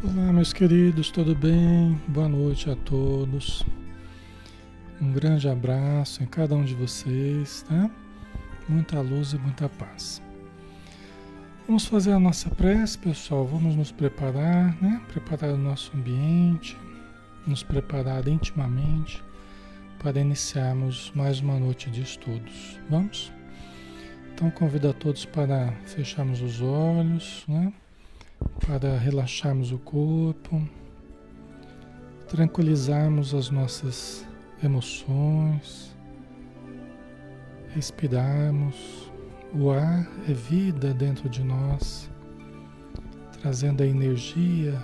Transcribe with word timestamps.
Olá, 0.00 0.32
meus 0.32 0.52
queridos, 0.52 1.10
tudo 1.10 1.34
bem? 1.34 2.00
Boa 2.06 2.28
noite 2.28 2.70
a 2.70 2.76
todos. 2.76 3.66
Um 5.02 5.12
grande 5.12 5.48
abraço 5.48 6.22
em 6.22 6.26
cada 6.26 6.54
um 6.54 6.64
de 6.64 6.72
vocês, 6.72 7.66
tá? 7.68 7.90
Muita 8.68 9.00
luz 9.00 9.32
e 9.32 9.38
muita 9.38 9.68
paz. 9.68 10.22
Vamos 11.66 11.84
fazer 11.86 12.12
a 12.12 12.20
nossa 12.20 12.48
prece, 12.48 12.96
pessoal. 12.96 13.44
Vamos 13.44 13.74
nos 13.74 13.90
preparar, 13.90 14.80
né? 14.80 15.02
Preparar 15.08 15.50
o 15.50 15.58
nosso 15.58 15.90
ambiente, 15.96 16.78
nos 17.44 17.64
preparar 17.64 18.28
intimamente 18.28 19.20
para 20.00 20.20
iniciarmos 20.20 21.10
mais 21.12 21.40
uma 21.40 21.58
noite 21.58 21.90
de 21.90 22.02
estudos. 22.02 22.78
Vamos? 22.88 23.32
Então 24.32 24.48
convido 24.48 24.90
a 24.90 24.92
todos 24.92 25.24
para 25.24 25.72
fecharmos 25.86 26.40
os 26.40 26.62
olhos, 26.62 27.44
né? 27.48 27.72
Para 28.68 28.98
relaxarmos 28.98 29.72
o 29.72 29.78
corpo, 29.78 30.62
tranquilizarmos 32.28 33.34
as 33.34 33.48
nossas 33.48 34.28
emoções, 34.62 35.96
respirarmos. 37.70 39.10
O 39.54 39.70
ar 39.70 40.06
é 40.28 40.34
vida 40.34 40.92
dentro 40.92 41.26
de 41.30 41.42
nós, 41.42 42.10
trazendo 43.40 43.82
a 43.82 43.86
energia 43.86 44.78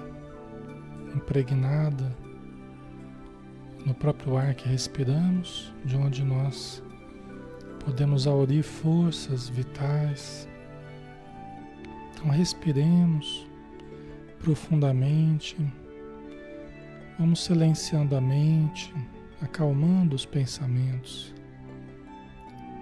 impregnada 1.15 2.17
no 3.85 3.93
próprio 3.93 4.39
ar 4.39 4.55
que 4.55 4.67
respiramos, 4.67 5.71
de 5.85 5.95
onde 5.95 6.25
nós 6.25 6.83
podemos 7.85 8.27
aurir 8.27 8.63
forças 8.63 9.47
vitais 9.47 10.49
então 12.25 12.33
respiremos 12.33 13.47
profundamente. 14.45 15.57
Vamos 17.19 17.45
silenciando 17.45 18.15
a 18.15 18.21
mente, 18.21 18.93
acalmando 19.41 20.15
os 20.15 20.27
pensamentos, 20.27 21.35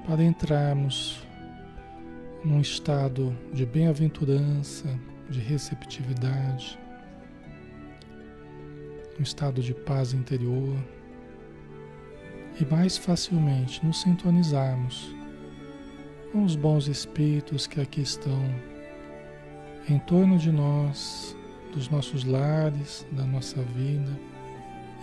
para 0.04 0.24
entrarmos 0.24 1.24
num 2.44 2.60
estado 2.60 3.36
de 3.52 3.64
bem-aventurança, 3.64 4.88
de 5.30 5.38
receptividade, 5.38 6.76
um 9.20 9.22
estado 9.22 9.62
de 9.62 9.72
paz 9.72 10.12
interior 10.12 10.76
e 12.60 12.64
mais 12.64 12.98
facilmente 12.98 13.86
nos 13.86 14.00
sintonizarmos 14.00 15.14
com 16.32 16.42
os 16.42 16.56
bons 16.56 16.88
espíritos 16.88 17.68
que 17.68 17.80
aqui 17.80 18.00
estão 18.00 18.42
em 19.88 19.98
torno 20.00 20.38
de 20.38 20.50
nós, 20.50 21.36
dos 21.72 21.88
nossos 21.88 22.24
lares, 22.24 23.06
da 23.12 23.24
nossa 23.24 23.60
vida, 23.62 24.18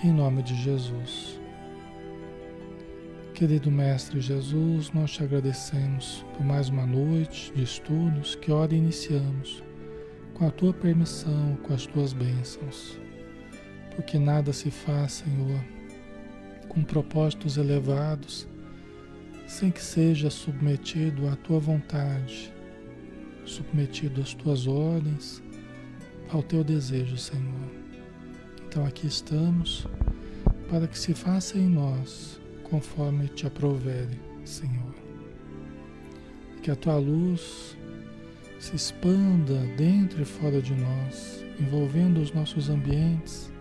em 0.04 0.12
nome 0.12 0.44
de 0.44 0.56
Jesus. 0.56 1.40
Querido 3.34 3.72
Mestre 3.72 4.22
Jesus, 4.22 4.92
nós 4.92 5.12
te 5.12 5.24
agradecemos 5.24 6.26
por 6.36 6.46
mais 6.46 6.70
uma 6.70 6.86
noite 6.86 7.52
de 7.54 7.64
estudos 7.64 8.36
que 8.36 8.52
ora 8.52 8.74
iniciamos, 8.74 9.64
com 10.34 10.48
a 10.48 10.52
tua 10.52 10.74
permissão, 10.74 11.58
com 11.64 11.74
as 11.74 11.86
tuas 11.86 12.14
bênçãos. 12.14 13.00
Porque 13.96 14.18
nada 14.18 14.54
se 14.54 14.70
faz, 14.70 15.14
Senhor, 15.14 15.64
com 16.68 16.84
propósitos 16.84 17.58
elevados, 17.58 18.48
sem 19.48 19.72
que 19.72 19.82
seja 19.82 20.30
submetido 20.30 21.28
à 21.28 21.36
tua 21.36 21.60
vontade 21.60 22.54
submetido 23.50 24.22
às 24.22 24.34
tuas 24.34 24.68
ordens, 24.68 25.42
ao 26.32 26.44
teu 26.44 26.64
desejo, 26.64 27.18
Senhor. 27.18 27.70
Então 28.68 28.86
aqui 28.86 29.08
estamos 29.08 29.88
para 30.70 30.88
que 30.88 30.98
se 30.98 31.14
faça 31.14 31.58
em 31.58 31.68
nós 31.68 32.40
conforme 32.64 33.28
te 33.28 33.48
aprovere, 33.48 34.20
Senhor. 34.46 34.94
Que 36.62 36.70
a 36.70 36.76
tua 36.76 36.98
luz 36.98 37.76
se 38.60 38.76
expanda 38.76 39.60
dentro 39.78 40.22
e 40.22 40.26
fora 40.26 40.62
de 40.62 40.74
nós, 40.76 41.44
envolvendo 41.60 42.22
os 42.22 42.32
nossos 42.32 42.70
ambientes, 42.70 43.52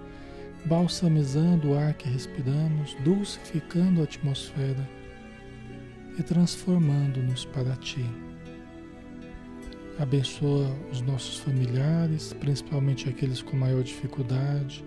balsamizando 0.67 1.71
o 1.71 1.79
ar 1.79 1.95
que 1.95 2.09
respiramos, 2.09 2.95
dulcificando 3.05 4.01
a 4.01 4.05
atmosfera 4.05 4.89
e 6.19 6.23
transformando-nos 6.23 7.45
para 7.47 7.77
ti. 7.77 8.05
Abençoa 9.99 10.71
os 10.93 11.01
nossos 11.01 11.39
familiares, 11.41 12.33
principalmente 12.33 13.09
aqueles 13.09 13.43
com 13.43 13.57
maior 13.57 13.83
dificuldade, 13.83 14.85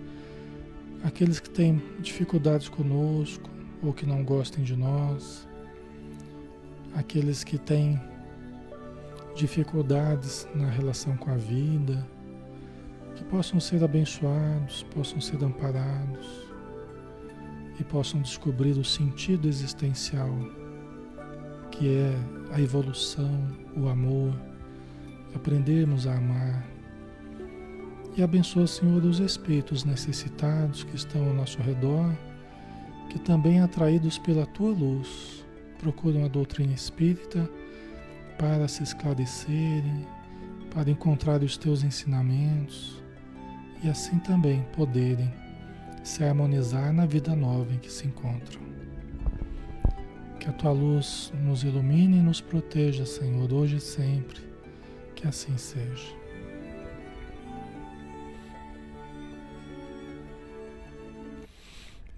aqueles 1.04 1.38
que 1.38 1.50
têm 1.50 1.82
dificuldades 2.00 2.70
conosco 2.70 3.50
ou 3.82 3.92
que 3.92 4.06
não 4.06 4.24
gostem 4.24 4.64
de 4.64 4.74
nós, 4.74 5.46
aqueles 6.94 7.44
que 7.44 7.58
têm 7.58 8.00
dificuldades 9.34 10.48
na 10.54 10.70
relação 10.70 11.14
com 11.18 11.30
a 11.30 11.36
vida, 11.36 12.08
que 13.14 13.24
possam 13.24 13.60
ser 13.60 13.84
abençoados, 13.84 14.82
possam 14.94 15.20
ser 15.20 15.44
amparados 15.44 16.26
e 17.78 17.84
possam 17.84 18.22
descobrir 18.22 18.78
o 18.78 18.84
sentido 18.84 19.46
existencial 19.46 20.30
que 21.70 21.96
é 21.96 22.14
a 22.54 22.60
evolução, 22.60 23.46
o 23.76 23.88
amor 23.88 24.32
aprendermos 25.34 26.06
a 26.06 26.14
amar. 26.14 26.64
E 28.16 28.22
abençoa, 28.22 28.66
Senhor, 28.66 29.02
os 29.04 29.20
espíritos 29.20 29.84
necessitados 29.84 30.84
que 30.84 30.96
estão 30.96 31.26
ao 31.28 31.34
nosso 31.34 31.60
redor, 31.62 32.12
que 33.08 33.18
também 33.18 33.60
atraídos 33.60 34.18
pela 34.18 34.46
tua 34.46 34.70
luz, 34.70 35.44
procuram 35.78 36.24
a 36.24 36.28
doutrina 36.28 36.72
espírita 36.72 37.48
para 38.38 38.68
se 38.68 38.82
esclarecerem, 38.82 40.06
para 40.74 40.90
encontrar 40.90 41.42
os 41.42 41.56
teus 41.56 41.82
ensinamentos 41.82 43.02
e 43.82 43.88
assim 43.88 44.18
também 44.18 44.62
poderem 44.74 45.32
se 46.02 46.22
harmonizar 46.24 46.92
na 46.92 47.06
vida 47.06 47.34
nova 47.34 47.72
em 47.72 47.78
que 47.78 47.90
se 47.90 48.06
encontram. 48.06 48.60
Que 50.38 50.48
a 50.48 50.52
tua 50.52 50.72
luz 50.72 51.32
nos 51.42 51.62
ilumine 51.62 52.18
e 52.18 52.22
nos 52.22 52.40
proteja, 52.40 53.06
Senhor, 53.06 53.52
hoje 53.52 53.76
e 53.76 53.80
sempre 53.80 54.51
que 55.22 55.28
assim 55.28 55.56
seja. 55.56 56.12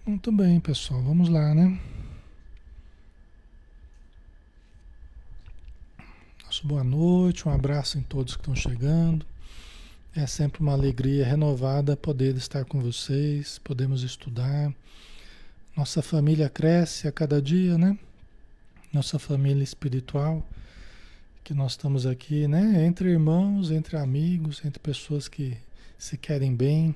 Muito 0.07 0.33
bem, 0.33 0.59
pessoal. 0.59 1.03
Vamos 1.03 1.29
lá, 1.29 1.55
né? 1.55 1.79
Boa 6.63 6.83
noite, 6.83 7.47
um 7.47 7.53
abraço 7.53 7.99
em 7.99 8.03
todos 8.03 8.37
que 8.37 8.41
estão 8.41 8.57
chegando. 8.57 9.27
É 10.17 10.27
sempre 10.27 10.63
uma 10.63 10.73
alegria 10.73 11.27
renovada 11.27 11.95
poder 11.95 12.35
estar 12.37 12.65
com 12.65 12.81
vocês, 12.81 13.59
podemos 13.59 14.03
estudar. 14.03 14.73
Nossa 15.77 16.01
família 16.01 16.49
cresce 16.49 17.07
a 17.07 17.13
cada 17.13 17.43
dia, 17.43 17.77
né? 17.77 17.99
Nossa 18.91 19.19
família 19.19 19.63
espiritual 19.63 20.43
que 21.45 21.53
nós 21.53 21.73
estamos 21.73 22.07
aqui, 22.07 22.49
né? 22.49 22.87
Entre 22.87 23.11
irmãos, 23.11 23.71
entre 23.71 23.99
amigos, 23.99 24.65
entre 24.65 24.79
pessoas 24.81 25.29
que 25.29 25.55
se 25.99 26.17
querem 26.17 26.55
bem, 26.55 26.95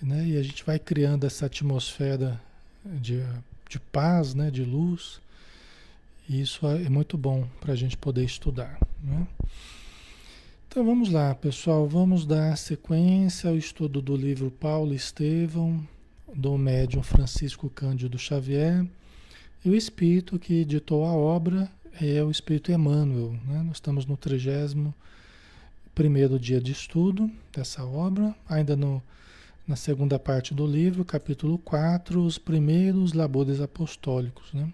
né? 0.00 0.26
E 0.26 0.38
a 0.38 0.42
gente 0.42 0.64
vai 0.64 0.78
criando 0.78 1.26
essa 1.26 1.44
atmosfera 1.44 2.40
de, 2.84 3.22
de 3.68 3.78
paz, 3.78 4.34
né? 4.34 4.50
De 4.50 4.64
luz. 4.64 5.20
E 6.26 6.40
isso 6.40 6.66
é 6.66 6.88
muito 6.88 7.18
bom 7.18 7.46
para 7.60 7.74
a 7.74 7.76
gente 7.76 7.98
poder 7.98 8.24
estudar, 8.24 8.78
né? 9.02 9.28
Então 10.66 10.84
vamos 10.84 11.10
lá, 11.10 11.34
pessoal, 11.34 11.86
vamos 11.86 12.24
dar 12.24 12.56
sequência 12.56 13.50
ao 13.50 13.56
estudo 13.56 14.00
do 14.00 14.16
livro 14.16 14.50
Paulo 14.50 14.94
Estevão, 14.94 15.86
do 16.34 16.56
médium 16.56 17.02
Francisco 17.02 17.68
Cândido 17.68 18.18
Xavier, 18.18 18.84
e 19.62 19.68
o 19.68 19.74
espírito 19.74 20.38
que 20.38 20.64
ditou 20.64 21.04
a 21.04 21.12
obra 21.12 21.70
é 22.00 22.22
o 22.22 22.30
Espírito 22.30 22.72
Emmanuel. 22.72 23.32
Né? 23.46 23.62
Nós 23.62 23.76
estamos 23.76 24.06
no 24.06 24.16
31 24.16 24.92
primeiro 25.94 26.38
dia 26.38 26.60
de 26.60 26.72
estudo 26.72 27.30
dessa 27.52 27.84
obra, 27.84 28.34
ainda 28.48 28.74
no, 28.74 29.00
na 29.66 29.76
segunda 29.76 30.18
parte 30.18 30.52
do 30.52 30.66
livro, 30.66 31.04
capítulo 31.04 31.56
4, 31.58 32.20
os 32.20 32.36
primeiros 32.36 33.12
labores 33.12 33.60
apostólicos. 33.60 34.52
Né? 34.52 34.72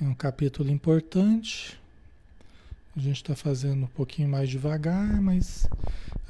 É 0.00 0.04
um 0.04 0.14
capítulo 0.14 0.70
importante. 0.70 1.78
A 2.96 3.00
gente 3.00 3.16
está 3.16 3.36
fazendo 3.36 3.84
um 3.84 3.88
pouquinho 3.88 4.28
mais 4.28 4.48
devagar, 4.48 5.20
mas 5.20 5.68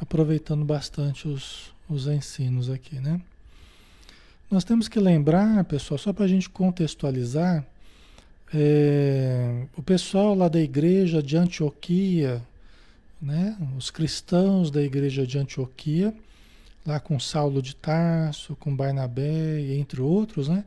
aproveitando 0.00 0.64
bastante 0.64 1.28
os, 1.28 1.72
os 1.88 2.06
ensinos 2.06 2.68
aqui, 2.68 2.96
né? 2.96 3.20
Nós 4.50 4.64
temos 4.64 4.88
que 4.88 4.98
lembrar, 4.98 5.64
pessoal, 5.64 5.96
só 5.96 6.12
para 6.12 6.24
a 6.24 6.28
gente 6.28 6.50
contextualizar, 6.50 7.64
é, 8.52 9.66
o 9.76 9.82
pessoal 9.82 10.34
lá 10.34 10.48
da 10.48 10.60
igreja 10.60 11.22
de 11.22 11.36
Antioquia, 11.36 12.42
né? 13.20 13.56
Os 13.76 13.90
cristãos 13.90 14.70
da 14.70 14.82
igreja 14.82 15.26
de 15.26 15.38
Antioquia, 15.38 16.14
lá 16.84 16.98
com 16.98 17.20
Saulo 17.20 17.62
de 17.62 17.76
Tarso, 17.76 18.56
com 18.56 18.74
Barnabé, 18.74 19.60
entre 19.76 20.00
outros, 20.00 20.48
né? 20.48 20.64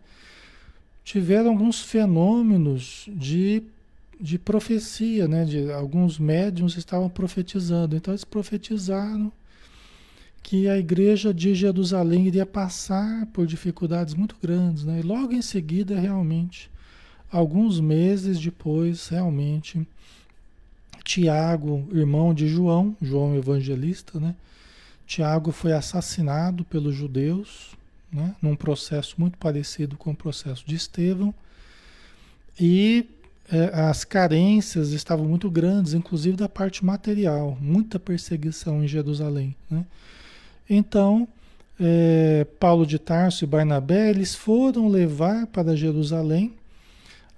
Tiveram 1.04 1.50
alguns 1.50 1.82
fenômenos 1.82 3.10
de, 3.10 3.64
de 4.20 4.40
profecia, 4.40 5.28
né? 5.28 5.44
De, 5.44 5.72
alguns 5.72 6.18
médiums 6.18 6.78
estavam 6.78 7.10
profetizando. 7.10 7.96
Então 7.96 8.14
eles 8.14 8.24
profetizaram 8.24 9.32
que 10.42 10.70
a 10.70 10.78
igreja 10.78 11.34
de 11.34 11.56
Jerusalém 11.56 12.28
iria 12.28 12.46
passar 12.46 13.26
por 13.28 13.46
dificuldades 13.48 14.14
muito 14.14 14.36
grandes, 14.42 14.84
né? 14.86 15.00
E 15.00 15.02
logo 15.02 15.34
em 15.34 15.42
seguida, 15.42 16.00
realmente, 16.00 16.70
alguns 17.34 17.80
meses 17.80 18.40
depois, 18.40 19.08
realmente, 19.08 19.86
Tiago, 21.04 21.86
irmão 21.92 22.34
de 22.34 22.48
João, 22.48 22.96
João 23.02 23.36
Evangelista, 23.36 24.20
né? 24.20 24.36
Tiago 25.06 25.52
foi 25.52 25.74
assassinado 25.74 26.64
pelos 26.64 26.96
judeus, 26.96 27.72
né? 28.12 28.36
num 28.42 28.56
processo 28.56 29.16
muito 29.18 29.38
parecido 29.38 29.98
com 29.98 30.12
o 30.12 30.16
processo 30.16 30.64
de 30.66 30.76
Estevão, 30.76 31.34
e 32.58 33.06
é, 33.52 33.66
as 33.74 34.06
carências 34.06 34.92
estavam 34.92 35.26
muito 35.26 35.50
grandes, 35.50 35.94
inclusive 35.94 36.38
da 36.38 36.48
parte 36.48 36.86
material, 36.86 37.58
muita 37.60 38.00
perseguição 38.00 38.84
em 38.84 38.88
Jerusalém. 38.88 39.56
Né? 39.70 39.86
Então, 40.70 41.28
é, 41.80 42.46
Paulo 42.60 42.86
de 42.86 42.98
Tarso 42.98 43.44
e 43.44 43.48
Barnabé, 43.48 44.12
eles 44.12 44.36
foram 44.36 44.88
levar 44.88 45.48
para 45.48 45.76
Jerusalém 45.76 46.54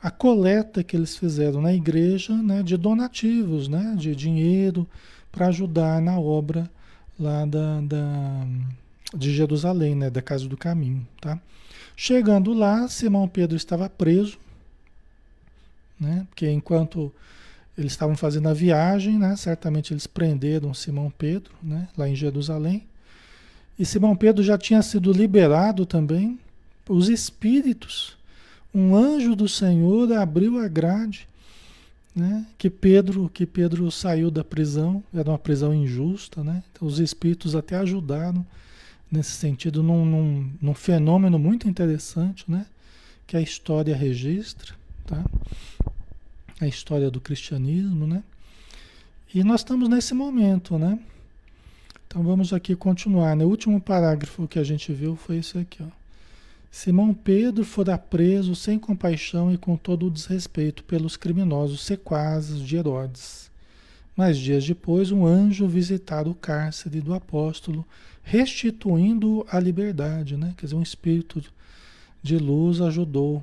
a 0.06 0.12
coleta 0.12 0.84
que 0.84 0.96
eles 0.96 1.18
fizeram 1.18 1.60
na 1.60 1.74
igreja 1.74 2.32
né, 2.32 2.62
de 2.62 2.78
donativos, 2.78 3.68
né, 3.68 3.96
de 3.98 4.16
dinheiro 4.16 4.88
para 5.32 5.48
ajudar 5.48 6.00
na 6.00 6.20
obra 6.20 6.70
lá 7.20 7.44
da, 7.44 7.82
da, 7.82 8.48
de 9.18 9.34
Jerusalém, 9.34 9.96
né, 9.96 10.12
da 10.12 10.22
Casa 10.22 10.48
do 10.48 10.56
Caminho. 10.56 11.08
Tá? 11.20 11.40
Chegando 11.98 12.54
lá, 12.54 12.88
Simão 12.88 13.28
Pedro 13.28 13.58
estava 13.58 13.90
preso, 13.90 14.38
né, 16.00 16.28
porque 16.30 16.52
enquanto 16.52 17.12
eles 17.76 17.94
estavam 17.94 18.16
fazendo 18.16 18.48
a 18.48 18.54
viagem, 18.54 19.18
né, 19.18 19.36
certamente 19.36 19.92
eles 19.92 20.06
prenderam 20.06 20.72
Simão 20.72 21.12
Pedro 21.18 21.52
né, 21.64 21.88
lá 21.98 22.08
em 22.08 22.16
Jerusalém. 22.16 22.84
E 23.80 23.84
Simão 23.84 24.16
Pedro 24.16 24.44
já 24.44 24.56
tinha 24.56 24.84
sido 24.84 25.12
liberado 25.12 25.84
também. 25.84 26.40
Os 26.88 27.10
espíritos 27.10 28.16
um 28.76 28.94
anjo 28.94 29.38
do 29.38 29.48
Senhor 29.48 30.12
abriu 30.12 30.60
a 30.60 30.68
grade, 30.68 31.30
né? 32.14 32.46
Que 32.58 32.70
Pedro, 32.70 33.30
que 33.30 33.46
Pedro 33.46 33.90
saiu 33.90 34.30
da 34.30 34.44
prisão, 34.44 35.02
era 35.14 35.30
uma 35.30 35.40
prisão 35.40 35.74
injusta, 35.74 36.44
né? 36.44 36.62
Então 36.72 36.86
os 36.86 37.00
espíritos 37.00 37.56
até 37.56 37.78
ajudaram 37.78 38.46
nesse 39.10 39.32
sentido, 39.32 39.82
num, 39.82 40.06
num, 40.06 40.52
num 40.62 40.74
fenômeno 40.74 41.40
muito 41.40 41.70
interessante, 41.70 42.44
né? 42.52 42.66
Que 43.26 43.38
a 43.38 43.42
história 43.42 43.96
registra, 43.96 44.76
tá? 45.08 45.24
A 46.60 46.68
história 46.68 47.10
do 47.10 47.22
cristianismo, 47.22 48.06
né? 48.06 48.24
E 49.34 49.42
nós 49.42 49.62
estamos 49.62 49.88
nesse 49.88 50.14
momento, 50.14 50.78
né? 50.78 51.00
Então 52.08 52.22
vamos 52.24 52.52
aqui 52.52 52.76
continuar. 52.76 53.38
Né? 53.38 53.46
O 53.46 53.48
último 53.48 53.80
parágrafo 53.80 54.50
que 54.50 54.60
a 54.60 54.64
gente 54.66 54.92
viu 54.92 55.16
foi 55.16 55.38
esse 55.38 55.58
aqui, 55.58 55.82
ó. 55.82 56.05
Simão 56.76 57.14
Pedro 57.14 57.64
fora 57.64 57.98
preso 57.98 58.54
sem 58.54 58.78
compaixão 58.78 59.50
e 59.50 59.58
com 59.58 59.78
todo 59.78 60.08
o 60.08 60.12
desrespeito 60.12 60.84
pelos 60.84 61.16
criminosos 61.16 61.86
sequazes 61.86 62.60
de 62.60 62.76
Herodes. 62.76 63.50
Mas 64.14 64.38
dias 64.38 64.68
depois, 64.68 65.10
um 65.10 65.26
anjo 65.26 65.70
visitara 65.70 66.28
o 66.28 66.36
cárcere 66.36 67.00
do 67.00 67.14
apóstolo, 67.14 67.86
restituindo 68.22 69.46
a 69.50 69.58
liberdade, 69.58 70.36
né? 70.36 70.54
Quer 70.58 70.66
dizer, 70.66 70.76
um 70.76 70.82
espírito 70.82 71.42
de 72.22 72.38
luz 72.38 72.82
ajudou 72.82 73.42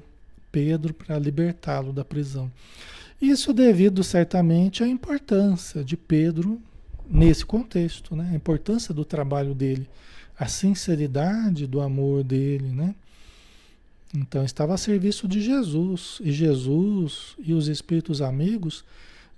Pedro 0.53 0.93
para 0.93 1.19
libertá-lo 1.19 1.91
da 1.91 2.05
prisão. 2.05 2.53
Isso 3.21 3.55
devido 3.55 4.05
certamente 4.05 4.85
à 4.85 4.87
importância 4.87 5.83
de 5.83 5.97
Pedro 5.97 6.61
nesse 7.09 7.47
contexto, 7.47 8.15
né? 8.15 8.29
A 8.31 8.37
importância 8.37 8.93
do 8.93 9.07
trabalho 9.07 9.55
dele, 9.55 9.89
a 10.39 10.47
sinceridade 10.47 11.67
do 11.67 11.81
amor 11.81 12.23
dele, 12.23 12.69
né? 12.69 12.95
Então 14.15 14.45
estava 14.45 14.75
a 14.75 14.79
serviço 14.79 15.27
de 15.27 15.41
Jesus. 15.41 16.19
E 16.23 16.31
Jesus 16.31 17.35
e 17.39 17.55
os 17.55 17.69
espíritos 17.69 18.21
amigos 18.21 18.85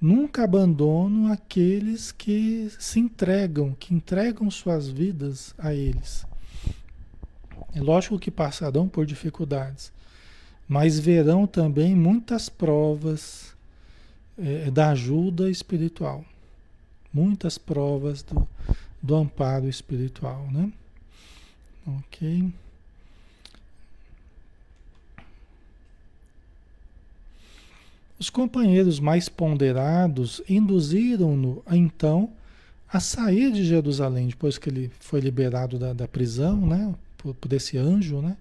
nunca 0.00 0.44
abandonam 0.44 1.32
aqueles 1.32 2.10
que 2.10 2.68
se 2.78 2.98
entregam, 2.98 3.74
que 3.78 3.94
entregam 3.94 4.50
suas 4.50 4.88
vidas 4.88 5.54
a 5.56 5.72
eles. 5.72 6.26
É 7.74 7.80
lógico 7.80 8.18
que 8.18 8.30
passarão 8.30 8.88
por 8.88 9.06
dificuldades, 9.06 9.92
mas 10.68 10.98
verão 10.98 11.46
também 11.46 11.94
muitas 11.94 12.48
provas 12.48 13.54
é, 14.36 14.70
da 14.70 14.90
ajuda 14.90 15.50
espiritual, 15.50 16.24
muitas 17.12 17.58
provas 17.58 18.22
do, 18.22 18.46
do 19.02 19.14
amparo 19.14 19.68
espiritual, 19.68 20.48
né? 20.50 20.72
Ok. 21.86 22.52
Os 28.18 28.30
companheiros 28.30 29.00
mais 29.00 29.28
ponderados 29.28 30.40
induziram-no, 30.48 31.62
então, 31.70 32.30
a 32.92 33.00
sair 33.00 33.50
de 33.50 33.64
Jerusalém, 33.64 34.28
depois 34.28 34.56
que 34.56 34.68
ele 34.68 34.90
foi 35.00 35.20
liberado 35.20 35.78
da, 35.78 35.92
da 35.92 36.06
prisão, 36.06 36.64
né, 36.64 36.94
por, 37.18 37.34
por, 37.34 37.52
esse 37.52 37.76
anjo, 37.76 38.20
né? 38.20 38.36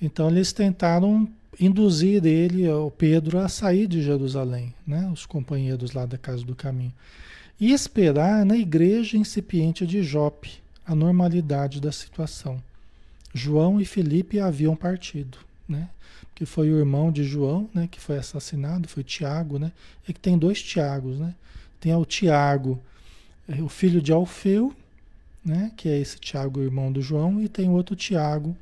Então 0.00 0.28
eles 0.30 0.52
tentaram 0.52 1.28
induzir 1.60 2.24
ele, 2.24 2.68
o 2.68 2.90
Pedro, 2.90 3.38
a 3.38 3.48
sair 3.48 3.86
de 3.86 4.02
Jerusalém, 4.02 4.74
né? 4.86 5.08
Os 5.12 5.26
companheiros 5.26 5.92
lá 5.92 6.06
da 6.06 6.16
casa 6.16 6.44
do 6.44 6.56
caminho. 6.56 6.92
E 7.60 7.72
esperar 7.72 8.44
na 8.44 8.56
igreja 8.56 9.16
incipiente 9.16 9.86
de 9.86 10.02
Jope 10.02 10.62
a 10.86 10.94
normalidade 10.94 11.80
da 11.80 11.92
situação. 11.92 12.60
João 13.34 13.80
e 13.80 13.84
Felipe 13.84 14.40
haviam 14.40 14.74
partido, 14.74 15.38
né? 15.68 15.88
Que 16.42 16.46
foi 16.46 16.72
o 16.72 16.78
irmão 16.80 17.12
de 17.12 17.22
João, 17.22 17.70
né, 17.72 17.86
que 17.88 18.00
foi 18.00 18.18
assassinado, 18.18 18.88
foi 18.88 19.04
Tiago, 19.04 19.60
né? 19.60 19.70
É 20.08 20.12
que 20.12 20.18
tem 20.18 20.36
dois 20.36 20.60
Tiagos, 20.60 21.20
né? 21.20 21.36
Tem 21.78 21.94
o 21.94 22.04
Tiago, 22.04 22.82
é, 23.48 23.62
o 23.62 23.68
filho 23.68 24.02
de 24.02 24.10
Alfeu, 24.10 24.74
né, 25.44 25.70
que 25.76 25.88
é 25.88 25.96
esse 26.00 26.18
Tiago, 26.18 26.60
irmão 26.60 26.90
do 26.90 27.00
João, 27.00 27.40
e 27.40 27.48
tem 27.48 27.70
outro 27.70 27.94
Tiago, 27.94 28.56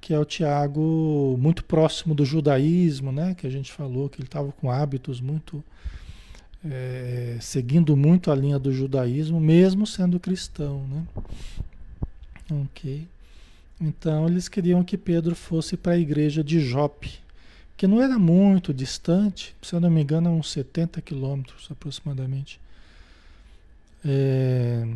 que 0.00 0.12
é 0.12 0.18
o 0.18 0.24
Tiago 0.24 1.38
muito 1.38 1.62
próximo 1.62 2.16
do 2.16 2.24
judaísmo, 2.24 3.12
né, 3.12 3.32
que 3.38 3.46
a 3.46 3.50
gente 3.50 3.70
falou 3.70 4.08
que 4.08 4.18
ele 4.18 4.26
estava 4.26 4.50
com 4.50 4.68
hábitos 4.68 5.20
muito 5.20 5.62
é, 6.68 7.38
seguindo 7.40 7.96
muito 7.96 8.28
a 8.32 8.34
linha 8.34 8.58
do 8.58 8.72
judaísmo, 8.72 9.38
mesmo 9.38 9.86
sendo 9.86 10.18
cristão, 10.18 10.84
né? 10.88 11.04
Ok. 12.64 13.06
Então 13.80 14.26
eles 14.26 14.48
queriam 14.48 14.84
que 14.84 14.96
Pedro 14.96 15.34
fosse 15.34 15.76
para 15.76 15.92
a 15.92 15.98
igreja 15.98 16.42
de 16.42 16.60
Jope, 16.60 17.18
que 17.76 17.86
não 17.86 18.00
era 18.00 18.18
muito 18.18 18.72
distante, 18.72 19.54
se 19.60 19.74
eu 19.74 19.80
não 19.80 19.90
me 19.90 20.02
engano, 20.02 20.30
uns 20.30 20.50
70 20.52 21.00
quilômetros 21.00 21.68
aproximadamente. 21.70 22.60
É, 24.04 24.86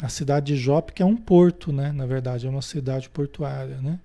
a 0.00 0.08
cidade 0.08 0.54
de 0.54 0.56
Jope, 0.56 0.92
que 0.92 1.02
é 1.02 1.06
um 1.06 1.16
porto, 1.16 1.72
né? 1.72 1.92
Na 1.92 2.06
verdade, 2.06 2.46
é 2.46 2.50
uma 2.50 2.62
cidade 2.62 3.08
portuária, 3.08 3.78
né? 3.80 3.98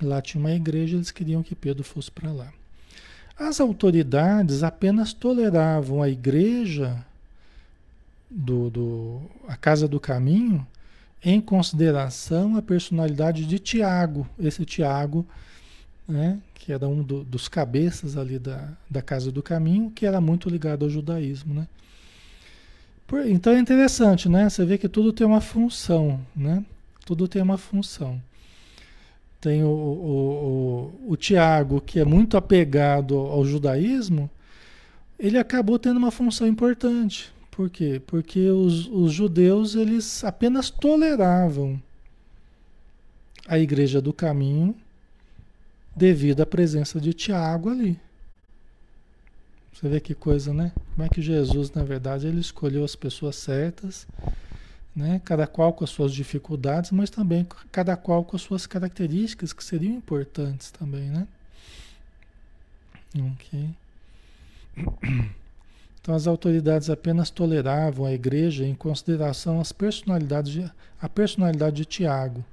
Lá 0.00 0.20
tinha 0.20 0.40
uma 0.40 0.52
igreja, 0.52 0.96
eles 0.96 1.10
queriam 1.10 1.42
que 1.42 1.54
Pedro 1.54 1.84
fosse 1.84 2.10
para 2.10 2.30
lá. 2.32 2.52
As 3.38 3.60
autoridades 3.60 4.62
apenas 4.62 5.12
toleravam 5.12 6.02
a 6.02 6.08
igreja 6.08 7.04
do, 8.30 8.70
do 8.70 9.22
a 9.46 9.56
casa 9.56 9.86
do 9.86 10.00
caminho 10.00 10.66
em 11.26 11.40
consideração 11.40 12.56
a 12.56 12.62
personalidade 12.62 13.44
de 13.46 13.58
Tiago, 13.58 14.28
esse 14.38 14.64
Tiago, 14.64 15.26
né, 16.06 16.38
que 16.54 16.72
era 16.72 16.86
um 16.86 17.02
do, 17.02 17.24
dos 17.24 17.48
cabeças 17.48 18.16
ali 18.16 18.38
da, 18.38 18.68
da 18.88 19.02
Casa 19.02 19.32
do 19.32 19.42
Caminho, 19.42 19.90
que 19.90 20.06
era 20.06 20.20
muito 20.20 20.48
ligado 20.48 20.84
ao 20.84 20.90
judaísmo, 20.90 21.52
né? 21.52 21.66
Por, 23.08 23.26
então 23.26 23.52
é 23.52 23.58
interessante, 23.58 24.28
né? 24.28 24.48
Você 24.48 24.64
vê 24.64 24.78
que 24.78 24.88
tudo 24.88 25.12
tem 25.12 25.26
uma 25.26 25.40
função, 25.40 26.20
né? 26.34 26.64
Tudo 27.04 27.26
tem 27.26 27.42
uma 27.42 27.58
função. 27.58 28.22
Tem 29.40 29.64
o, 29.64 29.68
o, 29.68 30.92
o, 31.08 31.12
o 31.12 31.16
Tiago, 31.16 31.80
que 31.80 31.98
é 31.98 32.04
muito 32.04 32.36
apegado 32.36 33.16
ao 33.16 33.44
judaísmo, 33.44 34.30
ele 35.18 35.38
acabou 35.38 35.76
tendo 35.76 35.96
uma 35.96 36.12
função 36.12 36.46
importante, 36.46 37.32
por 37.56 37.70
quê? 37.70 38.02
Porque 38.06 38.50
os, 38.50 38.86
os 38.86 39.14
judeus 39.14 39.74
eles 39.74 40.22
apenas 40.22 40.68
toleravam 40.68 41.82
a 43.48 43.58
igreja 43.58 43.98
do 43.98 44.12
caminho 44.12 44.76
devido 45.96 46.42
à 46.42 46.46
presença 46.46 47.00
de 47.00 47.14
Tiago 47.14 47.70
ali. 47.70 47.98
Você 49.72 49.88
vê 49.88 50.00
que 50.00 50.14
coisa, 50.14 50.52
né? 50.52 50.70
Como 50.92 51.06
é 51.06 51.08
que 51.08 51.22
Jesus, 51.22 51.70
na 51.70 51.82
verdade, 51.82 52.26
ele 52.26 52.40
escolheu 52.40 52.84
as 52.84 52.94
pessoas 52.94 53.36
certas, 53.36 54.06
né? 54.94 55.22
Cada 55.24 55.46
qual 55.46 55.72
com 55.72 55.82
as 55.82 55.88
suas 55.88 56.12
dificuldades, 56.12 56.90
mas 56.90 57.08
também 57.08 57.46
cada 57.72 57.96
qual 57.96 58.22
com 58.22 58.36
as 58.36 58.42
suas 58.42 58.66
características 58.66 59.54
que 59.54 59.64
seriam 59.64 59.94
importantes 59.94 60.70
também, 60.70 61.08
né? 61.08 61.26
Ok. 63.18 63.70
Então 66.06 66.14
as 66.14 66.28
autoridades 66.28 66.88
apenas 66.88 67.30
toleravam 67.30 68.06
a 68.06 68.12
igreja 68.12 68.64
em 68.64 68.76
consideração 68.76 69.60
as 69.60 69.72
personalidades 69.72 70.52
de, 70.52 70.72
a 71.02 71.08
personalidade 71.08 71.78
de 71.78 71.84
Tiago, 71.84 72.44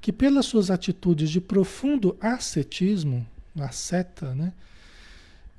que 0.00 0.10
pelas 0.10 0.46
suas 0.46 0.70
atitudes 0.70 1.28
de 1.28 1.38
profundo 1.38 2.16
ascetismo, 2.18 3.26
asceta, 3.60 4.34
né, 4.34 4.50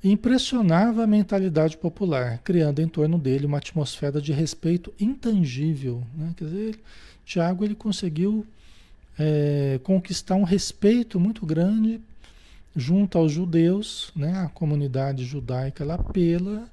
impressionava 0.02 1.04
a 1.04 1.06
mentalidade 1.06 1.76
popular, 1.76 2.38
criando 2.38 2.80
em 2.80 2.88
torno 2.88 3.16
dele 3.16 3.46
uma 3.46 3.58
atmosfera 3.58 4.20
de 4.20 4.32
respeito 4.32 4.92
intangível. 4.98 6.02
Né? 6.16 6.34
Quer 6.36 6.44
dizer, 6.44 6.80
Tiago 7.24 7.64
ele 7.64 7.76
conseguiu 7.76 8.44
é, 9.16 9.78
conquistar 9.84 10.34
um 10.34 10.42
respeito 10.42 11.20
muito 11.20 11.46
grande 11.46 12.00
junto 12.74 13.16
aos 13.16 13.30
judeus, 13.30 14.10
né, 14.16 14.36
a 14.38 14.48
comunidade 14.48 15.24
judaica 15.24 15.84
lá 15.84 15.98
pela 15.98 16.68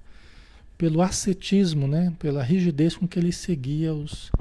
pelo 0.78 1.02
ascetismo, 1.02 1.88
né? 1.88 2.14
pela 2.20 2.44
rigidez 2.44 2.96
com 2.96 3.08
que 3.08 3.18
ele 3.18 3.32
seguia 3.32 3.94
os, 3.94 4.32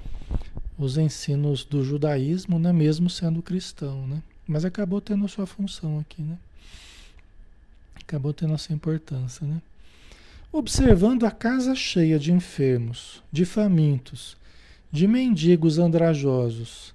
os 0.76 0.96
ensinos 0.96 1.64
do 1.64 1.84
judaísmo, 1.84 2.58
né? 2.58 2.72
mesmo 2.72 3.08
sendo 3.08 3.42
cristão. 3.42 4.06
Né? 4.06 4.22
Mas 4.46 4.64
acabou 4.64 5.00
tendo 5.00 5.24
a 5.24 5.28
sua 5.28 5.46
função 5.46 5.98
aqui. 5.98 6.22
Né? 6.22 6.36
Acabou 7.94 8.32
tendo 8.32 8.54
a 8.54 8.58
sua 8.58 8.74
importância. 8.74 9.46
Né? 9.46 9.60
Observando 10.52 11.24
a 11.24 11.30
casa 11.30 11.74
cheia 11.74 12.18
de 12.18 12.32
enfermos, 12.32 13.22
de 13.30 13.44
famintos, 13.44 14.36
de 14.90 15.06
mendigos 15.06 15.78
andrajosos, 15.78 16.94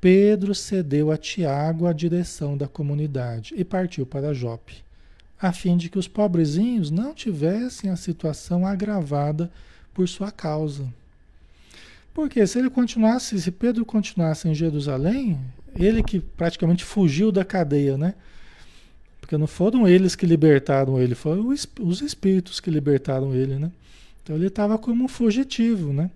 Pedro 0.00 0.54
cedeu 0.54 1.12
a 1.12 1.16
Tiago 1.16 1.86
a 1.86 1.92
direção 1.92 2.56
da 2.56 2.66
comunidade 2.66 3.54
e 3.56 3.64
partiu 3.64 4.04
para 4.04 4.34
Jope 4.34 4.82
a 5.42 5.52
fim 5.52 5.76
de 5.76 5.88
que 5.88 5.98
os 5.98 6.06
pobrezinhos 6.06 6.88
não 6.88 7.12
tivessem 7.12 7.90
a 7.90 7.96
situação 7.96 8.64
agravada 8.64 9.50
por 9.92 10.08
sua 10.08 10.30
causa. 10.30 10.86
Porque 12.14 12.46
se 12.46 12.60
ele 12.60 12.70
continuasse, 12.70 13.40
se 13.40 13.50
Pedro 13.50 13.84
continuasse 13.84 14.48
em 14.48 14.54
Jerusalém, 14.54 15.40
ele 15.74 16.00
que 16.00 16.20
praticamente 16.20 16.84
fugiu 16.84 17.32
da 17.32 17.44
cadeia, 17.44 17.98
né? 17.98 18.14
Porque 19.20 19.36
não 19.36 19.48
foram 19.48 19.88
eles 19.88 20.14
que 20.14 20.26
libertaram 20.26 21.00
ele, 21.00 21.16
foram 21.16 21.48
os 21.48 22.00
espíritos 22.00 22.60
que 22.60 22.70
libertaram 22.70 23.34
ele, 23.34 23.56
né? 23.56 23.72
Então 24.22 24.36
ele 24.36 24.46
estava 24.46 24.78
como 24.78 25.04
um 25.04 25.08
fugitivo, 25.08 25.92
né? 25.92 26.08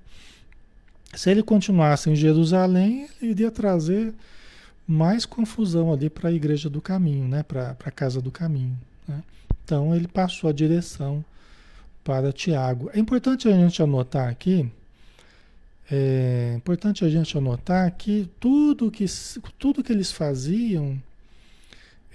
Se 1.14 1.30
ele 1.30 1.42
continuasse 1.42 2.10
em 2.10 2.14
Jerusalém, 2.14 3.08
ele 3.20 3.32
iria 3.32 3.50
trazer 3.50 4.14
mais 4.86 5.26
confusão 5.26 5.92
ali 5.92 6.08
para 6.08 6.28
a 6.28 6.32
igreja 6.32 6.70
do 6.70 6.80
caminho, 6.80 7.26
né? 7.26 7.42
Para 7.42 7.76
a 7.84 7.90
casa 7.90 8.20
do 8.20 8.30
caminho. 8.30 8.78
Né? 9.06 9.22
Então 9.64 9.94
ele 9.94 10.08
passou 10.08 10.50
a 10.50 10.52
direção 10.52 11.24
para 12.04 12.32
Tiago. 12.32 12.90
É 12.94 12.98
importante 12.98 13.48
a 13.48 13.52
gente 13.52 13.82
anotar 13.82 14.28
aqui, 14.28 14.70
é 15.90 16.54
importante 16.56 17.04
a 17.04 17.08
gente 17.08 17.36
anotar 17.38 17.92
que 17.96 18.28
tudo 18.40 18.90
que, 18.90 19.06
tudo 19.58 19.82
que 19.82 19.92
eles 19.92 20.10
faziam 20.10 21.00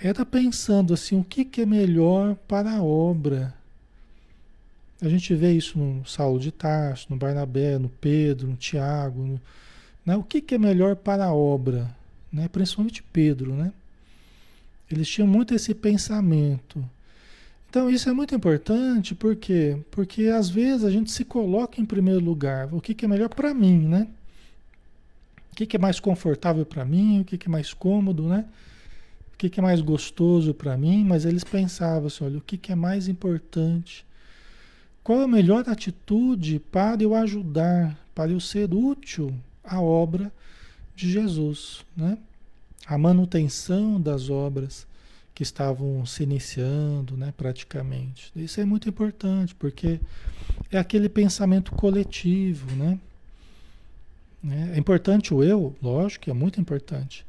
era 0.03 0.25
pensando 0.25 0.93
assim, 0.93 1.19
o 1.19 1.23
que, 1.23 1.45
que 1.45 1.61
é 1.61 1.65
melhor 1.65 2.35
para 2.47 2.71
a 2.71 2.83
obra. 2.83 3.53
A 5.01 5.07
gente 5.07 5.33
vê 5.35 5.53
isso 5.53 5.77
no 5.77 6.05
Saulo 6.05 6.39
de 6.39 6.51
Tarso, 6.51 7.07
no 7.09 7.15
Barnabé, 7.15 7.77
no 7.77 7.89
Pedro, 7.89 8.47
no 8.47 8.55
Tiago. 8.55 9.21
No, 9.21 9.41
né? 10.05 10.15
O 10.15 10.23
que, 10.23 10.41
que 10.41 10.55
é 10.55 10.57
melhor 10.57 10.95
para 10.95 11.25
a 11.25 11.33
obra? 11.33 11.89
Né? 12.31 12.47
Principalmente 12.47 13.03
Pedro, 13.03 13.53
né? 13.53 13.71
Eles 14.95 15.09
tinham 15.09 15.27
muito 15.27 15.53
esse 15.53 15.73
pensamento. 15.73 16.83
Então 17.69 17.89
isso 17.89 18.09
é 18.09 18.13
muito 18.13 18.35
importante, 18.35 19.15
por 19.15 19.33
quê? 19.35 19.77
Porque 19.91 20.25
às 20.25 20.49
vezes 20.49 20.83
a 20.83 20.91
gente 20.91 21.09
se 21.09 21.23
coloca 21.23 21.79
em 21.79 21.85
primeiro 21.85 22.19
lugar. 22.19 22.73
O 22.73 22.81
que, 22.81 22.93
que 22.93 23.05
é 23.05 23.07
melhor 23.07 23.29
para 23.29 23.53
mim, 23.53 23.87
né? 23.87 24.07
O 25.51 25.55
que, 25.55 25.65
que 25.65 25.77
é 25.77 25.79
mais 25.79 25.99
confortável 25.99 26.65
para 26.65 26.83
mim? 26.83 27.21
O 27.21 27.23
que, 27.25 27.37
que 27.37 27.47
é 27.47 27.49
mais 27.49 27.73
cômodo, 27.73 28.27
né? 28.27 28.45
O 29.33 29.37
que, 29.37 29.49
que 29.49 29.59
é 29.59 29.63
mais 29.63 29.79
gostoso 29.81 30.53
para 30.53 30.75
mim? 30.77 31.05
Mas 31.05 31.23
eles 31.23 31.45
pensavam 31.45 32.07
assim: 32.07 32.25
olha, 32.25 32.37
o 32.39 32.41
que, 32.41 32.57
que 32.57 32.73
é 32.73 32.75
mais 32.75 33.07
importante? 33.07 34.05
Qual 35.03 35.21
a 35.21 35.27
melhor 35.27 35.63
atitude 35.67 36.59
para 36.59 37.01
eu 37.01 37.15
ajudar, 37.15 37.97
para 38.13 38.31
eu 38.31 38.39
ser 38.39 38.73
útil 38.73 39.33
à 39.63 39.81
obra 39.81 40.31
de 40.93 41.09
Jesus, 41.09 41.85
né? 41.95 42.17
A 42.85 42.97
manutenção 42.97 43.99
das 43.99 44.29
obras 44.29 44.87
que 45.33 45.43
estavam 45.43 46.05
se 46.05 46.23
iniciando, 46.23 47.15
né, 47.15 47.33
praticamente. 47.35 48.31
Isso 48.35 48.59
é 48.59 48.65
muito 48.65 48.89
importante, 48.89 49.55
porque 49.55 49.99
é 50.71 50.77
aquele 50.77 51.07
pensamento 51.07 51.71
coletivo, 51.71 52.75
né? 52.75 52.99
É 54.73 54.77
importante 54.77 55.33
o 55.33 55.43
eu, 55.43 55.75
lógico 55.81 56.25
que 56.25 56.31
é 56.31 56.33
muito 56.33 56.59
importante. 56.59 57.23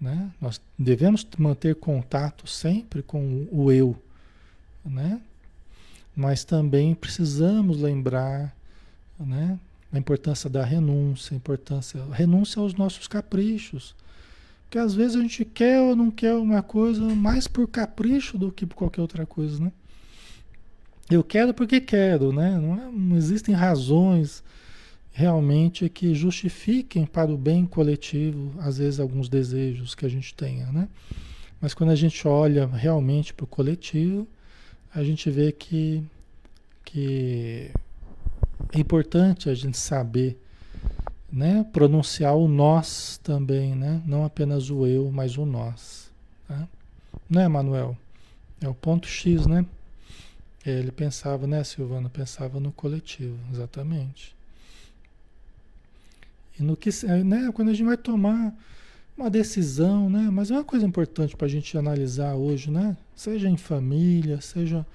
Né? 0.00 0.30
Nós 0.40 0.60
devemos 0.78 1.26
manter 1.38 1.74
contato 1.74 2.46
sempre 2.46 3.02
com 3.02 3.48
o 3.50 3.72
eu, 3.72 3.96
né? 4.84 5.20
mas 6.14 6.44
também 6.44 6.94
precisamos 6.94 7.80
lembrar 7.80 8.54
né? 9.18 9.58
a 9.92 9.98
importância 9.98 10.48
da 10.48 10.64
renúncia, 10.64 11.34
a 11.34 11.36
importância, 11.36 12.02
a 12.04 12.14
renúncia 12.14 12.60
aos 12.60 12.74
nossos 12.74 13.08
caprichos, 13.08 13.94
porque 14.74 14.78
às 14.80 14.92
vezes 14.92 15.14
a 15.14 15.20
gente 15.20 15.44
quer 15.44 15.80
ou 15.80 15.94
não 15.94 16.10
quer 16.10 16.34
uma 16.34 16.60
coisa 16.60 17.00
mais 17.14 17.46
por 17.46 17.68
capricho 17.68 18.36
do 18.36 18.50
que 18.50 18.66
por 18.66 18.74
qualquer 18.74 19.02
outra 19.02 19.24
coisa, 19.24 19.62
né? 19.62 19.70
Eu 21.08 21.22
quero 21.22 21.54
porque 21.54 21.80
quero, 21.80 22.32
né? 22.32 22.58
Não, 22.58 22.74
é, 22.74 22.90
não 22.90 23.16
existem 23.16 23.54
razões 23.54 24.42
realmente 25.12 25.88
que 25.88 26.12
justifiquem 26.12 27.06
para 27.06 27.30
o 27.30 27.38
bem 27.38 27.64
coletivo, 27.64 28.52
às 28.58 28.78
vezes, 28.78 28.98
alguns 28.98 29.28
desejos 29.28 29.94
que 29.94 30.04
a 30.04 30.08
gente 30.08 30.34
tenha, 30.34 30.66
né? 30.72 30.88
Mas 31.60 31.72
quando 31.72 31.90
a 31.90 31.96
gente 31.96 32.26
olha 32.26 32.66
realmente 32.66 33.32
para 33.32 33.44
o 33.44 33.46
coletivo, 33.46 34.26
a 34.92 35.04
gente 35.04 35.30
vê 35.30 35.52
que, 35.52 36.02
que 36.84 37.70
é 38.72 38.80
importante 38.80 39.48
a 39.48 39.54
gente 39.54 39.78
saber 39.78 40.36
né, 41.34 41.66
pronunciar 41.72 42.36
o 42.36 42.46
nós 42.46 43.18
também, 43.20 43.74
né? 43.74 44.00
Não 44.06 44.24
apenas 44.24 44.70
o 44.70 44.86
eu, 44.86 45.10
mas 45.10 45.36
o 45.36 45.44
nós. 45.44 46.08
Tá? 46.46 46.68
Né, 47.28 47.48
Manuel? 47.48 47.96
É 48.60 48.68
o 48.68 48.74
ponto 48.74 49.08
X, 49.08 49.44
né? 49.44 49.66
Ele 50.64 50.92
pensava, 50.92 51.44
né, 51.44 51.64
Silvana? 51.64 52.08
Pensava 52.08 52.60
no 52.60 52.70
coletivo, 52.70 53.36
exatamente. 53.52 54.34
E 56.56 56.62
no 56.62 56.76
que, 56.76 56.90
né, 57.24 57.50
quando 57.52 57.70
a 57.70 57.72
gente 57.72 57.84
vai 57.84 57.96
tomar 57.96 58.54
uma 59.18 59.28
decisão, 59.28 60.08
né? 60.08 60.28
Mas 60.30 60.52
é 60.52 60.54
uma 60.54 60.64
coisa 60.64 60.86
importante 60.86 61.36
para 61.36 61.48
a 61.48 61.50
gente 61.50 61.76
analisar 61.76 62.36
hoje, 62.36 62.70
né? 62.70 62.96
Seja 63.12 63.48
em 63.48 63.56
família, 63.56 64.40
seja 64.40 64.86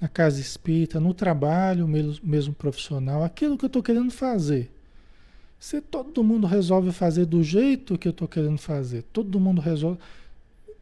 na 0.00 0.06
casa 0.06 0.40
espírita, 0.40 1.00
no 1.00 1.12
trabalho 1.12 1.88
mesmo, 1.88 2.20
mesmo 2.22 2.54
profissional, 2.54 3.24
aquilo 3.24 3.58
que 3.58 3.64
eu 3.64 3.66
estou 3.66 3.82
querendo 3.82 4.12
fazer 4.12 4.70
se 5.60 5.82
todo 5.82 6.24
mundo 6.24 6.46
resolve 6.46 6.90
fazer 6.90 7.26
do 7.26 7.42
jeito 7.42 7.98
que 7.98 8.08
eu 8.08 8.12
estou 8.12 8.26
querendo 8.26 8.56
fazer, 8.56 9.04
todo 9.12 9.38
mundo 9.38 9.60
resolve, 9.60 9.98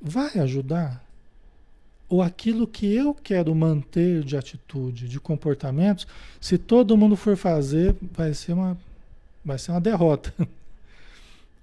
vai 0.00 0.38
ajudar? 0.38 1.04
Ou 2.08 2.22
aquilo 2.22 2.64
que 2.64 2.86
eu 2.94 3.12
quero 3.12 3.52
manter 3.56 4.22
de 4.22 4.36
atitude, 4.36 5.08
de 5.08 5.18
comportamentos, 5.18 6.06
se 6.40 6.56
todo 6.56 6.96
mundo 6.96 7.16
for 7.16 7.36
fazer, 7.36 7.94
vai 8.12 8.32
ser 8.32 8.52
uma, 8.52 8.78
vai 9.44 9.58
ser 9.58 9.72
uma 9.72 9.80
derrota. 9.80 10.32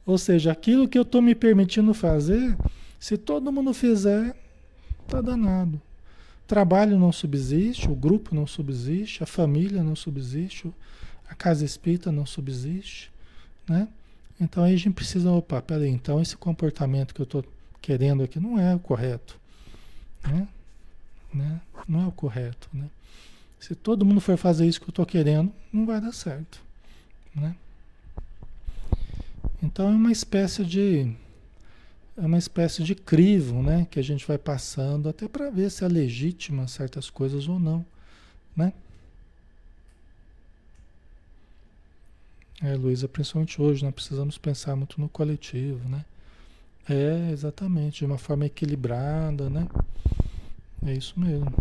Ou 0.06 0.18
seja, 0.18 0.52
aquilo 0.52 0.88
que 0.88 0.98
eu 0.98 1.04
estou 1.04 1.22
me 1.22 1.34
permitindo 1.34 1.94
fazer, 1.94 2.56
se 3.00 3.18
todo 3.18 3.52
mundo 3.52 3.74
fizer, 3.74 4.36
tá 5.08 5.22
danado. 5.22 5.82
Trabalho 6.46 7.00
não 7.00 7.12
subsiste, 7.12 7.90
o 7.90 7.96
grupo 7.96 8.36
não 8.36 8.46
subsiste, 8.46 9.24
a 9.24 9.26
família 9.26 9.82
não 9.82 9.96
subsiste, 9.96 10.72
a 11.30 11.36
casa 11.36 11.66
espírita 11.66 12.12
não 12.12 12.26
subsiste, 12.26 13.12
né? 13.68 13.88
Então 14.40 14.64
aí 14.64 14.74
a 14.74 14.78
gente 14.78 14.94
precisa, 14.94 15.32
opa, 15.32 15.62
peraí, 15.62 15.90
então 15.90 16.22
esse 16.22 16.36
comportamento 16.36 17.14
que 17.14 17.22
eu 17.22 17.26
estou 17.26 17.44
querendo 17.82 18.24
aqui 18.24 18.40
não 18.40 18.60
é 18.60 18.76
o 18.76 18.80
correto, 18.80 19.40
né? 20.24 20.48
né? 21.34 21.62
Não 21.88 22.04
é 22.04 22.08
o 22.08 22.12
correto, 22.12 22.70
né? 22.74 22.90
Se 23.60 23.74
todo 23.74 24.06
mundo 24.06 24.22
for 24.22 24.38
fazer 24.38 24.66
isso 24.68 24.80
que 24.80 24.88
eu 24.88 24.92
estou 24.92 25.06
querendo, 25.06 25.52
não 25.72 25.86
vai 25.86 26.00
dar 26.00 26.12
certo, 26.12 26.62
né? 27.34 27.56
Então 29.62 29.88
é 29.88 29.96
uma 29.96 30.12
espécie 30.12 30.64
de 30.64 31.16
é 32.18 32.26
uma 32.26 32.38
espécie 32.38 32.82
de 32.84 32.96
crivo, 32.96 33.62
né, 33.62 33.88
que 33.92 34.00
a 34.00 34.04
gente 34.04 34.26
vai 34.26 34.38
passando 34.38 35.10
até 35.10 35.28
para 35.28 35.50
ver 35.50 35.70
se 35.70 35.84
é 35.84 35.88
legítima 35.88 36.66
certas 36.66 37.10
coisas 37.10 37.48
ou 37.48 37.60
não, 37.60 37.86
né? 38.56 38.72
É, 42.62 42.74
Luísa, 42.76 43.08
principalmente 43.08 43.62
hoje, 43.62 43.84
nós 43.84 43.94
precisamos 43.94 44.38
pensar 44.38 44.76
muito 44.76 45.00
no 45.00 45.10
coletivo, 45.10 45.88
né? 45.90 46.06
É, 46.88 47.32
exatamente, 47.32 48.00
de 48.00 48.06
uma 48.06 48.18
forma 48.18 48.46
equilibrada, 48.46 49.50
né? 49.50 49.68
É 50.86 50.94
isso 50.94 51.20
mesmo. 51.20 51.52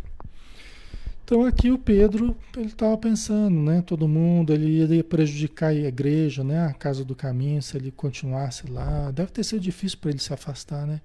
Então 1.25 1.45
aqui 1.47 1.71
o 1.71 1.79
Pedro, 1.79 2.37
ele 2.55 2.67
estava 2.67 2.97
pensando, 2.99 3.59
né? 3.59 3.83
Todo 3.83 4.07
mundo, 4.07 4.53
ele 4.53 4.67
iria 4.83 5.03
prejudicar 5.03 5.69
a 5.69 5.75
igreja, 5.75 6.45
né? 6.45 6.67
A 6.67 6.75
casa 6.75 7.03
do 7.03 7.15
caminho, 7.15 7.63
se 7.63 7.77
ele 7.77 7.91
continuasse 7.91 8.71
lá. 8.71 9.11
Deve 9.11 9.33
ter 9.33 9.43
sido 9.43 9.61
difícil 9.61 9.99
para 9.99 10.11
ele 10.11 10.19
se 10.19 10.33
afastar, 10.35 10.87
né? 10.87 11.01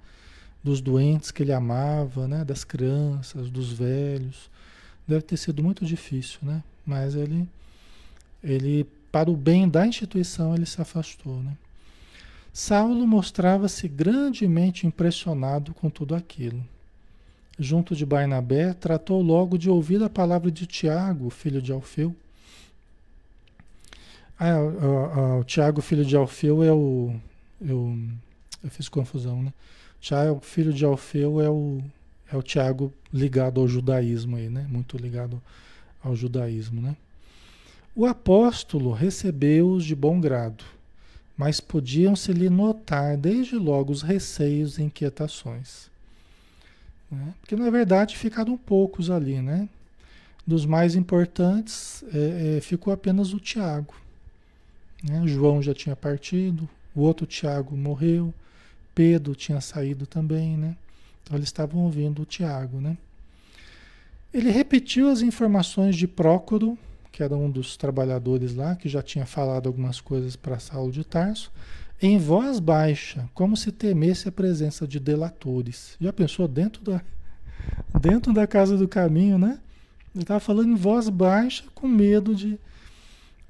Dos 0.62 0.82
doentes 0.82 1.32
que 1.32 1.41
ele 1.41 1.54
amava, 1.54 2.28
né? 2.28 2.43
Das 2.43 2.65
crianças, 2.65 3.49
dos 3.49 3.71
velhos. 3.71 4.52
Deve 5.08 5.21
ter 5.21 5.38
sido 5.38 5.63
muito 5.63 5.86
difícil, 5.86 6.39
né? 6.43 6.62
Mas 6.86 7.15
ele, 7.15 7.47
ele 8.43 8.86
para 9.12 9.30
o 9.30 9.36
bem 9.36 9.67
da 9.67 9.86
instituição, 9.86 10.56
ele 10.56 10.65
se 10.65 10.82
afastou, 10.82 11.41
né? 11.41 11.58
Saulo 12.52 13.08
mostrava-se 13.08 13.88
grandemente 13.88 14.86
impressionado 14.86 15.74
com 15.74 15.89
tudo 15.89 16.15
aquilo 16.15 16.63
junto 17.60 17.93
de 17.93 18.06
Barnabé, 18.06 18.74
tratou 18.74 19.22
logo 19.22 19.58
de 19.58 19.69
ouvir 19.69 20.02
a 20.02 20.10
palavra 20.10 20.50
de 20.50 20.65
Tiago, 20.65 21.30
filho 21.30 21.62
de 21.62 21.74
Alfeu. 21.74 22.15
Ah, 24.39 24.58
o, 24.58 25.39
o 25.39 25.43
Tiago, 25.43 25.82
filho 25.82 26.06
de 26.06 26.15
Alfeu, 26.15 26.63
é 26.63 26.72
o. 26.72 27.13
Eu, 27.60 28.00
eu 28.63 28.69
fiz 28.69 28.88
confusão, 28.88 29.43
né? 29.43 29.54
Tiago, 30.00 30.39
filho 30.39 30.72
de 30.72 30.86
Alfeu, 30.86 31.41
é 31.41 31.50
o, 31.50 31.84
é 32.32 32.38
o 32.38 32.41
Tiago 32.41 32.93
ligado 33.13 33.60
ao 33.60 33.67
judaísmo 33.67 34.38
aí, 34.38 34.48
né? 34.50 34.65
Muito 34.69 34.98
ligado 34.98 35.41
ao 36.02 36.15
judaísmo, 36.15 36.82
né? 36.82 36.95
O 38.00 38.06
apóstolo 38.06 38.94
recebeu-os 38.94 39.84
de 39.84 39.94
bom 39.94 40.22
grado, 40.22 40.64
mas 41.36 41.60
podiam-se-lhe 41.60 42.50
notar 42.50 43.18
desde 43.18 43.58
logo 43.58 43.92
os 43.92 44.02
receios 44.02 44.78
e 44.78 44.84
inquietações. 44.84 45.92
Né? 47.12 47.34
Porque 47.42 47.58
na 47.58 47.70
verdade 47.70 48.16
ficaram 48.16 48.56
poucos 48.56 49.10
ali, 49.10 49.42
né? 49.42 49.68
Dos 50.48 50.66
mais 50.66 50.96
importantes 50.96 52.02
é, 52.14 52.56
é, 52.56 52.62
ficou 52.62 52.94
apenas 52.94 53.34
o 53.34 53.38
Tiago. 53.38 53.94
Né? 55.04 55.22
João 55.28 55.62
já 55.62 55.74
tinha 55.74 55.94
partido, 55.94 56.70
o 56.96 57.02
outro 57.02 57.26
Tiago 57.26 57.76
morreu, 57.76 58.34
Pedro 58.96 59.36
tinha 59.36 59.60
saído 59.60 60.08
também, 60.08 60.56
né? 60.56 60.74
Então 61.22 61.36
eles 61.36 61.50
estavam 61.50 61.82
ouvindo 61.82 62.22
o 62.22 62.26
Tiago, 62.26 62.80
né? 62.80 62.98
Ele 64.34 64.52
repetiu 64.52 65.10
as 65.10 65.20
informações 65.20 65.98
de 65.98 66.08
Prócoro, 66.08 66.78
que 67.20 67.24
era 67.24 67.36
um 67.36 67.52
dos 67.52 67.76
trabalhadores 67.76 68.56
lá, 68.56 68.78
que 68.78 68.88
já 68.88 69.02
tinha 69.02 69.26
falado 69.26 69.68
algumas 69.68 70.00
coisas 70.00 70.38
para 70.38 70.58
Saulo 70.58 70.90
de 70.90 71.04
Tarso, 71.04 71.52
em 72.02 72.18
voz 72.18 72.62
baixa, 72.62 73.30
como 73.34 73.58
se 73.58 73.74
temesse 73.74 74.30
a 74.30 74.32
presença 74.32 74.88
de 74.88 75.02
delatores. 75.02 75.98
Já 76.00 76.14
pensou 76.14 76.48
dentro 76.48 76.82
da, 76.82 77.02
dentro 78.00 78.32
da 78.32 78.48
casa 78.48 78.78
do 78.78 78.88
caminho, 78.88 79.38
né? 79.38 79.60
Ele 80.16 80.24
estava 80.24 80.40
falando 80.40 80.70
em 80.70 80.76
voz 80.76 81.10
baixa, 81.10 81.66
com 81.76 81.90
medo 81.90 82.34
de, 82.34 82.58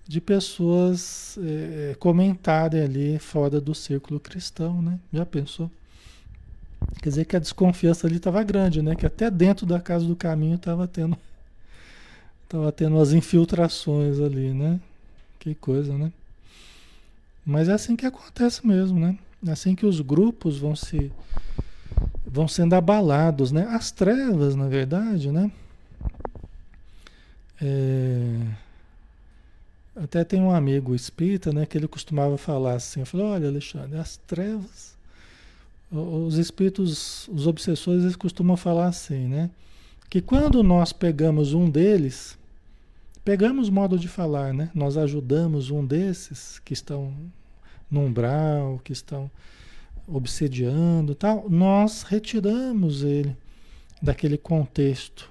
de 0.08 0.20
pessoas 0.20 1.38
é, 1.40 1.96
comentarem 2.00 2.82
ali 2.82 3.20
fora 3.20 3.62
do 3.62 3.76
círculo 3.76 4.20
cristão, 4.20 4.82
né? 4.82 5.00
Já 5.14 5.28
pensou? 5.28 5.70
Quer 7.04 7.10
dizer 7.10 7.26
que 7.26 7.36
a 7.36 7.40
desconfiança 7.40 8.08
ali 8.08 8.16
estava 8.16 8.42
grande, 8.42 8.82
né? 8.82 8.96
Que 8.96 9.06
até 9.06 9.30
dentro 9.30 9.68
da 9.68 9.80
casa 9.80 10.08
do 10.08 10.16
caminho 10.16 10.56
estava 10.56 10.88
tendo, 10.88 11.16
tava 12.50 12.72
tendo 12.72 13.00
as 13.00 13.14
infiltrações 13.14 14.20
ali, 14.20 14.52
né? 14.54 14.80
Que 15.38 15.54
coisa, 15.54 15.96
né? 15.96 16.12
Mas 17.46 17.70
é 17.70 17.74
assim 17.74 17.96
que 17.96 18.06
acontece 18.06 18.66
mesmo, 18.66 19.00
né? 19.00 19.18
É 19.46 19.52
assim 19.52 19.76
que 19.76 19.86
os 19.86 20.02
grupos 20.02 20.58
vão 20.58 20.76
se 20.76 21.12
vão 22.26 22.48
sendo 22.48 22.74
abalados, 22.74 23.52
né? 23.52 23.68
As 23.70 23.92
trevas, 23.92 24.56
na 24.56 24.68
verdade, 24.68 25.32
né? 25.32 25.52
É... 27.62 28.70
Até 29.96 30.24
tem 30.24 30.42
um 30.42 30.52
amigo 30.52 30.96
espírita, 30.96 31.52
né, 31.52 31.66
que 31.66 31.78
ele 31.78 31.88
costumava 31.88 32.38
falar 32.38 32.76
assim, 32.76 33.02
eu 33.02 33.06
falei, 33.06 33.26
olha 33.26 33.50
Alexandre, 33.50 34.00
as 34.00 34.16
trevas, 34.16 34.96
os 35.92 36.38
espíritos, 36.38 37.28
os 37.28 37.46
obsessores, 37.46 38.04
eles 38.04 38.16
costumam 38.16 38.56
falar 38.56 38.88
assim, 38.88 39.28
né, 39.28 39.50
que 40.10 40.22
quando 40.22 40.64
nós 40.64 40.94
pegamos 40.94 41.54
um 41.54 41.70
deles, 41.70 42.39
pegamos 43.30 43.70
modo 43.70 44.00
de 44.00 44.08
falar, 44.08 44.56
né, 44.56 44.72
nós 44.74 44.98
ajudamos 44.98 45.70
um 45.70 45.86
desses 45.86 46.58
que 46.66 46.74
estão 46.74 47.14
no 47.88 48.02
umbral, 48.02 48.82
que 48.84 48.92
estão 48.92 49.30
obsediando 50.08 51.14
tal, 51.14 51.48
nós 51.48 52.02
retiramos 52.02 53.04
ele 53.04 53.38
daquele 54.02 54.36
contexto 54.36 55.30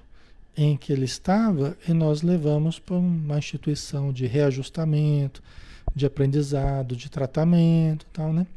em 0.55 0.77
que 0.77 0.93
ele 0.93 1.03
estava 1.03 1.77
e 1.85 1.91
nós 1.91 2.21
levamos 2.21 2.79
para 2.79 2.95
uma 2.95 3.37
instituição 3.37 4.13
de 4.13 4.25
reajustamento, 4.25 5.43
de 5.93 6.05
aprendizado, 6.05 6.95
de 6.95 7.09
tratamento, 7.09 8.05
tal, 8.13 8.31
né? 8.31 8.47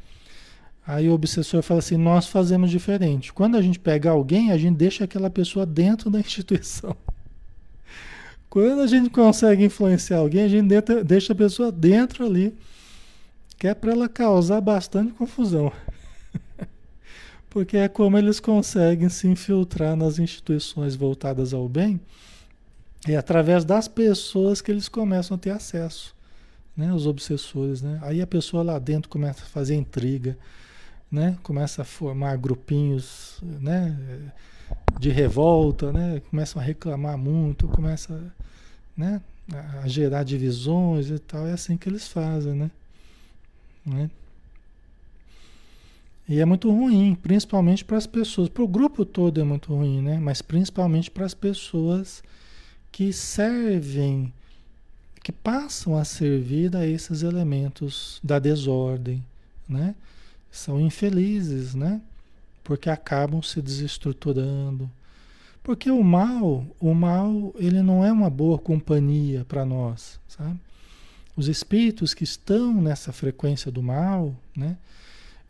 Aí 0.87 1.09
o 1.09 1.15
obsessor 1.15 1.65
fala 1.65 1.81
assim: 1.81 1.97
nós 1.97 2.29
fazemos 2.29 2.71
diferente. 2.71 3.33
Quando 3.33 3.57
a 3.57 3.63
gente 3.63 3.81
pega 3.81 4.09
alguém, 4.09 4.53
a 4.53 4.57
gente 4.57 4.77
deixa 4.77 5.03
aquela 5.03 5.29
pessoa 5.29 5.67
dentro 5.67 6.11
da 6.11 6.21
instituição. 6.21 6.97
Quando 8.53 8.83
a 8.83 8.87
gente 8.87 9.09
consegue 9.09 9.65
influenciar 9.65 10.19
alguém, 10.19 10.43
a 10.43 10.49
gente 10.49 10.69
deixa 11.07 11.33
a 11.33 11.37
pessoa 11.37 11.73
dentro 11.73 12.27
ali 12.27 12.55
que 13.59 13.67
é 13.67 13.73
para 13.73 13.93
ela 13.93 14.11
causar 14.11 14.61
bastante 14.61 15.15
confusão. 15.15 15.73
Porque 17.49 17.79
é 17.79 17.89
como 17.89 18.19
eles 18.19 18.41
conseguem 18.41 19.09
se 19.09 19.27
infiltrar 19.27 19.97
nas 19.97 20.19
instituições 20.19 20.95
voltadas 20.95 21.55
ao 21.55 21.67
bem, 21.67 21.99
é 23.09 23.17
através 23.17 23.65
das 23.65 23.89
pessoas 23.89 24.61
que 24.61 24.71
eles 24.71 24.87
começam 24.87 25.35
a 25.35 25.41
ter 25.41 25.51
acesso, 25.51 26.15
né? 26.77 26.93
Os 26.93 27.07
obsessores, 27.07 27.81
né? 27.81 28.01
Aí 28.03 28.21
a 28.21 28.27
pessoa 28.27 28.63
lá 28.63 28.79
dentro 28.79 29.09
começa 29.09 29.45
a 29.45 29.47
fazer 29.47 29.77
intriga, 29.77 30.37
né? 31.11 31.39
Começa 31.43 31.81
a 31.81 31.87
formar 31.87 32.37
grupinhos, 32.37 33.39
né? 33.43 33.97
De 35.01 35.09
revolta, 35.09 35.91
né? 35.91 36.21
Começam 36.29 36.61
a 36.61 36.65
reclamar 36.65 37.17
muito, 37.17 37.67
começa, 37.69 38.31
né? 38.97 39.21
A 39.83 39.89
gerar 39.89 40.23
divisões 40.23 41.11
e 41.11 41.19
tal. 41.19 41.47
É 41.47 41.53
assim 41.53 41.77
que 41.77 41.89
eles 41.89 42.09
fazem, 42.09 42.55
né? 42.55 42.71
Né? 43.85 44.11
E 46.29 46.41
é 46.41 46.45
muito 46.45 46.71
ruim, 46.71 47.15
principalmente 47.15 47.85
para 47.85 47.99
as 47.99 48.07
pessoas. 48.07 48.49
Para 48.49 48.63
o 48.63 48.69
grupo 48.69 49.05
todo 49.05 49.41
é 49.41 49.45
muito 49.45 49.75
ruim, 49.75 50.01
né? 50.01 50.19
Mas 50.19 50.41
principalmente 50.41 51.11
para 51.11 51.27
as 51.27 51.35
pessoas 51.35 52.23
que 52.91 53.13
servem, 53.13 54.33
que 55.23 55.33
passam 55.33 55.97
a 55.97 56.05
servir 56.05 56.75
a 56.77 56.87
esses 56.87 57.23
elementos 57.23 58.21
da 58.23 58.39
desordem, 58.39 59.25
né? 59.69 59.95
São 60.51 60.81
infelizes, 60.81 61.75
né? 61.75 62.01
Porque 62.63 62.89
acabam 62.89 63.43
se 63.43 63.61
desestruturando. 63.61 64.89
Porque 65.63 65.91
o 65.91 66.03
mal, 66.03 66.67
o 66.81 66.93
mal, 66.93 67.55
ele 67.57 67.83
não 67.83 68.05
é 68.05 68.11
uma 68.11 68.29
boa 68.29 68.59
companhia 68.59 69.45
para 69.45 69.65
nós, 69.65 70.19
sabe? 70.27 70.59
Os 71.37 71.47
espíritos 71.49 72.13
que 72.13 72.25
estão 72.25 72.75
nessa 72.75 73.13
frequência 73.13 73.71
do 73.71 73.83
mal, 73.83 74.35
né? 74.57 74.77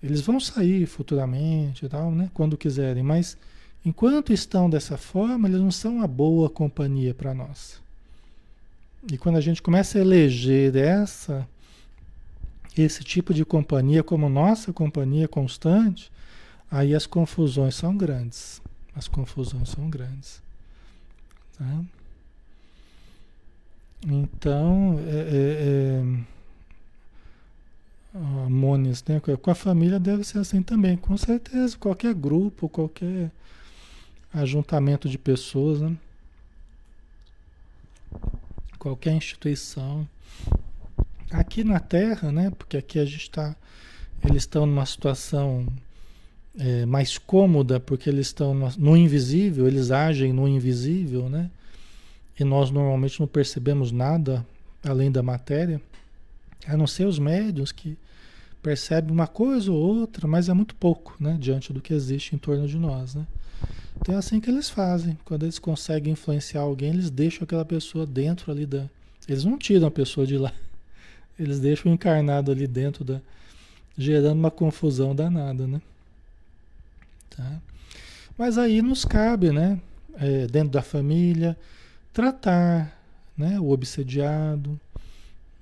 Eles 0.03 0.21
vão 0.21 0.39
sair 0.39 0.87
futuramente 0.87 1.87
e 1.87 1.89
tal, 1.89 2.11
né? 2.11 2.31
Quando 2.35 2.59
quiserem, 2.59 3.03
mas 3.03 3.39
enquanto 3.85 4.33
estão 4.33 4.69
dessa 4.69 4.99
forma, 4.99 5.49
eles 5.49 5.61
não 5.61 5.71
são 5.71 5.97
uma 5.97 6.07
boa 6.07 6.51
companhia 6.51 7.15
para 7.15 7.33
nós. 7.33 7.81
E 9.11 9.17
quando 9.17 9.37
a 9.37 9.41
gente 9.41 9.63
começa 9.63 9.99
a 9.99 10.01
eleger 10.01 10.77
essa 10.77 11.49
esse 12.77 13.05
tipo 13.05 13.35
de 13.35 13.45
companhia 13.45 14.03
como 14.03 14.29
nossa 14.29 14.73
companhia 14.73 15.29
constante, 15.29 16.11
aí 16.71 16.95
as 16.95 17.07
confusões 17.07 17.75
são 17.75 17.95
grandes. 17.97 18.63
As 18.95 19.09
confusões 19.09 19.71
são 19.71 19.89
grandes. 19.89 20.43
Tá? 21.59 21.85
Então, 24.07 24.99
é, 25.07 25.11
é, 25.11 26.01
é 26.01 26.33
né? 29.09 29.21
Com 29.41 29.51
a 29.51 29.55
família 29.55 29.99
deve 29.99 30.25
ser 30.25 30.39
assim 30.39 30.63
também, 30.63 30.97
com 30.97 31.17
certeza. 31.17 31.77
Qualquer 31.79 32.15
grupo, 32.15 32.69
qualquer 32.69 33.31
ajuntamento 34.33 35.09
de 35.09 35.17
pessoas, 35.17 35.81
né? 35.81 35.97
Qualquer 38.79 39.13
instituição. 39.13 40.07
Aqui 41.31 41.65
na 41.65 41.81
Terra, 41.81 42.31
né? 42.31 42.51
Porque 42.51 42.77
aqui 42.77 42.99
a 42.99 43.05
gente 43.05 43.23
está. 43.23 43.57
Eles 44.23 44.43
estão 44.43 44.67
numa 44.67 44.85
situação 44.87 45.67
é, 46.59 46.87
mais 46.87 47.19
cômoda, 47.19 47.81
porque 47.81 48.09
eles 48.09 48.27
estão 48.29 48.55
no, 48.79 48.97
invisível, 48.97 49.67
eles 49.67 49.91
agem 49.91 50.33
no 50.33 50.47
invisível, 50.47 51.29
né? 51.29 51.51
e 52.39 52.45
nós 52.45 52.71
normalmente 52.71 53.21
não 53.21 53.27
percebemos 53.27 53.93
nada 53.93 54.45
além 54.85 55.11
da 55.11 55.23
matéria. 55.23 55.81
A 56.67 56.77
não 56.77 56.87
ser 56.87 57.07
os 57.07 57.19
médios 57.19 57.73
que 57.73 57.97
percebem 58.63 59.13
uma 59.13 59.27
coisa 59.27 59.73
ou 59.73 59.79
outra, 59.79 60.29
mas 60.29 60.49
é 60.49 60.55
muito 60.55 60.75
pouco, 60.75 61.17
né? 61.19 61.37
Diante 61.41 61.73
do 61.73 61.81
que 61.81 61.93
existe 61.93 62.35
em 62.35 62.39
torno 62.39 62.67
de 62.67 62.79
nós, 62.79 63.15
né? 63.15 63.27
Então 64.01 64.15
é 64.15 64.19
assim 64.19 64.41
que 64.41 64.49
eles 64.49 64.71
fazem. 64.71 65.19
Quando 65.25 65.43
eles 65.45 65.59
conseguem 65.59 66.13
influenciar 66.13 66.63
alguém, 66.63 66.91
eles 66.91 67.11
deixam 67.11 67.45
aquela 67.45 67.65
pessoa 67.65 68.07
dentro 68.07 68.51
ali 68.51 68.67
da. 68.67 68.89
Eles 69.29 69.45
não 69.45 69.59
tiram 69.59 69.89
a 69.89 69.91
pessoa 69.91 70.27
de 70.27 70.37
lá. 70.37 70.53
Eles 71.39 71.59
deixam 71.59 71.93
encarnado 71.93 72.51
ali 72.51 72.67
dentro 72.67 73.05
da. 73.05 73.21
gerando 73.97 74.39
uma 74.39 74.51
confusão 74.51 75.15
danada, 75.15 75.67
né? 75.67 75.81
Tá? 77.37 77.61
Mas 78.37 78.59
aí 78.59 78.83
nos 78.83 79.05
cabe, 79.05 79.51
né? 79.51 79.81
É, 80.17 80.47
dentro 80.47 80.71
da 80.71 80.83
família, 80.83 81.57
tratar 82.13 82.99
né, 83.37 83.59
o 83.59 83.71
obsediado, 83.71 84.79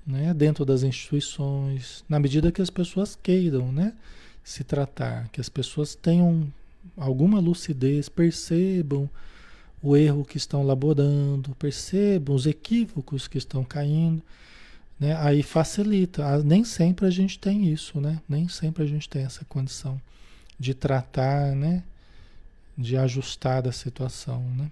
né, 0.04 0.34
dentro 0.34 0.64
das 0.64 0.82
instituições, 0.82 2.04
na 2.08 2.18
medida 2.18 2.50
que 2.50 2.60
as 2.60 2.68
pessoas 2.68 3.16
queiram 3.22 3.70
né, 3.70 3.94
se 4.42 4.64
tratar, 4.64 5.28
que 5.28 5.40
as 5.40 5.48
pessoas 5.48 5.94
tenham 5.94 6.52
alguma 6.96 7.38
lucidez, 7.38 8.08
percebam 8.08 9.08
o 9.80 9.96
erro 9.96 10.24
que 10.24 10.36
estão 10.36 10.62
elaborando, 10.62 11.54
percebam 11.54 12.34
os 12.34 12.44
equívocos 12.44 13.28
que 13.28 13.38
estão 13.38 13.64
caindo, 13.64 14.22
né? 14.98 15.16
Aí 15.16 15.42
facilita. 15.42 16.26
Ah, 16.26 16.38
nem 16.42 16.64
sempre 16.64 17.06
a 17.06 17.10
gente 17.10 17.38
tem 17.38 17.72
isso, 17.72 17.98
né? 17.98 18.20
Nem 18.28 18.46
sempre 18.48 18.82
a 18.82 18.86
gente 18.86 19.08
tem 19.08 19.22
essa 19.22 19.42
condição 19.46 19.98
de 20.60 20.74
tratar, 20.74 21.56
né? 21.56 21.82
De 22.76 22.98
ajustar 22.98 23.66
a 23.66 23.72
situação, 23.72 24.42
né? 24.50 24.70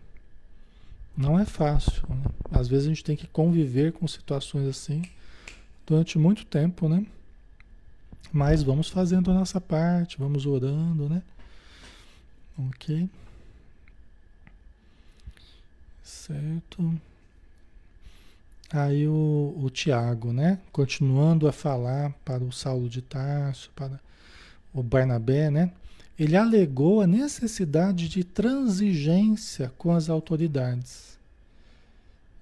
Não 1.17 1.39
é 1.39 1.47
fácil. 1.47 2.03
Né? 2.11 2.31
Às 2.53 2.69
vezes 2.69 2.85
a 2.85 2.89
gente 2.91 3.03
tem 3.03 3.17
que 3.17 3.27
conviver 3.27 3.93
com 3.93 4.07
situações 4.07 4.69
assim 4.69 5.03
durante 5.87 6.19
muito 6.19 6.45
tempo, 6.45 6.89
né? 6.91 7.07
Mas 8.31 8.63
vamos 8.63 8.91
fazendo 8.91 9.31
a 9.31 9.35
nossa 9.35 9.59
parte, 9.59 10.19
vamos 10.19 10.45
orando, 10.45 11.09
né? 11.09 11.23
Ok. 12.59 13.09
Certo. 16.03 17.01
Aí 18.71 19.09
o, 19.09 19.55
o 19.57 19.71
Tiago, 19.71 20.35
né? 20.35 20.59
Continuando 20.71 21.49
a 21.49 21.53
falar 21.53 22.13
para 22.25 22.45
o 22.45 22.53
Saulo 22.53 22.91
de 22.91 23.01
Tarso, 23.01 23.71
para 23.75 23.99
o 24.81 24.83
Barnabé, 24.83 25.51
né? 25.51 25.73
Ele 26.19 26.37
alegou 26.37 27.01
a 27.01 27.07
necessidade 27.07 28.09
de 28.09 28.25
transigência 28.25 29.73
com 29.79 29.93
as 29.95 30.09
autoridades, 30.11 31.19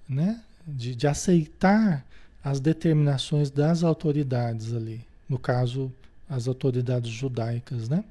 né? 0.07 0.41
De, 0.67 0.95
de 0.95 1.07
aceitar 1.07 2.05
as 2.43 2.59
determinações 2.59 3.49
das 3.49 3.83
autoridades 3.83 4.73
ali, 4.73 5.01
no 5.27 5.37
caso, 5.37 5.91
as 6.29 6.47
autoridades 6.47 7.11
judaicas, 7.11 7.87
né? 7.87 8.03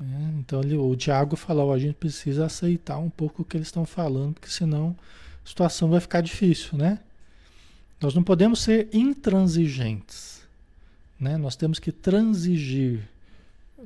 É, 0.00 0.38
então 0.38 0.60
ele, 0.62 0.76
o 0.76 0.96
Tiago 0.96 1.36
falou, 1.36 1.72
a 1.72 1.78
gente 1.78 1.94
precisa 1.94 2.46
aceitar 2.46 2.98
um 2.98 3.10
pouco 3.10 3.42
o 3.42 3.44
que 3.44 3.56
eles 3.56 3.68
estão 3.68 3.84
falando, 3.84 4.34
porque 4.34 4.48
senão 4.48 4.96
a 5.44 5.48
situação 5.48 5.90
vai 5.90 6.00
ficar 6.00 6.22
difícil, 6.22 6.78
né? 6.78 6.98
Nós 8.00 8.14
não 8.14 8.22
podemos 8.22 8.60
ser 8.60 8.88
intransigentes, 8.92 10.29
né? 11.20 11.36
Nós 11.36 11.54
temos 11.54 11.78
que 11.78 11.92
transigir 11.92 13.08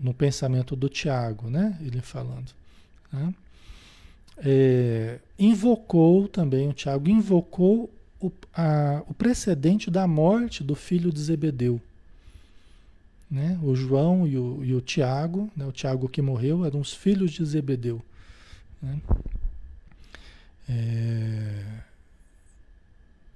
no 0.01 0.14
pensamento 0.14 0.77
do 0.77 0.88
Tiago, 0.88 1.51
né? 1.51 1.77
Ele 1.81 2.01
falando. 2.01 2.53
Né? 3.12 3.35
É, 4.38 5.18
invocou 5.38 6.29
também, 6.29 6.68
o 6.68 6.73
Tiago 6.73 7.09
invocou 7.09 7.92
o, 8.20 8.33
a, 8.55 9.03
o 9.07 9.14
precedente 9.14 9.90
da 9.90 10.07
morte 10.07 10.62
do 10.62 10.75
filho 10.75 11.12
de 11.12 11.20
Zebedeu. 11.20 11.81
Né? 13.31 13.59
O 13.62 13.75
João 13.75 14.27
e 14.27 14.38
o, 14.38 14.64
e 14.64 14.75
o 14.75 14.81
Tiago, 14.81 15.51
né? 15.57 15.66
o 15.66 15.73
Tiago 15.73 16.09
que 16.09 16.23
morreu, 16.23 16.64
eram 16.64 16.81
os 16.81 16.92
filhos 16.92 17.33
de 17.33 17.44
Zebedeu. 17.44 18.03
Né? 18.81 19.01
É... 20.68 21.94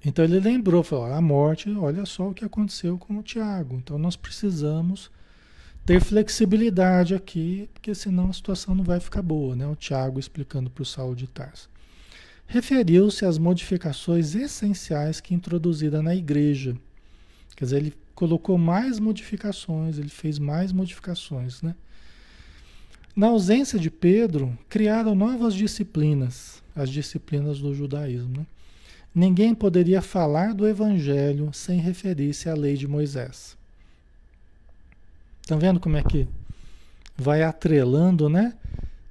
Então 0.09 0.25
ele 0.25 0.40
lembrou, 0.40 0.83
falou, 0.83 1.12
a 1.12 1.21
morte, 1.21 1.71
olha 1.71 2.07
só 2.07 2.31
o 2.31 2.35
que 2.35 2.42
aconteceu 2.42 2.97
com 2.97 3.18
o 3.18 3.23
Tiago. 3.23 3.77
Então 3.77 3.99
nós 3.99 4.16
precisamos 4.16 5.11
ter 5.85 6.01
flexibilidade 6.01 7.14
aqui, 7.14 7.68
porque 7.75 7.94
senão 7.94 8.31
a 8.31 8.33
situação 8.33 8.75
não 8.75 8.83
vai 8.83 9.01
ficar 9.01 9.21
boa, 9.21 9.55
né? 9.55 9.66
O 9.66 9.77
Tiago 9.77 10.18
explicando 10.18 10.71
para 10.71 10.83
o 10.83 10.87
Saulo 10.87 11.14
de 11.14 11.27
Tarso. 11.27 11.68
Referiu-se 12.47 13.27
às 13.27 13.37
modificações 13.37 14.35
essenciais 14.35 15.21
que 15.21 15.35
introduzida 15.35 16.03
na 16.03 16.16
igreja. 16.16 16.75
Quer 17.55 17.64
dizer, 17.66 17.77
ele 17.77 17.94
colocou 18.14 18.57
mais 18.57 18.99
modificações, 18.99 19.99
ele 19.99 20.09
fez 20.09 20.38
mais 20.38 20.73
modificações, 20.73 21.61
né? 21.61 21.75
Na 23.14 23.27
ausência 23.27 23.79
de 23.79 23.90
Pedro, 23.90 24.57
criaram 24.71 25.14
novas 25.14 25.53
disciplinas, 25.53 26.62
as 26.75 26.88
disciplinas 26.88 27.59
do 27.59 27.75
judaísmo. 27.75 28.38
Né? 28.38 28.47
Ninguém 29.14 29.55
poderia 29.55 30.01
falar 30.01 30.55
do 30.55 30.66
evangelho 30.66 31.51
sem 31.53 31.81
referir-se 31.81 32.49
à 32.49 32.55
lei 32.55 32.77
de 32.77 32.87
Moisés. 32.87 33.57
Estão 35.40 35.59
vendo 35.59 35.81
como 35.81 35.97
é 35.97 36.03
que 36.03 36.29
vai 37.16 37.42
atrelando, 37.42 38.29
né? 38.29 38.55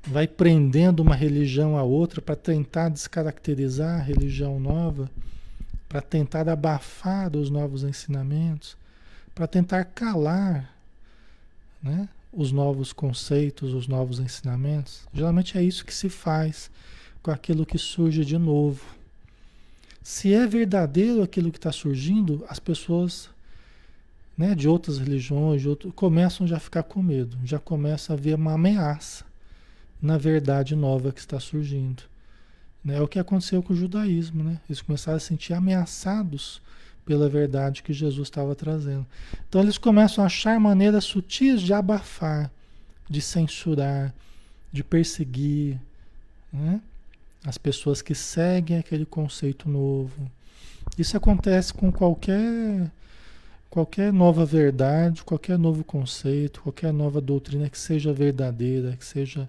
Vai 0.04 0.28
prendendo 0.28 1.02
uma 1.02 1.16
religião 1.16 1.78
a 1.78 1.84
outra 1.84 2.22
para 2.22 2.36
tentar 2.36 2.90
descaracterizar 2.90 4.00
a 4.00 4.04
religião 4.04 4.60
nova, 4.60 5.10
para 5.90 6.02
tentar 6.02 6.48
abafar 6.48 7.36
os 7.36 7.50
novos 7.50 7.84
ensinamentos 7.84 8.78
para 9.38 9.46
tentar 9.46 9.86
calar 9.86 10.74
né, 11.82 12.10
os 12.34 12.52
novos 12.52 12.92
conceitos, 12.92 13.72
os 13.72 13.88
novos 13.88 14.20
ensinamentos. 14.20 15.02
Geralmente 15.14 15.60
é 15.60 15.62
isso 15.62 15.86
que 15.86 15.94
se 15.94 16.10
faz 16.10 16.72
com 17.22 17.30
aquilo 17.30 17.64
que 17.64 17.78
surge 17.78 18.26
de 18.26 18.36
novo. 18.36 18.84
Se 20.08 20.34
é 20.34 20.48
verdadeiro 20.48 21.22
aquilo 21.22 21.52
que 21.52 21.58
está 21.58 21.70
surgindo, 21.70 22.46
as 22.48 22.60
pessoas 22.60 23.30
né, 24.38 24.56
de 24.56 24.66
outras 24.66 25.00
religiões 25.00 25.62
de 25.62 25.68
outro, 25.68 25.92
começam 25.92 26.48
já 26.48 26.56
a 26.56 26.62
ficar 26.62 26.84
com 26.84 27.04
medo, 27.04 27.38
já 27.44 27.60
começa 27.60 28.14
a 28.14 28.16
ver 28.16 28.36
uma 28.36 28.54
ameaça 28.54 29.26
na 30.02 30.18
verdade 30.18 30.78
nova 30.78 31.12
que 31.12 31.20
está 31.20 31.42
surgindo. 31.42 32.04
Né? 32.82 32.96
É 32.96 33.02
o 33.02 33.08
que 33.08 33.20
aconteceu 33.20 33.62
com 33.62 33.74
o 33.74 33.76
judaísmo. 33.76 34.46
Né? 34.46 34.62
Eles 34.70 34.82
começaram 34.82 35.18
a 35.18 35.20
se 35.20 35.26
sentir 35.26 35.52
ameaçados 35.52 36.62
pela 37.06 37.28
verdade 37.28 37.84
que 37.84 37.92
Jesus 37.92 38.30
estava 38.30 38.56
trazendo. 38.56 39.06
Então 39.50 39.60
eles 39.60 39.78
começam 39.78 40.24
a 40.24 40.28
achar 40.28 40.58
maneiras 40.58 41.04
sutis 41.04 41.62
de 41.62 41.74
abafar, 41.74 42.50
de 43.10 43.22
censurar, 43.22 44.16
de 44.72 44.86
perseguir 44.86 45.78
né? 46.54 46.80
As 47.48 47.58
pessoas 47.58 48.02
que 48.02 48.14
seguem 48.14 48.78
aquele 48.78 49.06
conceito 49.06 49.70
novo. 49.70 50.30
Isso 50.98 51.16
acontece 51.16 51.74
com 51.74 51.92
qualquer 51.92 52.92
qualquer 53.70 54.12
nova 54.12 54.46
verdade, 54.46 55.24
qualquer 55.24 55.58
novo 55.58 55.84
conceito, 55.84 56.62
qualquer 56.62 56.92
nova 56.92 57.22
doutrina 57.22 57.70
que 57.70 57.80
seja 57.80 58.12
verdadeira, 58.12 58.98
que 58.98 59.06
seja 59.06 59.48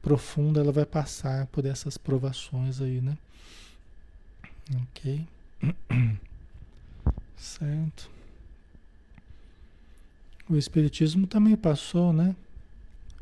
profunda, 0.00 0.60
ela 0.60 0.72
vai 0.72 0.86
passar 0.86 1.46
por 1.48 1.66
essas 1.66 1.98
provações 1.98 2.80
aí, 2.80 3.02
né? 3.02 3.18
Ok? 4.82 5.26
Certo. 7.36 8.10
O 10.48 10.56
Espiritismo 10.56 11.26
também 11.26 11.56
passou, 11.56 12.14
né? 12.14 12.34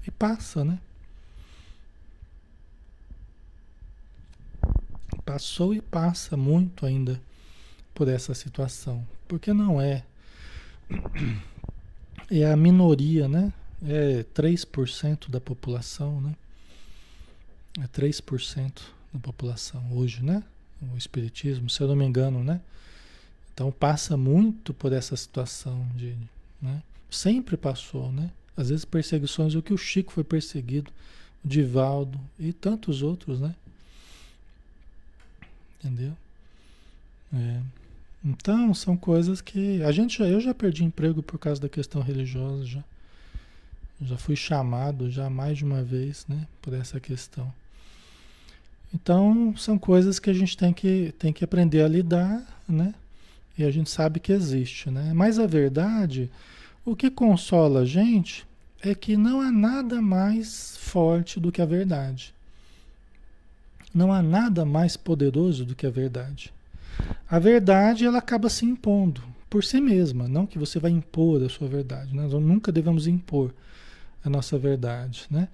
E 0.07 0.11
passa, 0.11 0.64
né? 0.64 0.79
Passou 5.24 5.74
e 5.74 5.80
passa 5.80 6.37
muito 6.37 6.84
ainda 6.84 7.20
por 7.94 8.08
essa 8.08 8.34
situação. 8.34 9.06
Porque 9.26 9.52
não 9.52 9.80
é. 9.80 10.04
É 12.30 12.50
a 12.50 12.56
minoria, 12.56 13.28
né? 13.28 13.52
É 13.87 14.24
3% 14.34 15.30
da 15.30 15.40
população, 15.40 16.20
né? 16.20 16.34
É 17.80 17.87
3% 17.87 18.82
da 19.12 19.20
população 19.20 19.82
hoje, 19.92 20.22
né? 20.22 20.42
O 20.92 20.96
Espiritismo, 20.96 21.70
se 21.70 21.80
eu 21.80 21.88
não 21.88 21.96
me 21.96 22.04
engano, 22.04 22.42
né? 22.42 22.60
Então 23.52 23.70
passa 23.70 24.16
muito 24.16 24.74
por 24.74 24.92
essa 24.92 25.16
situação 25.16 25.87
de, 25.94 26.16
né? 26.60 26.82
Sempre 27.10 27.56
passou, 27.56 28.10
né? 28.12 28.30
Às 28.56 28.68
vezes 28.68 28.84
perseguições, 28.84 29.54
o 29.54 29.62
que 29.62 29.72
o 29.72 29.78
Chico 29.78 30.12
foi 30.12 30.24
perseguido, 30.24 30.90
o 31.44 31.48
Divaldo 31.48 32.20
e 32.38 32.52
tantos 32.52 33.02
outros, 33.02 33.40
né? 33.40 33.54
Entendeu? 35.84 36.12
É. 37.32 37.60
Então 38.24 38.72
são 38.72 38.96
coisas 38.96 39.42
que 39.42 39.82
a 39.82 39.92
gente 39.92 40.18
já, 40.18 40.26
eu 40.26 40.40
já 40.40 40.54
perdi 40.54 40.82
emprego 40.82 41.22
por 41.22 41.38
causa 41.38 41.60
da 41.60 41.68
questão 41.68 42.00
religiosa 42.00 42.64
já. 42.64 42.84
Já 44.00 44.16
fui 44.16 44.34
chamado 44.34 45.10
já 45.10 45.28
mais 45.28 45.58
de 45.58 45.64
uma 45.64 45.82
vez, 45.82 46.24
né, 46.26 46.46
por 46.62 46.72
essa 46.72 46.98
questão. 46.98 47.52
Então, 48.92 49.54
são 49.56 49.76
coisas 49.76 50.20
que 50.20 50.30
a 50.30 50.32
gente 50.32 50.56
tem 50.56 50.72
que, 50.72 51.12
tem 51.18 51.32
que 51.32 51.44
aprender 51.44 51.82
a 51.82 51.88
lidar, 51.88 52.62
né? 52.68 52.94
E 53.58 53.64
a 53.64 53.70
gente 53.70 53.90
sabe 53.90 54.20
que 54.20 54.32
existe, 54.32 54.88
né? 54.90 55.12
Mas 55.12 55.38
a 55.38 55.46
verdade, 55.46 56.30
o 56.84 56.94
que 56.94 57.10
consola 57.10 57.80
a 57.80 57.84
gente 57.84 58.46
é 58.80 58.94
que 58.94 59.16
não 59.16 59.40
há 59.40 59.50
nada 59.50 60.02
mais 60.02 60.76
forte 60.76 61.40
do 61.40 61.50
que 61.50 61.62
a 61.62 61.66
verdade. 61.66 62.33
Não 63.94 64.12
há 64.12 64.20
nada 64.20 64.64
mais 64.64 64.96
poderoso 64.96 65.64
do 65.64 65.74
que 65.74 65.87
a 65.87 65.90
verdade. 65.90 66.52
A 67.30 67.38
verdade, 67.38 68.04
ela 68.04 68.18
acaba 68.18 68.48
se 68.48 68.64
impondo 68.64 69.22
por 69.54 69.62
si 69.62 69.80
mesma, 69.80 70.26
não 70.26 70.48
que 70.48 70.59
você 70.59 70.80
vai 70.80 70.90
impor 70.90 71.40
a 71.40 71.48
sua 71.48 71.68
verdade. 71.68 72.12
Né? 72.12 72.24
Nós 72.24 72.33
nunca 72.42 72.72
devemos 72.72 73.07
impor 73.07 73.54
a 74.24 74.28
nossa 74.28 74.59
verdade, 74.59 75.26
né? 75.30 75.46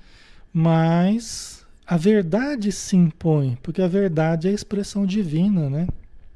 Mas 0.51 1.67
a 1.87 1.99
verdade 1.99 2.73
se 2.73 2.97
impõe, 2.97 3.59
porque 3.63 3.83
a 3.83 3.87
verdade 3.87 4.49
é 4.49 4.53
a 4.53 4.55
expressão 4.55 5.05
divina, 5.05 5.69
né? 5.69 5.87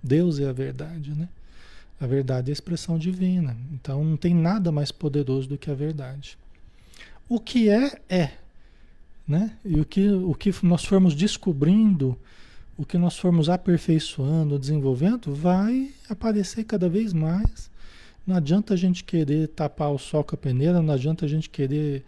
Deus 0.02 0.38
é 0.38 0.46
a 0.46 0.52
verdade, 0.52 1.12
né? 1.12 1.26
A 1.98 2.06
verdade 2.06 2.50
é 2.50 2.52
a 2.52 2.52
expressão 2.52 2.98
divina. 2.98 3.56
Então 3.72 4.04
não 4.04 4.18
tem 4.18 4.34
nada 4.34 4.70
mais 4.70 4.92
poderoso 4.92 5.48
do 5.48 5.56
que 5.56 5.70
a 5.70 5.74
verdade. 5.74 6.36
O 7.26 7.40
que 7.40 7.70
é, 7.70 7.98
é. 8.10 8.32
Né? 9.26 9.52
E 9.64 9.80
o 9.80 9.84
que, 9.84 10.08
o 10.08 10.34
que 10.34 10.54
nós 10.62 10.84
formos 10.84 11.14
descobrindo, 11.14 12.16
o 12.76 12.84
que 12.84 12.98
nós 12.98 13.16
formos 13.16 13.48
aperfeiçoando, 13.48 14.58
desenvolvendo, 14.58 15.34
vai 15.34 15.90
aparecer 16.08 16.64
cada 16.64 16.88
vez 16.88 17.12
mais. 17.12 17.70
Não 18.26 18.36
adianta 18.36 18.74
a 18.74 18.76
gente 18.76 19.04
querer 19.04 19.48
tapar 19.48 19.90
o 19.90 19.98
sol 19.98 20.24
com 20.24 20.34
a 20.34 20.38
peneira, 20.38 20.82
não 20.82 20.92
adianta 20.92 21.24
a 21.24 21.28
gente 21.28 21.48
querer 21.48 22.04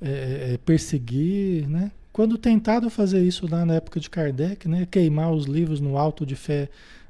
é, 0.00 0.52
é, 0.52 0.58
perseguir, 0.58 1.68
né? 1.68 1.90
Quando 2.12 2.38
tentaram 2.38 2.88
fazer 2.88 3.22
isso 3.24 3.46
lá 3.50 3.64
na 3.64 3.74
época 3.74 3.98
de 3.98 4.08
Kardec, 4.08 4.68
né? 4.68 4.86
Queimar 4.90 5.32
os 5.32 5.46
livros 5.46 5.80
no 5.80 5.96
Alto 5.98 6.24
de 6.24 6.36
Fé 6.36 6.68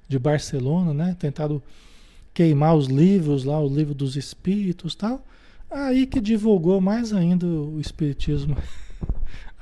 de 0.09 0.19
Barcelona, 0.19 0.95
né? 0.95 1.17
Tentaram 1.19 1.63
queimar 2.33 2.77
os 2.77 2.87
livros 2.87 3.45
lá, 3.45 3.61
o 3.61 3.69
livro 3.69 3.95
dos 3.95 4.17
espíritos 4.17 4.95
tal. 4.95 5.25
Aí 5.71 6.07
que 6.07 6.21
divulgou 6.21 6.81
mais 6.81 7.13
ainda 7.13 7.47
o 7.47 7.81
espiritismo. 7.81 8.57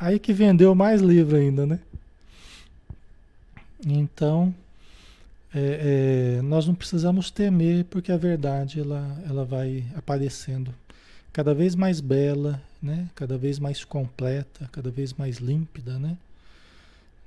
Aí 0.03 0.19
que 0.19 0.33
vendeu 0.33 0.75
mais 0.75 1.01
livro 1.01 1.37
ainda, 1.37 1.65
né? 1.65 1.79
Então, 3.87 4.53
é, 5.55 6.39
é, 6.39 6.43
nós 6.43 6.67
não 6.67 6.75
precisamos 6.75 7.31
temer 7.31 7.85
porque 7.85 8.11
a 8.11 8.17
verdade 8.17 8.81
ela, 8.81 9.17
ela 9.31 9.45
vai 9.45 9.85
aparecendo 9.95 10.75
cada 11.33 11.55
vez 11.55 11.77
mais 11.77 12.01
bela, 12.01 12.61
né? 12.83 13.09
Cada 13.15 13.39
vez 13.39 13.61
mais 13.61 13.85
completa, 13.85 14.69
cada 14.73 14.91
vez 14.91 15.13
mais 15.13 15.37
límpida, 15.37 16.01
né? 16.01 16.17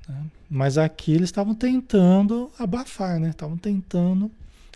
né? 0.05 0.25
Mas 0.49 0.77
aqui 0.77 1.13
eles 1.13 1.29
estavam 1.29 1.55
tentando 1.55 2.51
abafar, 2.59 3.21
né? 3.21 3.29
Estavam 3.29 3.55
tentando 3.55 4.29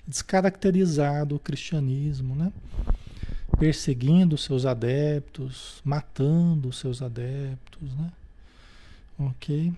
descaracterizar 0.08 1.34
o 1.34 1.38
cristianismo, 1.38 2.34
né? 2.34 2.54
Perseguindo 3.60 4.38
seus 4.38 4.66
adeptos, 4.66 5.82
matando 5.84 6.72
seus 6.72 7.02
adeptos, 7.02 7.94
né? 7.98 8.12
Ok? 9.20 9.74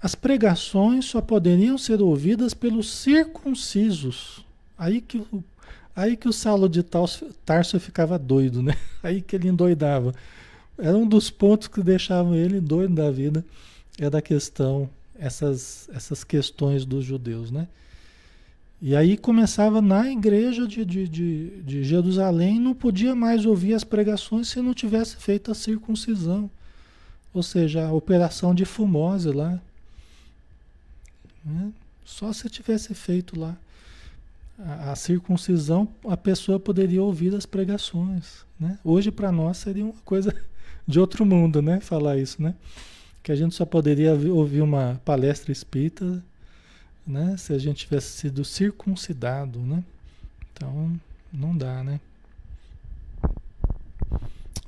As 0.00 0.14
pregações 0.14 1.06
só 1.06 1.20
poderiam 1.20 1.76
ser 1.76 2.00
ouvidas 2.00 2.54
pelos 2.54 2.88
circuncisos. 2.88 4.44
Aí 4.78 5.00
que 5.00 5.18
o 5.18 5.42
Aí 5.98 6.16
que 6.16 6.28
o 6.28 6.32
Saulo 6.32 6.68
de 6.68 6.84
Tarso 6.84 7.80
ficava 7.80 8.16
doido, 8.16 8.62
né? 8.62 8.76
Aí 9.02 9.20
que 9.20 9.34
ele 9.34 9.48
endoidava. 9.48 10.14
Era 10.78 10.96
um 10.96 11.04
dos 11.04 11.28
pontos 11.28 11.66
que 11.66 11.82
deixavam 11.82 12.36
ele 12.36 12.60
doido 12.60 12.94
da 12.94 13.10
vida, 13.10 13.44
é 13.98 14.08
da 14.08 14.22
questão, 14.22 14.88
essas, 15.18 15.90
essas 15.92 16.22
questões 16.22 16.84
dos 16.84 17.04
judeus, 17.04 17.50
né? 17.50 17.66
E 18.80 18.94
aí 18.94 19.16
começava 19.16 19.82
na 19.82 20.10
igreja 20.10 20.66
de, 20.66 20.84
de, 20.84 21.08
de, 21.08 21.62
de 21.62 21.84
Jerusalém, 21.84 22.60
não 22.60 22.74
podia 22.74 23.14
mais 23.14 23.44
ouvir 23.44 23.74
as 23.74 23.82
pregações 23.82 24.48
se 24.48 24.60
não 24.60 24.72
tivesse 24.72 25.16
feito 25.16 25.50
a 25.50 25.54
circuncisão. 25.54 26.48
Ou 27.34 27.42
seja, 27.42 27.86
a 27.86 27.92
operação 27.92 28.54
de 28.54 28.64
fumose 28.64 29.30
lá. 29.32 29.60
Né? 31.44 31.72
Só 32.04 32.32
se 32.32 32.48
tivesse 32.48 32.94
feito 32.94 33.38
lá 33.38 33.56
a, 34.58 34.92
a, 34.92 34.96
circuncisão, 34.96 35.88
a 36.06 36.16
pessoa 36.16 36.58
poderia 36.58 37.02
ouvir 37.02 37.34
as 37.34 37.46
pregações. 37.46 38.44
Né? 38.58 38.78
Hoje, 38.82 39.10
para 39.10 39.30
nós, 39.30 39.58
seria 39.58 39.84
uma 39.84 39.94
coisa 40.04 40.34
de 40.86 40.98
outro 40.98 41.24
mundo, 41.24 41.62
né? 41.62 41.80
Falar 41.80 42.18
isso, 42.18 42.42
né? 42.42 42.54
Que 43.22 43.30
a 43.30 43.36
gente 43.36 43.54
só 43.54 43.64
poderia 43.64 44.14
ouvir 44.14 44.62
uma 44.62 45.00
palestra 45.04 45.52
espírita 45.52 46.22
né? 47.08 47.36
se 47.38 47.54
a 47.54 47.58
gente 47.58 47.86
tivesse 47.86 48.18
sido 48.18 48.44
circuncidado, 48.44 49.58
né? 49.60 49.82
Então, 50.52 51.00
não 51.32 51.56
dá, 51.56 51.82
né? 51.82 51.98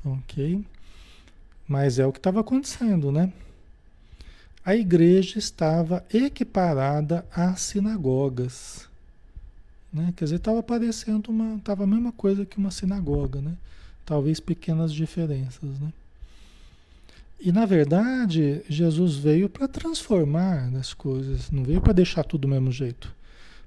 Ok. 0.05 0.64
Mas 1.68 1.98
é 1.98 2.07
o 2.07 2.12
que 2.12 2.18
estava 2.18 2.40
acontecendo, 2.40 3.12
né? 3.12 3.33
A 4.64 4.74
igreja 4.74 5.38
estava 5.38 6.05
equiparada 6.12 7.26
às 7.33 7.61
sinagogas. 7.61 8.88
Né? 9.92 10.12
Quer 10.16 10.24
dizer, 10.24 10.37
estava 10.37 10.62
parecendo 10.62 11.31
uma. 11.31 11.57
Estava 11.57 11.85
a 11.85 11.87
mesma 11.87 12.12
coisa 12.12 12.46
que 12.46 12.59
uma 12.59 12.70
sinagoga, 12.70 13.40
né? 13.40 13.55
Talvez 14.05 14.40
pequenas 14.40 14.92
diferenças, 14.92 15.79
né? 15.79 15.92
E 17.40 17.50
na 17.50 17.64
verdade, 17.64 18.62
Jesus 18.68 19.16
veio 19.16 19.48
para 19.48 19.66
transformar 19.66 20.70
as 20.76 20.92
coisas, 20.92 21.50
não 21.50 21.64
veio 21.64 21.81
para 21.81 21.92
deixar 21.92 22.22
tudo 22.22 22.42
do 22.42 22.48
mesmo 22.48 22.70
jeito. 22.70 23.14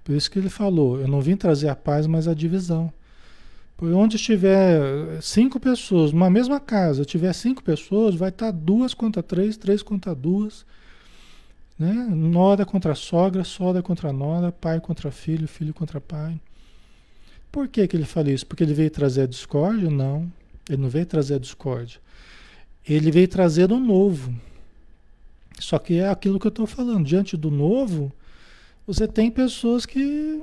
Por 0.04 0.16
isso 0.16 0.30
que 0.30 0.38
ele 0.38 0.50
falou: 0.50 1.00
Eu 1.00 1.08
não 1.08 1.22
vim 1.22 1.36
trazer 1.36 1.70
a 1.70 1.76
paz, 1.76 2.06
mas 2.06 2.28
a 2.28 2.34
divisão. 2.34 2.94
Por 3.76 3.92
onde 3.92 4.16
estiver 4.16 5.20
cinco 5.22 5.60
pessoas, 5.60 6.12
numa 6.12 6.30
mesma 6.30 6.60
casa, 6.60 7.04
tiver 7.04 7.34
cinco 7.34 7.64
pessoas, 7.64 8.16
vai 8.16 8.30
estar 8.30 8.52
duas 8.52 8.94
contra 8.94 9.24
três, 9.24 9.58
três 9.58 9.82
contra 9.82 10.14
duas 10.14 10.66
né? 11.78 11.94
Nora 12.10 12.66
contra 12.66 12.96
sogra, 12.96 13.44
sogra 13.44 13.82
contra 13.82 14.14
nora, 14.14 14.52
pai 14.52 14.80
contra 14.80 15.12
filho, 15.12 15.48
filho 15.48 15.74
contra 15.74 16.00
pai. 16.00 16.40
Por 17.52 17.68
que, 17.68 17.88
que 17.88 17.96
ele 17.96 18.06
fala 18.06 18.32
isso? 18.32 18.46
Porque 18.46 18.64
ele 18.64 18.74
veio 18.74 18.90
trazer 18.90 19.24
a 19.24 19.28
discórdia? 19.28 19.90
Não, 19.90 20.32
ele 20.70 20.82
não 20.82 20.90
veio 20.90 21.06
trazer 21.06 21.36
a 21.36 21.40
discórdia. 21.40 22.00
Ele 22.88 23.12
veio 23.12 23.28
trazer 23.28 23.72
o 23.72 23.80
novo. 23.80 24.34
Só 25.60 25.80
que 25.80 26.00
é 26.00 26.10
aquilo 26.10 26.40
que 26.40 26.48
eu 26.48 26.50
estou 26.50 26.68
falando. 26.68 27.06
Diante 27.06 27.38
do 27.38 27.50
novo, 27.50 28.12
você 28.86 29.08
tem 29.08 29.32
pessoas 29.32 29.86
que 29.86 30.42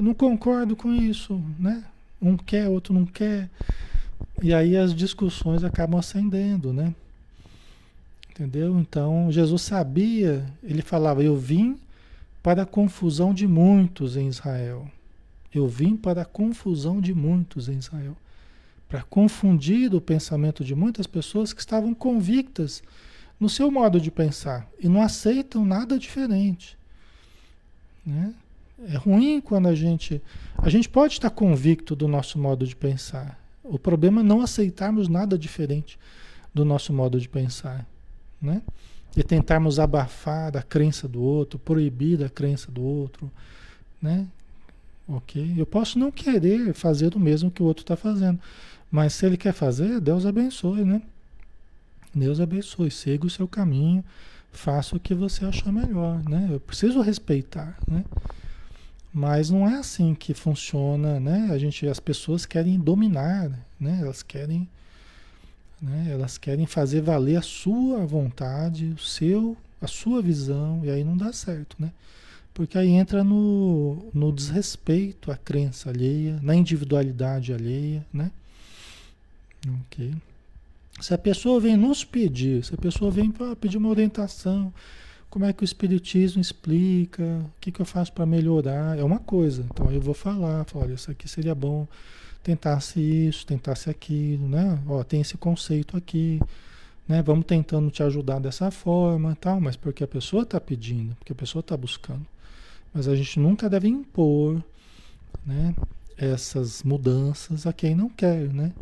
não 0.00 0.14
concordam 0.14 0.76
com 0.76 0.92
isso, 0.92 1.42
né? 1.58 1.84
Um 2.20 2.36
quer, 2.36 2.68
outro 2.68 2.94
não 2.94 3.04
quer. 3.04 3.50
E 4.42 4.52
aí 4.52 4.76
as 4.76 4.94
discussões 4.94 5.64
acabam 5.64 5.98
acendendo, 5.98 6.72
né? 6.72 6.94
Entendeu? 8.30 8.78
Então, 8.78 9.32
Jesus 9.32 9.62
sabia, 9.62 10.46
ele 10.62 10.82
falava: 10.82 11.22
Eu 11.22 11.36
vim 11.36 11.78
para 12.42 12.62
a 12.62 12.66
confusão 12.66 13.34
de 13.34 13.46
muitos 13.46 14.16
em 14.16 14.28
Israel. 14.28 14.88
Eu 15.52 15.66
vim 15.66 15.96
para 15.96 16.22
a 16.22 16.24
confusão 16.24 17.00
de 17.00 17.14
muitos 17.14 17.68
em 17.68 17.78
Israel. 17.78 18.16
Para 18.88 19.02
confundir 19.02 19.94
o 19.94 20.00
pensamento 20.00 20.64
de 20.64 20.74
muitas 20.74 21.06
pessoas 21.06 21.52
que 21.52 21.60
estavam 21.60 21.94
convictas 21.94 22.82
no 23.38 23.48
seu 23.48 23.70
modo 23.70 24.00
de 24.00 24.10
pensar 24.10 24.68
e 24.80 24.88
não 24.88 25.02
aceitam 25.02 25.64
nada 25.64 25.98
diferente. 25.98 26.78
Né? 28.04 28.32
É 28.88 28.96
ruim 28.96 29.40
quando 29.40 29.68
a 29.68 29.74
gente. 29.74 30.22
A 30.58 30.68
gente 30.68 30.88
pode 30.88 31.14
estar 31.14 31.30
convicto 31.30 31.96
do 31.96 32.06
nosso 32.06 32.38
modo 32.38 32.66
de 32.66 32.76
pensar. 32.76 33.38
O 33.64 33.78
problema 33.78 34.20
é 34.20 34.24
não 34.24 34.40
aceitarmos 34.40 35.08
nada 35.08 35.36
diferente 35.36 35.98
do 36.54 36.64
nosso 36.64 36.92
modo 36.92 37.20
de 37.20 37.28
pensar 37.28 37.86
né? 38.40 38.62
E 39.16 39.22
tentarmos 39.22 39.78
abafar 39.78 40.56
a 40.56 40.62
crença 40.62 41.08
do 41.08 41.22
outro, 41.22 41.58
proibir 41.58 42.22
a 42.22 42.28
crença 42.28 42.70
do 42.70 42.82
outro, 42.82 43.30
né? 44.00 44.26
Ok? 45.08 45.54
Eu 45.56 45.64
posso 45.64 45.98
não 45.98 46.10
querer 46.10 46.74
fazer 46.74 47.14
o 47.14 47.20
mesmo 47.20 47.50
que 47.50 47.62
o 47.62 47.66
outro 47.66 47.82
está 47.82 47.96
fazendo, 47.96 48.38
mas 48.90 49.14
se 49.14 49.26
ele 49.26 49.36
quer 49.36 49.52
fazer, 49.52 50.00
Deus 50.00 50.24
abençoe, 50.26 50.84
né? 50.84 51.02
Deus 52.14 52.40
abençoe, 52.40 52.90
siga 52.90 53.26
o 53.26 53.30
seu 53.30 53.46
caminho, 53.46 54.04
faça 54.52 54.96
o 54.96 55.00
que 55.00 55.14
você 55.14 55.44
achar 55.44 55.72
melhor, 55.72 56.22
né? 56.28 56.48
Eu 56.50 56.60
preciso 56.60 57.00
respeitar, 57.00 57.78
né? 57.86 58.04
Mas 59.12 59.50
não 59.50 59.68
é 59.68 59.78
assim 59.78 60.14
que 60.14 60.34
funciona, 60.34 61.18
né? 61.20 61.48
A 61.50 61.58
gente, 61.58 61.86
as 61.86 62.00
pessoas 62.00 62.46
querem 62.46 62.78
dominar, 62.78 63.50
né? 63.78 63.98
Elas 64.00 64.22
querem 64.22 64.68
né? 65.80 66.08
Elas 66.10 66.38
querem 66.38 66.66
fazer 66.66 67.00
valer 67.00 67.36
a 67.36 67.42
sua 67.42 68.04
vontade, 68.06 68.86
o 68.86 68.98
seu, 68.98 69.56
a 69.80 69.86
sua 69.86 70.22
visão, 70.22 70.80
e 70.84 70.90
aí 70.90 71.04
não 71.04 71.16
dá 71.16 71.32
certo, 71.32 71.76
né? 71.78 71.92
Porque 72.54 72.78
aí 72.78 72.88
entra 72.88 73.22
no, 73.22 74.10
no 74.14 74.32
desrespeito 74.32 75.30
à 75.30 75.36
crença 75.36 75.90
alheia, 75.90 76.40
na 76.42 76.54
individualidade 76.54 77.52
alheia, 77.52 78.04
né? 78.12 78.30
Ok. 79.84 80.14
Se 81.00 81.12
a 81.12 81.18
pessoa 81.18 81.60
vem 81.60 81.76
nos 81.76 82.04
pedir, 82.04 82.64
se 82.64 82.74
a 82.74 82.78
pessoa 82.78 83.10
vem 83.10 83.30
para 83.30 83.54
pedir 83.54 83.76
uma 83.76 83.90
orientação, 83.90 84.72
como 85.28 85.44
é 85.44 85.52
que 85.52 85.62
o 85.62 85.64
Espiritismo 85.64 86.40
explica, 86.40 87.22
o 87.22 87.60
que, 87.60 87.70
que 87.70 87.80
eu 87.80 87.84
faço 87.84 88.12
para 88.12 88.24
melhorar, 88.24 88.98
é 88.98 89.04
uma 89.04 89.18
coisa. 89.18 89.66
Então 89.70 89.90
eu 89.90 90.00
vou 90.00 90.14
falar, 90.14 90.64
falar, 90.64 90.86
olha, 90.86 90.94
isso 90.94 91.10
aqui 91.10 91.28
seria 91.28 91.54
bom, 91.54 91.86
tentasse 92.42 93.00
isso, 93.00 93.44
tentasse 93.44 93.90
aquilo, 93.90 94.48
né? 94.48 94.78
Ó, 94.88 95.02
tem 95.04 95.20
esse 95.20 95.36
conceito 95.36 95.96
aqui, 95.96 96.40
né? 97.06 97.20
Vamos 97.22 97.44
tentando 97.44 97.90
te 97.90 98.02
ajudar 98.02 98.38
dessa 98.38 98.70
forma, 98.70 99.36
tal, 99.38 99.60
mas 99.60 99.76
porque 99.76 100.02
a 100.02 100.08
pessoa 100.08 100.44
está 100.44 100.58
pedindo, 100.60 101.14
porque 101.16 101.32
a 101.32 101.36
pessoa 101.36 101.60
está 101.60 101.76
buscando. 101.76 102.26
Mas 102.94 103.06
a 103.06 103.14
gente 103.14 103.38
nunca 103.38 103.68
deve 103.68 103.88
impor, 103.88 104.62
né? 105.44 105.74
Essas 106.16 106.82
mudanças 106.82 107.66
a 107.66 107.72
quem 107.72 107.94
não 107.94 108.08
quer, 108.08 108.52
né? 108.52 108.72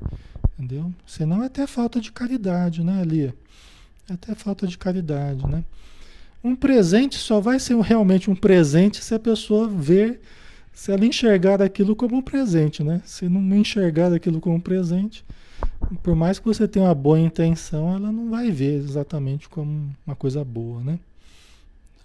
Entendeu? 0.58 0.92
Senão 1.06 1.42
é 1.42 1.46
até 1.46 1.66
falta 1.66 2.00
de 2.00 2.12
caridade, 2.12 2.84
né, 2.84 3.02
Lia? 3.04 3.34
É 4.08 4.12
até 4.12 4.34
falta 4.34 4.66
de 4.66 4.78
caridade, 4.78 5.46
né? 5.46 5.64
Um 6.42 6.54
presente 6.54 7.16
só 7.16 7.40
vai 7.40 7.58
ser 7.58 7.76
realmente 7.80 8.30
um 8.30 8.36
presente 8.36 9.02
se 9.02 9.14
a 9.14 9.18
pessoa 9.18 9.66
ver, 9.66 10.20
se 10.72 10.92
ela 10.92 11.06
enxergar 11.06 11.62
aquilo 11.62 11.96
como 11.96 12.16
um 12.16 12.22
presente, 12.22 12.84
né? 12.84 13.00
Se 13.04 13.28
não 13.28 13.56
enxergar 13.56 14.12
aquilo 14.12 14.40
como 14.40 14.56
um 14.56 14.60
presente, 14.60 15.24
por 16.02 16.14
mais 16.14 16.38
que 16.38 16.44
você 16.44 16.68
tenha 16.68 16.84
uma 16.84 16.94
boa 16.94 17.18
intenção, 17.18 17.94
ela 17.94 18.12
não 18.12 18.30
vai 18.30 18.50
ver 18.50 18.74
exatamente 18.74 19.48
como 19.48 19.90
uma 20.06 20.14
coisa 20.14 20.44
boa, 20.44 20.82
né? 20.82 20.98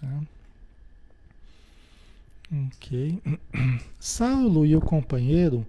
Tá? 0.00 0.08
Ok. 2.52 3.20
Saulo 3.98 4.66
e 4.66 4.74
o 4.74 4.80
companheiro 4.80 5.64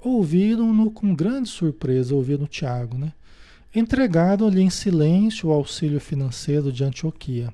ouviram-no 0.00 0.90
com 0.90 1.14
grande 1.14 1.48
surpresa, 1.48 2.14
ouviram 2.14 2.46
Tiago, 2.46 2.96
né? 2.96 3.12
Entregaram-lhe 3.74 4.62
em 4.62 4.70
silêncio 4.70 5.50
o 5.50 5.52
auxílio 5.52 6.00
financeiro 6.00 6.72
de 6.72 6.82
Antioquia. 6.84 7.52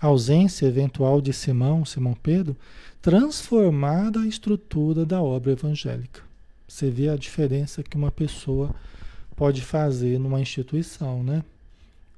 A 0.00 0.06
ausência 0.06 0.66
eventual 0.66 1.20
de 1.20 1.32
Simão, 1.32 1.84
Simão 1.84 2.14
Pedro, 2.14 2.56
transformada 3.02 4.20
a 4.20 4.26
estrutura 4.26 5.04
da 5.04 5.20
obra 5.20 5.52
evangélica. 5.52 6.22
Você 6.68 6.88
vê 6.88 7.08
a 7.08 7.16
diferença 7.16 7.82
que 7.82 7.96
uma 7.96 8.12
pessoa 8.12 8.74
pode 9.34 9.62
fazer 9.62 10.20
numa 10.20 10.40
instituição, 10.40 11.24
né? 11.24 11.42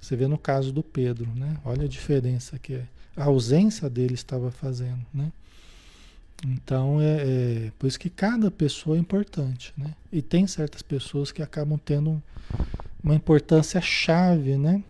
Você 0.00 0.16
vê 0.16 0.26
no 0.26 0.36
caso 0.36 0.72
do 0.72 0.82
Pedro, 0.82 1.30
né? 1.34 1.56
Olha 1.64 1.84
a 1.84 1.88
diferença 1.88 2.58
que. 2.58 2.80
A 3.14 3.24
ausência 3.24 3.90
dele 3.90 4.14
estava 4.14 4.50
fazendo, 4.50 5.04
né? 5.12 5.30
Então 6.44 7.00
é, 7.00 7.66
é, 7.66 7.72
por 7.78 7.86
isso 7.86 7.98
que 7.98 8.10
cada 8.10 8.50
pessoa 8.50 8.96
é 8.96 9.00
importante, 9.00 9.72
né? 9.76 9.94
E 10.12 10.20
tem 10.20 10.46
certas 10.46 10.82
pessoas 10.82 11.30
que 11.30 11.40
acabam 11.42 11.78
tendo 11.78 12.20
uma 13.02 13.14
importância 13.14 13.80
chave, 13.80 14.56
né? 14.56 14.82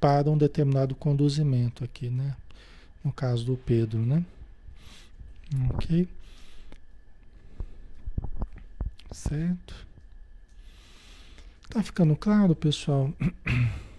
Para 0.00 0.30
um 0.30 0.38
determinado 0.38 0.94
conduzimento 0.94 1.84
aqui, 1.84 2.08
né? 2.08 2.36
No 3.04 3.12
caso 3.12 3.44
do 3.44 3.56
Pedro, 3.56 3.98
né? 3.98 4.24
Ok? 5.70 6.08
Certo? 9.10 9.74
Tá 11.68 11.82
ficando 11.82 12.14
claro, 12.14 12.54
pessoal? 12.54 13.12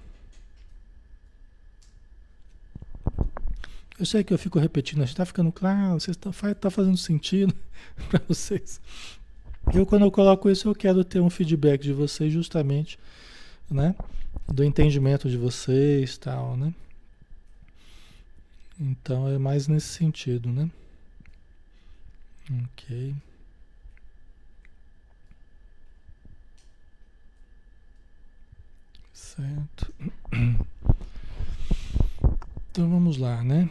Eu 4.02 4.06
sei 4.08 4.24
que 4.24 4.34
eu 4.34 4.38
fico 4.39 4.58
repetindo, 4.58 5.04
está 5.04 5.24
ficando 5.24 5.52
claro, 5.52 5.99
você 5.99 6.10
está 6.10 6.32
tá 6.56 6.72
fazendo 6.72 6.97
sentido 6.97 7.54
para 8.10 8.20
vocês. 8.28 8.82
Eu, 9.72 9.86
quando 9.86 10.06
eu 10.06 10.12
coloco 10.12 10.49
isso, 10.49 10.68
eu 10.68 10.74
quero 10.74 11.04
ter 11.04 11.20
um 11.20 11.30
feedback 11.30 11.84
de 11.84 11.93
vocês, 11.93 12.34
justamente, 12.34 12.97
né? 13.70 13.95
Do 14.47 14.64
entendimento 14.64 15.30
de 15.30 15.38
vocês 15.38 16.18
tal, 16.18 16.58
né? 16.58 16.74
Então 18.80 19.28
é 19.28 19.38
mais 19.38 19.68
nesse 19.68 19.89
sentido, 19.89 20.49
né? 20.49 20.68
Ok. 22.49 23.16
Certo. 29.14 29.93
Então 32.74 32.89
vamos 32.89 33.18
lá, 33.18 33.43
né? 33.43 33.70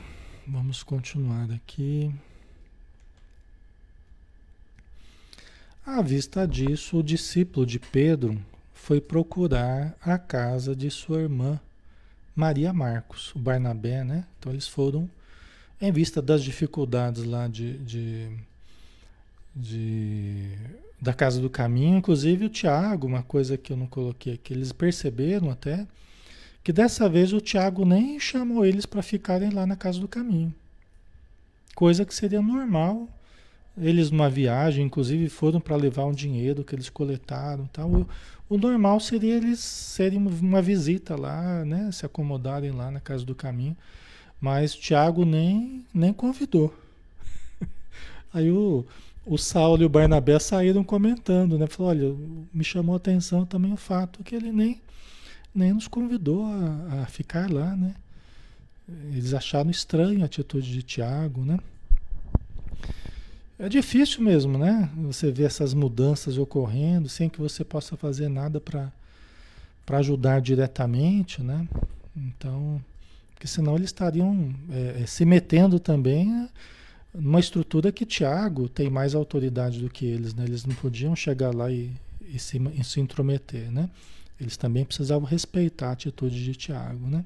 Vamos 0.52 0.82
continuar 0.82 1.48
aqui. 1.52 2.12
À 5.86 6.02
vista 6.02 6.44
disso, 6.44 6.98
o 6.98 7.04
discípulo 7.04 7.64
de 7.64 7.78
Pedro 7.78 8.36
foi 8.74 9.00
procurar 9.00 9.94
a 10.02 10.18
casa 10.18 10.74
de 10.74 10.90
sua 10.90 11.20
irmã 11.20 11.60
Maria 12.34 12.72
Marcos, 12.72 13.32
o 13.36 13.38
Barnabé, 13.38 14.02
né? 14.02 14.24
Então 14.40 14.50
eles 14.50 14.66
foram, 14.66 15.08
em 15.80 15.92
vista 15.92 16.20
das 16.20 16.42
dificuldades 16.42 17.22
lá 17.22 17.46
de, 17.46 17.78
de, 17.78 18.36
de 19.54 20.58
da 21.00 21.14
casa 21.14 21.40
do 21.40 21.48
caminho, 21.48 21.98
inclusive 21.98 22.46
o 22.46 22.50
Tiago, 22.50 23.06
uma 23.06 23.22
coisa 23.22 23.56
que 23.56 23.72
eu 23.72 23.76
não 23.76 23.86
coloquei 23.86 24.34
aqui, 24.34 24.52
eles 24.52 24.72
perceberam 24.72 25.48
até 25.48 25.86
que 26.62 26.72
dessa 26.72 27.08
vez 27.08 27.32
o 27.32 27.40
Tiago 27.40 27.84
nem 27.84 28.20
chamou 28.20 28.64
eles 28.64 28.86
para 28.86 29.02
ficarem 29.02 29.50
lá 29.50 29.66
na 29.66 29.76
casa 29.76 29.98
do 29.98 30.08
caminho. 30.08 30.54
Coisa 31.74 32.04
que 32.04 32.14
seria 32.14 32.42
normal. 32.42 33.08
Eles 33.78 34.10
numa 34.10 34.28
viagem, 34.28 34.84
inclusive 34.84 35.28
foram 35.28 35.60
para 35.60 35.76
levar 35.76 36.04
um 36.04 36.12
dinheiro 36.12 36.64
que 36.64 36.74
eles 36.74 36.90
coletaram, 36.90 37.66
tal. 37.72 37.90
O, 37.90 38.08
o, 38.48 38.58
normal 38.58 39.00
seria 39.00 39.36
eles 39.36 39.60
serem 39.60 40.18
uma 40.18 40.60
visita 40.60 41.16
lá, 41.16 41.64
né, 41.64 41.90
se 41.92 42.04
acomodarem 42.04 42.72
lá 42.72 42.90
na 42.90 43.00
casa 43.00 43.24
do 43.24 43.34
caminho. 43.34 43.76
Mas 44.40 44.74
Tiago 44.74 45.24
nem 45.24 45.84
nem 45.94 46.12
convidou. 46.12 46.74
Aí 48.34 48.50
o 48.50 48.84
o 49.24 49.36
Saulo 49.38 49.82
e 49.82 49.86
o 49.86 49.88
Barnabé 49.88 50.38
saíram 50.38 50.82
comentando, 50.82 51.58
né? 51.58 51.66
Falou, 51.66 51.90
olha, 51.90 52.16
me 52.52 52.64
chamou 52.64 52.94
a 52.94 52.96
atenção 52.96 53.44
também 53.44 53.72
o 53.72 53.76
fato 53.76 54.24
que 54.24 54.34
ele 54.34 54.50
nem 54.50 54.80
nem 55.54 55.72
nos 55.72 55.88
convidou 55.88 56.46
a, 56.46 57.02
a 57.02 57.06
ficar 57.06 57.50
lá, 57.50 57.76
né? 57.76 57.94
Eles 59.12 59.34
acharam 59.34 59.70
estranho 59.70 60.22
a 60.22 60.24
atitude 60.24 60.70
de 60.70 60.82
Tiago, 60.82 61.44
né? 61.44 61.58
É 63.58 63.68
difícil 63.68 64.22
mesmo, 64.22 64.56
né? 64.56 64.90
Você 64.96 65.30
ver 65.30 65.44
essas 65.44 65.74
mudanças 65.74 66.38
ocorrendo 66.38 67.08
sem 67.08 67.28
que 67.28 67.38
você 67.38 67.62
possa 67.62 67.96
fazer 67.96 68.28
nada 68.28 68.60
para 68.60 68.90
ajudar 69.98 70.40
diretamente, 70.40 71.42
né? 71.42 71.68
Então, 72.16 72.82
porque 73.34 73.46
senão 73.46 73.76
eles 73.76 73.88
estariam 73.88 74.54
é, 74.70 75.02
é, 75.02 75.06
se 75.06 75.24
metendo 75.24 75.78
também 75.78 76.48
numa 77.14 77.40
estrutura 77.40 77.92
que 77.92 78.06
Tiago 78.06 78.68
tem 78.68 78.88
mais 78.88 79.14
autoridade 79.14 79.80
do 79.80 79.90
que 79.90 80.06
eles, 80.06 80.32
né? 80.34 80.44
Eles 80.44 80.64
não 80.64 80.74
podiam 80.74 81.14
chegar 81.14 81.54
lá 81.54 81.70
e, 81.70 81.92
e, 82.28 82.38
se, 82.38 82.58
e 82.58 82.82
se 82.82 82.98
intrometer, 82.98 83.70
né? 83.70 83.90
Eles 84.40 84.56
também 84.56 84.84
precisavam 84.84 85.28
respeitar 85.28 85.88
a 85.88 85.92
atitude 85.92 86.42
de 86.42 86.54
Tiago, 86.54 87.06
né? 87.06 87.24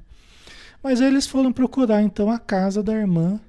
Mas 0.83 1.01
eles 1.01 1.27
foram 1.27 1.53
procurar 1.53 2.03
então 2.03 2.31
a 2.31 2.39
casa 2.39 2.83
da 2.83 2.93
irmã 2.93 3.41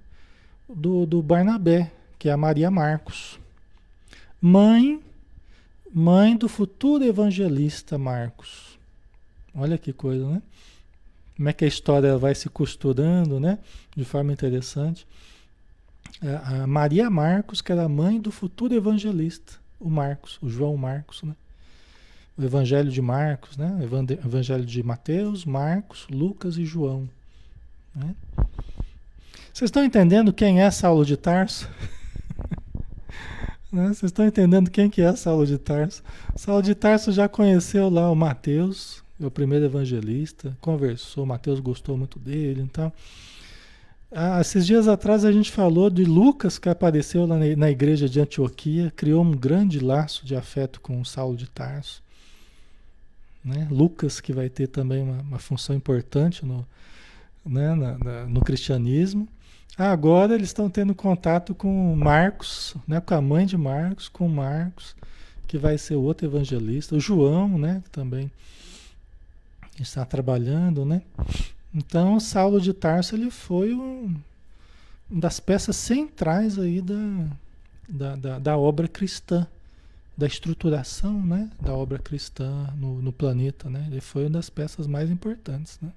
do, 0.70 1.06
do 1.06 1.22
Barnabé, 1.22 1.92
que 2.18 2.30
é 2.30 2.32
a 2.32 2.38
Maria 2.38 2.72
Marcos, 2.72 3.40
mãe, 4.40 5.02
mãe 5.94 6.38
do 6.38 6.48
futuro 6.48 7.04
evangelista 7.04 7.98
Marcos. 7.98 8.80
Olha 9.54 9.78
que 9.78 9.92
coisa, 9.92 10.30
né? 10.30 10.42
Como 11.36 11.50
é 11.50 11.54
que 11.54 11.66
a 11.66 11.68
história 11.68 12.18
vai 12.18 12.34
se 12.34 12.50
costurando, 12.50 13.40
né? 13.40 13.60
De 13.96 14.06
forma 14.06 14.32
interessante. 14.32 15.06
A 16.46 16.66
Maria 16.66 17.10
Marcos, 17.10 17.62
que 17.62 17.72
era 17.72 17.90
mãe 17.90 18.22
do 18.22 18.32
futuro 18.32 18.74
evangelista, 18.74 19.54
o 19.80 19.90
Marcos, 19.90 20.40
o 20.42 20.50
João 20.50 20.78
Marcos, 20.78 21.24
né? 21.24 21.36
O 22.38 22.44
Evangelho 22.44 22.92
de 22.92 23.02
Marcos, 23.02 23.58
né? 23.58 23.78
O 23.80 24.26
Evangelho 24.28 24.66
de 24.66 24.84
Mateus, 24.84 25.46
Marcos, 25.46 26.06
Lucas 26.10 26.58
e 26.58 26.66
João. 26.66 27.10
Né? 27.96 28.14
Vocês 29.54 29.70
estão 29.70 29.86
entendendo 29.86 30.34
quem 30.34 30.62
é 30.62 30.70
Saulo 30.70 31.06
de 31.06 31.16
Tarso? 31.16 31.70
né? 33.72 33.88
Vocês 33.88 34.04
estão 34.04 34.26
entendendo 34.26 34.70
quem 34.70 34.90
que 34.90 35.02
é 35.02 35.16
Saulo 35.16 35.46
de 35.46 35.58
Tarso? 35.58 36.04
Saulo 36.36 36.62
de 36.62 36.76
Tarso 36.76 37.12
já 37.14 37.30
conheceu 37.30 37.90
lá 37.90 38.12
o 38.12 38.16
Mateus, 38.16 39.02
o 39.18 39.32
primeiro 39.32 39.64
evangelista, 39.64 40.58
conversou, 40.60 41.26
Mateus 41.26 41.62
gostou 41.62 41.98
muito 41.98 42.20
dele, 42.20 42.62
então. 42.62 42.92
Ah, 44.12 44.40
esses 44.40 44.66
dias 44.66 44.88
atrás 44.88 45.26
a 45.26 45.32
gente 45.32 45.52
falou 45.52 45.90
de 45.90 46.04
Lucas 46.04 46.60
que 46.60 46.70
apareceu 46.70 47.26
lá 47.26 47.38
na 47.38 47.72
igreja 47.72 48.08
de 48.10 48.20
Antioquia, 48.20 48.92
criou 48.96 49.24
um 49.24 49.32
grande 49.32 49.80
laço 49.80 50.26
de 50.26 50.36
afeto 50.36 50.80
com 50.82 51.04
Saulo 51.04 51.36
de 51.36 51.50
Tarso. 51.50 52.05
Né? 53.46 53.68
Lucas, 53.70 54.20
que 54.20 54.34
vai 54.34 54.50
ter 54.50 54.68
também 54.68 55.04
uma, 55.04 55.22
uma 55.22 55.40
função 55.40 55.76
importante 55.76 56.44
no, 56.44 56.66
né, 57.46 57.76
na, 57.76 57.98
na, 57.98 58.26
no 58.26 58.42
cristianismo. 58.42 59.28
Agora 59.78 60.34
eles 60.34 60.50
estão 60.50 60.70
tendo 60.70 60.96
contato 60.96 61.54
com 61.54 61.96
Marcos, 61.96 62.76
né, 62.88 63.00
com 63.00 63.14
a 63.14 63.22
mãe 63.22 63.46
de 63.46 63.58
Marcos, 63.58 64.10
com 64.10 64.28
Marcos, 64.28 64.96
que 65.48 65.58
vai 65.58 65.78
ser 65.78 65.96
outro 65.96 66.26
evangelista, 66.26 66.96
o 66.96 67.00
João, 67.00 67.58
né, 67.58 67.82
que 67.84 67.90
também 67.92 68.32
está 69.80 70.06
trabalhando, 70.06 70.86
né? 70.86 71.02
Então, 71.74 72.20
Saulo 72.20 72.62
de 72.62 72.74
Tarso 72.74 73.16
ele 73.16 73.30
foi 73.30 73.74
um, 73.74 74.16
das 75.10 75.40
peças 75.42 75.76
centrais 75.76 76.58
aí 76.58 76.82
da, 76.82 77.28
da, 77.88 78.16
da, 78.16 78.40
da, 78.40 78.58
obra 78.58 78.88
cristã, 78.88 79.46
da 80.18 80.26
estruturação 80.26 81.26
né, 81.26 81.50
da 81.62 81.74
obra 81.74 82.00
cristã 82.00 82.74
no, 82.78 83.02
no 83.02 83.12
planeta. 83.12 83.70
Né? 83.70 83.88
Ele 83.92 84.02
foi 84.02 84.24
uma 84.24 84.32
das 84.32 84.50
peças 84.50 84.88
mais 84.88 85.10
importantes. 85.10 85.78
Né? 85.82 85.92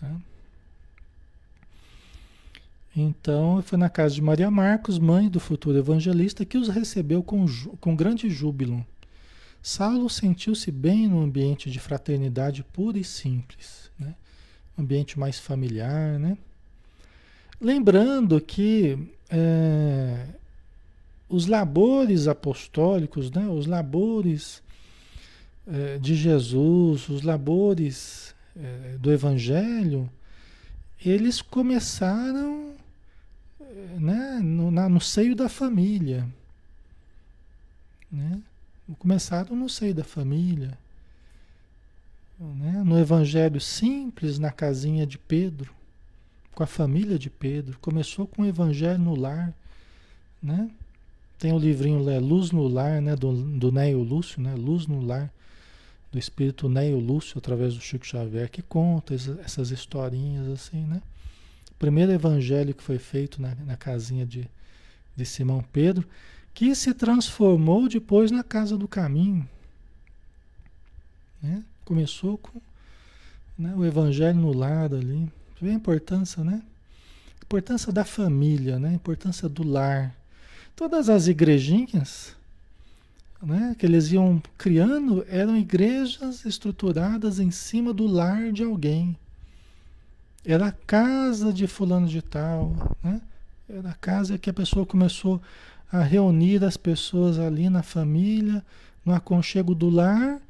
Tá? 0.00 0.16
Então, 2.94 3.62
foi 3.62 3.78
na 3.78 3.88
casa 3.88 4.14
de 4.14 4.22
Maria 4.22 4.50
Marcos, 4.50 4.98
mãe 4.98 5.28
do 5.28 5.40
futuro 5.40 5.78
evangelista, 5.78 6.44
que 6.44 6.58
os 6.58 6.68
recebeu 6.68 7.22
com, 7.22 7.46
com 7.80 7.94
grande 7.94 8.28
júbilo. 8.28 8.84
Saulo 9.62 10.08
sentiu-se 10.08 10.70
bem 10.70 11.06
no 11.06 11.20
ambiente 11.20 11.70
de 11.70 11.78
fraternidade 11.78 12.64
pura 12.64 12.98
e 12.98 13.04
simples, 13.04 13.90
né? 13.98 14.14
um 14.76 14.82
ambiente 14.82 15.18
mais 15.18 15.38
familiar. 15.38 16.18
Né? 16.18 16.36
Lembrando 17.60 18.40
que 18.40 18.98
é, 19.28 20.26
os 21.30 21.46
labores 21.46 22.28
apostólicos, 22.28 23.30
né? 23.30 23.48
os 23.48 23.66
labores 23.66 24.62
é, 25.66 25.98
de 25.98 26.14
Jesus, 26.14 27.08
os 27.08 27.22
labores 27.22 28.34
é, 28.56 28.98
do 28.98 29.12
Evangelho, 29.12 30.10
eles 31.02 31.40
começaram 31.40 32.74
né, 33.98 34.40
no, 34.42 34.70
na, 34.70 34.88
no 34.88 35.00
seio 35.00 35.34
da 35.34 35.48
família. 35.48 36.28
Né? 38.10 38.40
Começaram 38.98 39.54
no 39.54 39.68
seio 39.68 39.94
da 39.94 40.04
família. 40.04 40.76
Né? 42.38 42.82
No 42.84 42.98
evangelho 42.98 43.60
simples, 43.60 44.38
na 44.38 44.50
casinha 44.50 45.06
de 45.06 45.18
Pedro, 45.18 45.72
com 46.54 46.62
a 46.62 46.66
família 46.66 47.18
de 47.18 47.30
Pedro. 47.30 47.78
Começou 47.78 48.26
com 48.26 48.42
o 48.42 48.46
evangelho 48.46 48.98
no 48.98 49.14
lar. 49.14 49.54
Né? 50.42 50.70
Tem 51.40 51.52
o 51.52 51.58
livrinho 51.58 52.08
é, 52.08 52.20
Luz 52.20 52.52
no 52.52 52.68
Lar, 52.68 53.02
né? 53.02 53.16
do, 53.16 53.32
do 53.32 53.72
Neio 53.72 54.02
Lúcio, 54.02 54.40
né? 54.40 54.54
Luz 54.54 54.86
no 54.86 55.00
Lar, 55.00 55.32
do 56.12 56.18
espírito 56.18 56.68
Neio 56.68 57.00
Lúcio, 57.00 57.38
através 57.38 57.74
do 57.74 57.80
Chico 57.80 58.06
Xavier, 58.06 58.48
que 58.48 58.62
conta 58.62 59.14
essas 59.14 59.72
historinhas 59.72 60.46
assim, 60.48 60.84
né? 60.84 61.02
primeiro 61.80 62.12
evangelho 62.12 62.74
que 62.74 62.82
foi 62.82 62.98
feito 62.98 63.40
na, 63.40 63.54
na 63.54 63.74
casinha 63.74 64.26
de, 64.26 64.46
de 65.16 65.24
Simão 65.24 65.64
Pedro, 65.72 66.06
que 66.52 66.74
se 66.74 66.92
transformou 66.92 67.88
depois 67.88 68.30
na 68.30 68.44
casa 68.44 68.76
do 68.76 68.86
caminho. 68.86 69.48
Né? 71.42 71.64
Começou 71.86 72.36
com 72.36 72.60
né, 73.58 73.74
o 73.74 73.84
evangelho 73.84 74.38
no 74.38 74.52
lado 74.52 74.96
ali. 74.96 75.26
Você 75.54 75.64
vê 75.64 75.70
a 75.70 75.74
importância, 75.74 76.44
né? 76.44 76.62
A 77.40 77.44
importância 77.44 77.90
da 77.90 78.04
família, 78.04 78.78
né? 78.78 78.90
A 78.90 78.94
importância 78.94 79.48
do 79.48 79.66
lar. 79.66 80.14
Todas 80.74 81.08
as 81.08 81.26
igrejinhas 81.26 82.36
né, 83.42 83.74
que 83.78 83.86
eles 83.86 84.12
iam 84.12 84.42
criando 84.58 85.24
eram 85.28 85.56
igrejas 85.56 86.44
estruturadas 86.44 87.38
em 87.38 87.50
cima 87.50 87.92
do 87.92 88.06
lar 88.06 88.52
de 88.52 88.62
alguém. 88.62 89.16
Era 90.44 90.68
a 90.68 90.72
casa 90.72 91.52
de 91.52 91.66
fulano 91.66 92.06
de 92.06 92.22
tal, 92.22 92.96
né? 93.02 93.20
Era 93.68 93.90
a 93.90 93.94
casa 93.94 94.38
que 94.38 94.50
a 94.50 94.54
pessoa 94.54 94.84
começou 94.84 95.40
a 95.92 96.02
reunir 96.02 96.64
as 96.64 96.76
pessoas 96.76 97.38
ali 97.38 97.68
na 97.68 97.82
família, 97.82 98.64
no 99.04 99.14
aconchego 99.14 99.74
do 99.74 99.88
lar, 99.88 100.40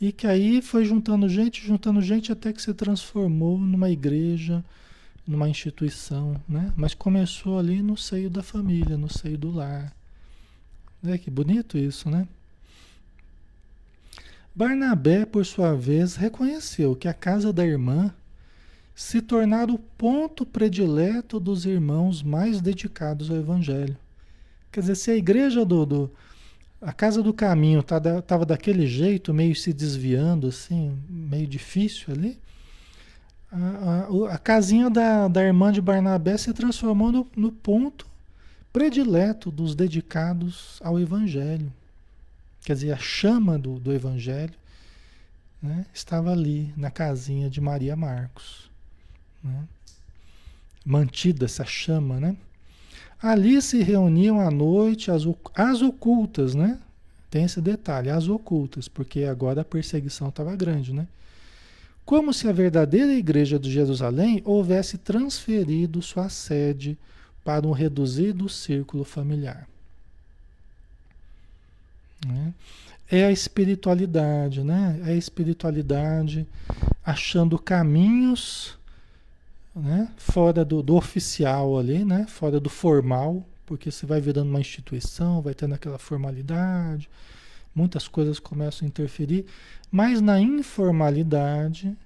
e 0.00 0.12
que 0.12 0.26
aí 0.26 0.62
foi 0.62 0.84
juntando 0.84 1.28
gente, 1.28 1.66
juntando 1.66 2.00
gente 2.00 2.30
até 2.30 2.52
que 2.52 2.62
se 2.62 2.72
transformou 2.72 3.58
numa 3.58 3.90
igreja, 3.90 4.64
numa 5.28 5.46
instituição, 5.46 6.40
né? 6.48 6.72
Mas 6.74 6.94
começou 6.94 7.58
ali 7.58 7.82
no 7.82 7.98
seio 7.98 8.30
da 8.30 8.42
família, 8.42 8.96
no 8.96 9.12
seio 9.12 9.36
do 9.36 9.50
lar. 9.50 9.94
É 11.04 11.18
que 11.18 11.30
bonito 11.30 11.76
isso, 11.76 12.08
né? 12.08 12.26
Barnabé, 14.54 15.26
por 15.26 15.44
sua 15.44 15.76
vez, 15.76 16.16
reconheceu 16.16 16.96
que 16.96 17.06
a 17.06 17.12
casa 17.12 17.52
da 17.52 17.64
irmã 17.64 18.12
se 18.94 19.20
tornar 19.20 19.70
o 19.70 19.78
ponto 19.78 20.46
predileto 20.46 21.38
dos 21.38 21.66
irmãos 21.66 22.22
mais 22.22 22.62
dedicados 22.62 23.30
ao 23.30 23.36
Evangelho. 23.36 23.96
Quer 24.72 24.80
dizer, 24.80 24.96
se 24.96 25.10
a 25.10 25.16
igreja 25.16 25.64
do, 25.64 25.84
do 25.84 26.10
a 26.80 26.92
casa 26.92 27.22
do 27.22 27.34
caminho 27.34 27.80
estava 27.80 28.22
tá, 28.22 28.38
daquele 28.38 28.86
jeito, 28.86 29.34
meio 29.34 29.54
se 29.54 29.74
desviando, 29.74 30.48
assim, 30.48 30.98
meio 31.08 31.46
difícil 31.46 32.14
ali, 32.14 32.38
a, 33.50 34.06
a, 34.28 34.34
a 34.34 34.38
casinha 34.38 34.90
da, 34.90 35.28
da 35.28 35.42
irmã 35.42 35.72
de 35.72 35.80
Barnabé 35.80 36.36
se 36.36 36.52
transformou 36.52 37.10
no, 37.10 37.26
no 37.36 37.52
ponto 37.52 38.06
predileto 38.72 39.50
dos 39.50 39.74
dedicados 39.74 40.78
ao 40.82 41.00
Evangelho. 41.00 41.72
Quer 42.62 42.74
dizer, 42.74 42.92
a 42.92 42.98
chama 42.98 43.58
do, 43.58 43.78
do 43.78 43.92
Evangelho 43.92 44.54
né, 45.62 45.86
estava 45.92 46.32
ali 46.32 46.72
na 46.76 46.90
casinha 46.90 47.48
de 47.48 47.60
Maria 47.60 47.96
Marcos 47.96 48.68
né? 49.42 49.64
mantida 50.84 51.44
essa 51.44 51.64
chama, 51.64 52.20
né? 52.20 52.36
Ali 53.20 53.60
se 53.60 53.82
reuniam 53.82 54.40
à 54.40 54.50
noite 54.50 55.10
as, 55.10 55.22
as 55.54 55.82
ocultas, 55.82 56.54
né? 56.54 56.78
Tem 57.30 57.44
esse 57.44 57.60
detalhe, 57.60 58.08
as 58.08 58.28
ocultas, 58.28 58.88
porque 58.88 59.24
agora 59.24 59.60
a 59.60 59.64
perseguição 59.64 60.28
estava 60.28 60.54
grande, 60.56 60.92
né? 60.92 61.06
Como 62.08 62.32
se 62.32 62.48
a 62.48 62.52
verdadeira 62.52 63.12
igreja 63.12 63.58
de 63.58 63.70
Jerusalém 63.70 64.40
houvesse 64.42 64.96
transferido 64.96 66.00
sua 66.00 66.30
sede 66.30 66.96
para 67.44 67.66
um 67.66 67.70
reduzido 67.72 68.48
círculo 68.48 69.04
familiar. 69.04 69.68
Né? 72.26 72.54
É 73.10 73.26
a 73.26 73.30
espiritualidade, 73.30 74.64
né? 74.64 74.98
É 75.04 75.10
a 75.10 75.14
espiritualidade 75.16 76.46
achando 77.04 77.58
caminhos 77.58 78.78
né? 79.76 80.10
fora 80.16 80.64
do, 80.64 80.82
do 80.82 80.96
oficial 80.96 81.78
ali, 81.78 82.06
né? 82.06 82.24
fora 82.26 82.58
do 82.58 82.70
formal, 82.70 83.44
porque 83.66 83.90
você 83.90 84.06
vai 84.06 84.18
virando 84.18 84.48
uma 84.48 84.60
instituição, 84.60 85.42
vai 85.42 85.52
tendo 85.52 85.74
aquela 85.74 85.98
formalidade, 85.98 87.06
muitas 87.78 88.08
coisas 88.08 88.40
começam 88.40 88.84
a 88.84 88.88
interferir, 88.88 89.46
mas 89.88 90.20
na 90.20 90.40
informalidade, 90.40 91.96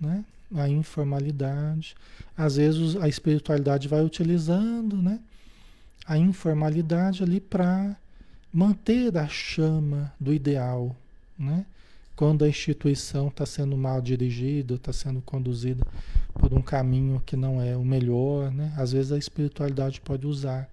né? 0.00 0.24
a 0.54 0.68
informalidade, 0.68 1.96
às 2.38 2.54
vezes 2.54 2.94
a 2.96 3.08
espiritualidade 3.08 3.88
vai 3.88 4.04
utilizando 4.04 4.96
né? 4.96 5.18
a 6.06 6.16
informalidade 6.16 7.24
ali 7.24 7.40
para 7.40 7.96
manter 8.52 9.18
a 9.18 9.26
chama 9.26 10.12
do 10.20 10.32
ideal, 10.32 10.94
né? 11.36 11.66
quando 12.14 12.44
a 12.44 12.48
instituição 12.48 13.26
está 13.26 13.44
sendo 13.44 13.76
mal 13.76 14.00
dirigida, 14.00 14.76
está 14.76 14.92
sendo 14.92 15.20
conduzida 15.20 15.84
por 16.34 16.54
um 16.54 16.62
caminho 16.62 17.20
que 17.26 17.36
não 17.36 17.60
é 17.60 17.76
o 17.76 17.84
melhor, 17.84 18.50
né? 18.50 18.72
Às 18.76 18.92
vezes 18.92 19.12
a 19.12 19.18
espiritualidade 19.18 20.00
pode 20.00 20.26
usar 20.26 20.66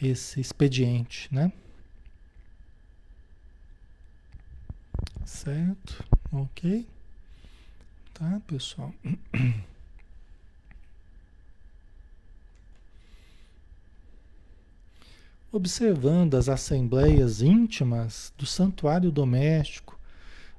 esse 0.00 0.40
expediente, 0.40 1.28
né? 1.30 1.52
Certo? 5.46 6.04
Ok? 6.32 6.84
Tá, 8.12 8.42
pessoal? 8.48 8.92
Observando 15.52 16.34
as 16.34 16.48
assembleias 16.48 17.42
íntimas 17.42 18.32
do 18.36 18.44
santuário 18.44 19.12
doméstico, 19.12 19.96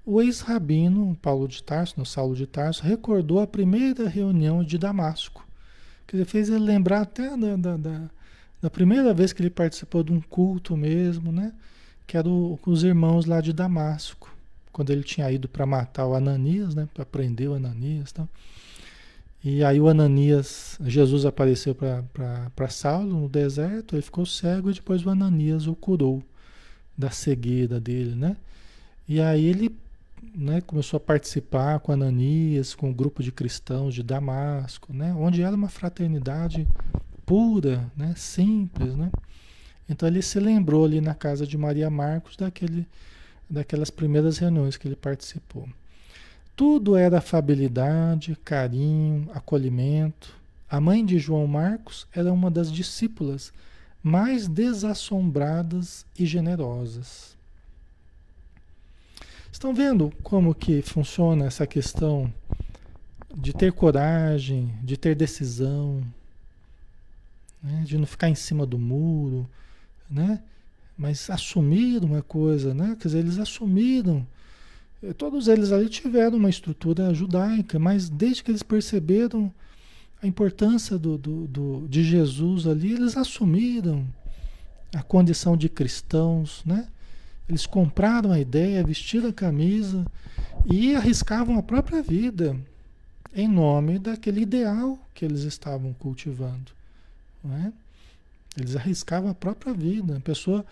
o 0.06 0.22
ex-rabino 0.22 1.18
Paulo 1.22 1.50
de 1.50 1.62
Tarso, 1.62 1.96
no 1.98 2.06
Saulo 2.06 2.34
de 2.34 2.48
Tarso, 2.48 2.82
recordou 2.82 3.42
a 3.42 3.48
primeira 3.48 4.08
reunião 4.08 4.64
de 4.64 4.78
Damasco. 4.78 5.46
Que 6.08 6.16
ele 6.16 6.24
fez 6.24 6.48
ele 6.48 6.60
lembrar 6.60 7.02
até 7.02 7.36
da, 7.36 7.58
da, 7.58 7.76
da, 7.76 8.10
da, 8.62 8.70
primeira 8.70 9.14
vez 9.14 9.34
que 9.34 9.42
ele 9.42 9.50
participou 9.50 10.02
de 10.02 10.14
um 10.14 10.22
culto 10.22 10.78
mesmo, 10.78 11.30
né? 11.30 11.52
Que 12.08 12.16
era 12.16 12.30
o, 12.30 12.58
os 12.66 12.84
irmãos 12.86 13.26
lá 13.26 13.42
de 13.42 13.52
Damasco. 13.52 14.37
Quando 14.78 14.92
ele 14.92 15.02
tinha 15.02 15.32
ido 15.32 15.50
para 15.50 15.66
matar 15.66 16.06
o 16.06 16.14
Ananias, 16.14 16.76
né? 16.76 16.88
Para 16.94 17.04
prender 17.04 17.50
o 17.50 17.56
Ananias. 17.56 18.12
Tá? 18.12 18.28
E 19.44 19.64
aí 19.64 19.82
o 19.82 19.90
Ananias, 19.90 20.78
Jesus 20.86 21.26
apareceu 21.26 21.74
para 21.74 22.70
Saulo 22.70 23.22
no 23.22 23.28
deserto, 23.28 23.96
ele 23.96 24.04
ficou 24.04 24.24
cego 24.24 24.70
e 24.70 24.74
depois 24.76 25.04
o 25.04 25.10
Ananias 25.10 25.66
o 25.66 25.74
curou 25.74 26.22
da 26.96 27.10
cegueira 27.10 27.80
dele, 27.80 28.14
né? 28.14 28.38
E 29.10 29.20
aí 29.20 29.48
ele 29.48 29.76
né, 30.36 30.62
começou 30.62 30.98
a 30.98 31.00
participar 31.00 31.80
com 31.80 31.92
Ananias, 31.92 32.76
com 32.76 32.86
o 32.86 32.90
um 32.92 32.94
grupo 32.94 33.24
de 33.24 33.32
cristãos 33.32 33.96
de 33.96 34.04
Damasco, 34.04 34.94
né, 34.94 35.12
onde 35.18 35.42
era 35.42 35.56
uma 35.56 35.70
fraternidade 35.70 36.68
pura, 37.26 37.92
né, 37.98 38.14
simples, 38.16 38.96
né? 38.96 39.10
Então 39.90 40.08
ele 40.08 40.22
se 40.22 40.40
lembrou 40.40 40.86
ali 40.86 41.02
na 41.02 41.16
casa 41.16 41.48
de 41.48 41.58
Maria 41.58 41.90
Marcos 41.90 42.38
daquele, 42.38 42.86
daquelas 43.50 43.90
primeiras 43.90 44.38
reuniões 44.38 44.78
que 44.78 44.88
ele 44.88 44.96
participou. 44.96 45.68
Tudo 46.56 46.96
era 46.96 47.20
afabilidade, 47.20 48.38
carinho, 48.44 49.30
acolhimento. 49.34 50.36
A 50.70 50.82
mãe 50.82 51.06
de 51.06 51.20
João 51.20 51.46
Marcos 51.48 52.08
era 52.12 52.34
uma 52.34 52.50
das 52.50 52.72
discípulas 52.72 53.54
mais 54.02 54.48
desassombradas 54.48 56.06
e 56.18 56.26
generosas. 56.26 57.38
Estão 59.52 59.74
vendo 59.74 60.12
como 60.24 60.54
que 60.54 60.82
funciona 60.82 61.46
essa 61.46 61.66
questão 61.66 62.32
de 63.36 63.54
ter 63.54 63.72
coragem, 63.72 64.74
de 64.84 64.98
ter 64.98 65.16
decisão, 65.16 66.02
né? 67.62 67.84
de 67.86 67.98
não 67.98 68.06
ficar 68.06 68.30
em 68.30 68.36
cima 68.36 68.66
do 68.66 68.78
muro, 68.78 69.50
né? 70.10 70.42
Mas 70.98 71.30
assumir 71.30 72.04
uma 72.04 72.22
coisa, 72.22 72.74
né? 72.74 72.98
Quer 73.00 73.08
dizer, 73.10 73.20
eles 73.20 73.38
assumiram 73.38 74.26
eh, 75.02 75.14
todos 75.14 75.48
eles 75.48 75.72
ali 75.72 75.90
tiveram 75.90 76.38
uma 76.38 76.50
estrutura 76.50 77.14
judaica, 77.14 77.78
mas 77.78 78.10
desde 78.10 78.44
que 78.44 78.52
eles 78.52 78.64
perceberam 78.64 79.52
a 80.22 80.28
importância 80.28 80.98
do, 80.98 81.18
do, 81.18 81.48
do, 81.48 81.88
de 81.88 82.04
Jesus 82.04 82.66
ali, 82.66 82.94
eles 82.94 83.16
assumiram 83.16 84.08
a 84.96 85.04
condição 85.04 85.56
de 85.56 85.70
cristãos, 85.70 86.64
né? 86.66 86.88
Eles 87.48 87.66
compraram 87.66 88.32
a 88.32 88.40
ideia, 88.40 88.84
vestiram 88.84 89.30
a 89.30 89.34
camisa 89.34 90.06
e 90.66 90.96
arriscavam 90.96 91.58
a 91.58 91.64
própria 91.64 92.02
vida 92.02 92.58
em 93.34 93.48
nome 93.48 94.00
daquele 94.00 94.42
ideal 94.42 95.00
que 95.14 95.24
eles 95.24 95.44
estavam 95.44 95.94
cultivando. 95.94 96.72
Né? 97.44 97.72
Eles 98.58 98.76
arriscavam 98.76 99.30
a 99.30 99.36
própria 99.36 99.74
vida. 99.74 100.18
A 100.18 100.20
pessoa 100.22 100.66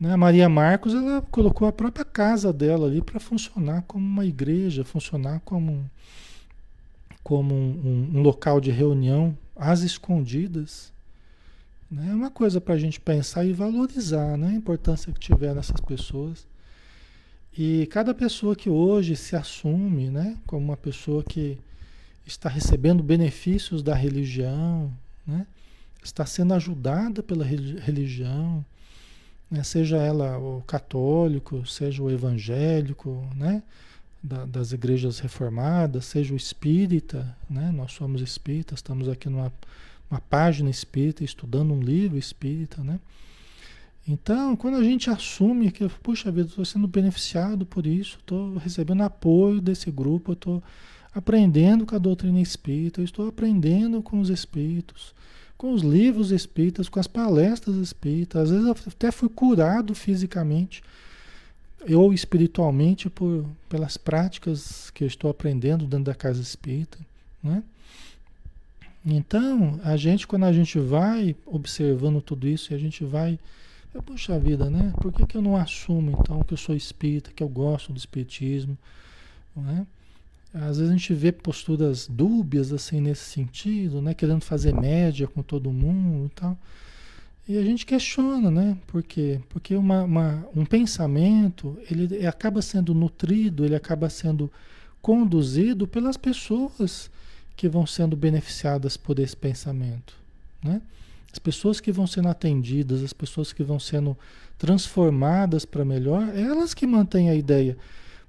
né? 0.00 0.14
A 0.14 0.16
Maria 0.16 0.48
Marcos, 0.48 0.94
ela 0.94 1.20
colocou 1.20 1.68
a 1.68 1.72
própria 1.72 2.04
casa 2.06 2.52
dela 2.52 2.86
ali 2.86 3.02
para 3.02 3.20
funcionar 3.20 3.82
como 3.82 4.04
uma 4.04 4.24
igreja, 4.24 4.82
funcionar 4.82 5.40
como, 5.40 5.88
como 7.22 7.54
um, 7.54 8.08
um, 8.14 8.18
um 8.18 8.22
local 8.22 8.60
de 8.60 8.70
reunião 8.70 9.36
às 9.54 9.82
escondidas. 9.82 10.90
Né? 11.90 12.08
É 12.10 12.14
uma 12.14 12.30
coisa 12.30 12.62
para 12.62 12.74
a 12.74 12.78
gente 12.78 12.98
pensar 12.98 13.44
e 13.44 13.52
valorizar 13.52 14.38
né? 14.38 14.48
a 14.48 14.54
importância 14.54 15.12
que 15.12 15.20
tiveram 15.20 15.60
essas 15.60 15.80
pessoas. 15.80 16.48
E 17.56 17.86
cada 17.88 18.14
pessoa 18.14 18.56
que 18.56 18.70
hoje 18.70 19.14
se 19.16 19.36
assume 19.36 20.08
né? 20.08 20.38
como 20.46 20.64
uma 20.64 20.78
pessoa 20.78 21.22
que 21.22 21.58
está 22.24 22.48
recebendo 22.48 23.02
benefícios 23.02 23.82
da 23.82 23.94
religião, 23.94 24.90
né? 25.26 25.46
Está 26.02 26.24
sendo 26.24 26.54
ajudada 26.54 27.22
pela 27.22 27.44
religião, 27.44 28.64
né? 29.50 29.62
seja 29.62 29.96
ela 29.96 30.38
o 30.38 30.62
católico, 30.62 31.66
seja 31.66 32.02
o 32.02 32.10
evangélico, 32.10 33.26
né? 33.34 33.62
Da, 34.22 34.44
das 34.44 34.72
igrejas 34.72 35.18
reformadas, 35.18 36.04
seja 36.04 36.34
o 36.34 36.36
espírita, 36.36 37.34
né? 37.48 37.72
nós 37.72 37.92
somos 37.92 38.20
espíritas, 38.20 38.80
estamos 38.80 39.08
aqui 39.08 39.30
numa 39.30 39.50
uma 40.10 40.20
página 40.20 40.68
espírita, 40.68 41.22
estudando 41.22 41.72
um 41.72 41.80
livro 41.80 42.18
espírita, 42.18 42.82
né? 42.82 42.98
Então, 44.08 44.56
quando 44.56 44.76
a 44.76 44.82
gente 44.82 45.08
assume 45.08 45.70
que, 45.70 45.88
puxa 46.02 46.32
vida, 46.32 46.48
estou 46.48 46.64
sendo 46.64 46.88
beneficiado 46.88 47.64
por 47.64 47.86
isso, 47.86 48.18
estou 48.18 48.56
recebendo 48.56 49.04
apoio 49.04 49.60
desse 49.60 49.88
grupo, 49.90 50.32
estou 50.32 50.60
aprendendo 51.14 51.86
com 51.86 51.94
a 51.94 51.98
doutrina 51.98 52.40
espírita, 52.40 53.02
estou 53.02 53.28
aprendendo 53.28 54.02
com 54.02 54.18
os 54.18 54.28
espíritos, 54.28 55.14
com 55.60 55.74
os 55.74 55.82
livros 55.82 56.30
espíritas, 56.30 56.88
com 56.88 56.98
as 56.98 57.06
palestras 57.06 57.76
espíritas. 57.76 58.44
Às 58.44 58.50
vezes 58.50 58.86
até 58.86 59.10
fui 59.10 59.28
curado 59.28 59.94
fisicamente 59.94 60.82
ou 61.94 62.14
espiritualmente 62.14 63.10
por, 63.10 63.44
pelas 63.68 63.98
práticas 63.98 64.88
que 64.88 65.04
eu 65.04 65.06
estou 65.06 65.30
aprendendo 65.30 65.84
dentro 65.84 66.06
da 66.06 66.14
casa 66.14 66.40
espírita. 66.40 66.96
Né? 67.42 67.62
Então, 69.04 69.78
a 69.84 69.98
gente, 69.98 70.26
quando 70.26 70.44
a 70.44 70.52
gente 70.52 70.78
vai 70.78 71.36
observando 71.44 72.22
tudo 72.22 72.48
isso 72.48 72.72
e 72.72 72.74
a 72.74 72.78
gente 72.78 73.04
vai. 73.04 73.38
Puxa 74.06 74.38
vida, 74.38 74.70
né? 74.70 74.94
Por 74.98 75.12
que, 75.12 75.26
que 75.26 75.36
eu 75.36 75.42
não 75.42 75.56
assumo 75.56 76.16
então 76.18 76.42
que 76.42 76.54
eu 76.54 76.58
sou 76.58 76.74
espírita, 76.74 77.32
que 77.32 77.42
eu 77.42 77.48
gosto 77.50 77.92
do 77.92 77.98
espiritismo? 77.98 78.78
Não 79.54 79.70
é? 79.70 79.86
Às 80.52 80.78
vezes 80.78 80.90
a 80.90 80.96
gente 80.96 81.14
vê 81.14 81.30
posturas 81.30 82.08
dúbias 82.08 82.72
assim 82.72 83.00
nesse 83.00 83.24
sentido, 83.24 84.02
né? 84.02 84.14
Querendo 84.14 84.42
fazer 84.42 84.74
média 84.74 85.28
com 85.28 85.42
todo 85.42 85.70
mundo 85.70 86.26
e 86.26 86.28
tal. 86.30 86.58
E 87.48 87.56
a 87.56 87.62
gente 87.62 87.86
questiona, 87.86 88.50
né? 88.50 88.76
Por 88.86 89.02
quê? 89.02 89.40
Porque 89.48 89.74
uma, 89.74 90.02
uma, 90.02 90.46
um 90.54 90.64
pensamento, 90.64 91.78
ele 91.90 92.26
acaba 92.26 92.62
sendo 92.62 92.94
nutrido, 92.94 93.64
ele 93.64 93.74
acaba 93.74 94.08
sendo 94.10 94.50
conduzido 95.00 95.86
pelas 95.86 96.16
pessoas 96.16 97.10
que 97.56 97.68
vão 97.68 97.86
sendo 97.86 98.16
beneficiadas 98.16 98.96
por 98.96 99.18
esse 99.18 99.36
pensamento, 99.36 100.14
né? 100.62 100.80
As 101.32 101.38
pessoas 101.38 101.80
que 101.80 101.92
vão 101.92 102.06
sendo 102.06 102.28
atendidas, 102.28 103.02
as 103.02 103.12
pessoas 103.12 103.52
que 103.52 103.62
vão 103.62 103.78
sendo 103.78 104.16
transformadas 104.58 105.64
para 105.64 105.84
melhor, 105.84 106.28
elas 106.36 106.74
que 106.74 106.86
mantêm 106.86 107.30
a 107.30 107.34
ideia. 107.34 107.76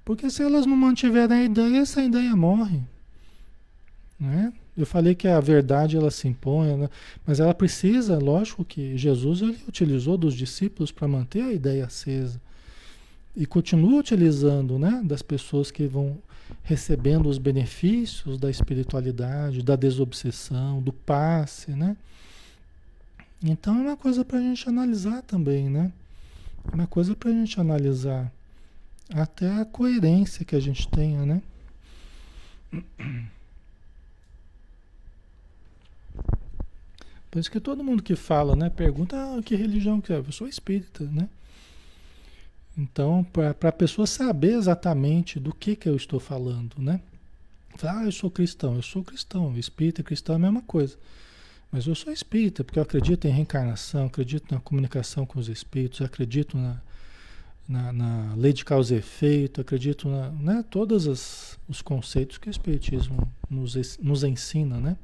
Porque 0.04 0.28
se 0.30 0.42
elas 0.42 0.66
não 0.66 0.76
mantiverem 0.76 1.36
a 1.36 1.44
ideia, 1.44 1.78
essa 1.78 2.02
ideia 2.02 2.34
morre. 2.34 2.80
Né? 4.18 4.52
Eu 4.76 4.86
falei 4.86 5.14
que 5.14 5.28
a 5.28 5.40
verdade 5.40 5.96
ela 5.96 6.10
se 6.10 6.26
impõe, 6.28 6.76
né? 6.76 6.88
mas 7.26 7.40
ela 7.40 7.52
precisa, 7.52 8.18
lógico 8.18 8.64
que 8.64 8.96
Jesus 8.96 9.42
ele 9.42 9.58
utilizou 9.68 10.16
dos 10.16 10.34
discípulos 10.34 10.90
para 10.90 11.06
manter 11.06 11.42
a 11.42 11.52
ideia 11.52 11.86
acesa. 11.86 12.40
E 13.34 13.46
continua 13.46 14.00
utilizando 14.00 14.78
né? 14.78 15.02
das 15.04 15.22
pessoas 15.22 15.70
que 15.70 15.86
vão 15.86 16.18
recebendo 16.62 17.28
os 17.28 17.38
benefícios 17.38 18.38
da 18.38 18.50
espiritualidade, 18.50 19.62
da 19.62 19.76
desobsessão, 19.76 20.82
do 20.82 20.92
passe. 20.92 21.70
Né? 21.72 21.96
Então 23.42 23.78
é 23.78 23.80
uma 23.80 23.96
coisa 23.96 24.24
para 24.24 24.38
a 24.38 24.42
gente 24.42 24.68
analisar 24.68 25.22
também, 25.22 25.68
né? 25.68 25.92
É 26.70 26.74
uma 26.74 26.86
coisa 26.86 27.16
para 27.16 27.30
a 27.30 27.32
gente 27.32 27.60
analisar 27.60 28.32
até 29.14 29.60
a 29.60 29.64
coerência 29.64 30.44
que 30.44 30.56
a 30.56 30.60
gente 30.60 30.88
tenha, 30.88 31.24
né? 31.24 31.42
Por 37.30 37.38
isso 37.38 37.50
que 37.50 37.60
todo 37.60 37.84
mundo 37.84 38.02
que 38.02 38.14
fala, 38.14 38.54
né, 38.54 38.68
pergunta 38.68 39.16
ah, 39.16 39.42
que 39.42 39.54
religião 39.54 40.00
que 40.00 40.12
é. 40.12 40.18
Eu 40.18 40.32
sou 40.32 40.46
espírita, 40.46 41.04
né? 41.04 41.28
Então, 42.76 43.24
para 43.24 43.68
a 43.68 43.72
pessoa 43.72 44.06
saber 44.06 44.54
exatamente 44.54 45.38
do 45.38 45.54
que, 45.54 45.76
que 45.76 45.88
eu 45.88 45.96
estou 45.96 46.18
falando, 46.18 46.74
né? 46.78 47.00
Ah, 47.82 48.04
eu 48.04 48.12
sou 48.12 48.30
cristão, 48.30 48.76
eu 48.76 48.82
sou 48.82 49.02
cristão, 49.02 49.56
espírita 49.56 50.00
e 50.00 50.04
cristão 50.04 50.34
é 50.34 50.36
a 50.36 50.40
mesma 50.40 50.62
coisa. 50.62 50.96
Mas 51.70 51.86
eu 51.86 51.94
sou 51.94 52.12
espírita, 52.12 52.62
porque 52.62 52.78
eu 52.78 52.82
acredito 52.82 53.26
em 53.26 53.30
reencarnação, 53.30 54.06
acredito 54.06 54.54
na 54.54 54.60
comunicação 54.60 55.24
com 55.24 55.38
os 55.38 55.48
espíritos, 55.48 56.02
acredito 56.02 56.56
na, 56.56 56.80
na, 57.72 57.92
na 57.92 58.34
lei 58.36 58.52
de 58.52 58.64
causa 58.64 58.94
e 58.94 58.98
efeito, 58.98 59.62
acredito 59.62 60.08
na 60.08 60.30
né, 60.30 60.64
todos 60.70 61.06
os, 61.06 61.58
os 61.66 61.80
conceitos 61.80 62.36
que 62.36 62.48
o 62.48 62.50
Espiritismo 62.50 63.26
nos, 63.48 63.98
nos 63.98 64.22
ensina, 64.22 64.78
né? 64.78 64.96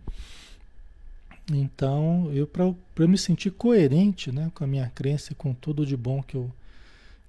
Então, 1.50 2.30
eu 2.34 2.46
para 2.46 3.06
me 3.06 3.16
sentir 3.16 3.50
coerente 3.50 4.30
né, 4.30 4.52
com 4.54 4.64
a 4.64 4.66
minha 4.66 4.90
crença 4.94 5.32
e 5.32 5.34
com 5.34 5.54
tudo 5.54 5.86
de 5.86 5.96
bom 5.96 6.22
que 6.22 6.36
eu, 6.36 6.52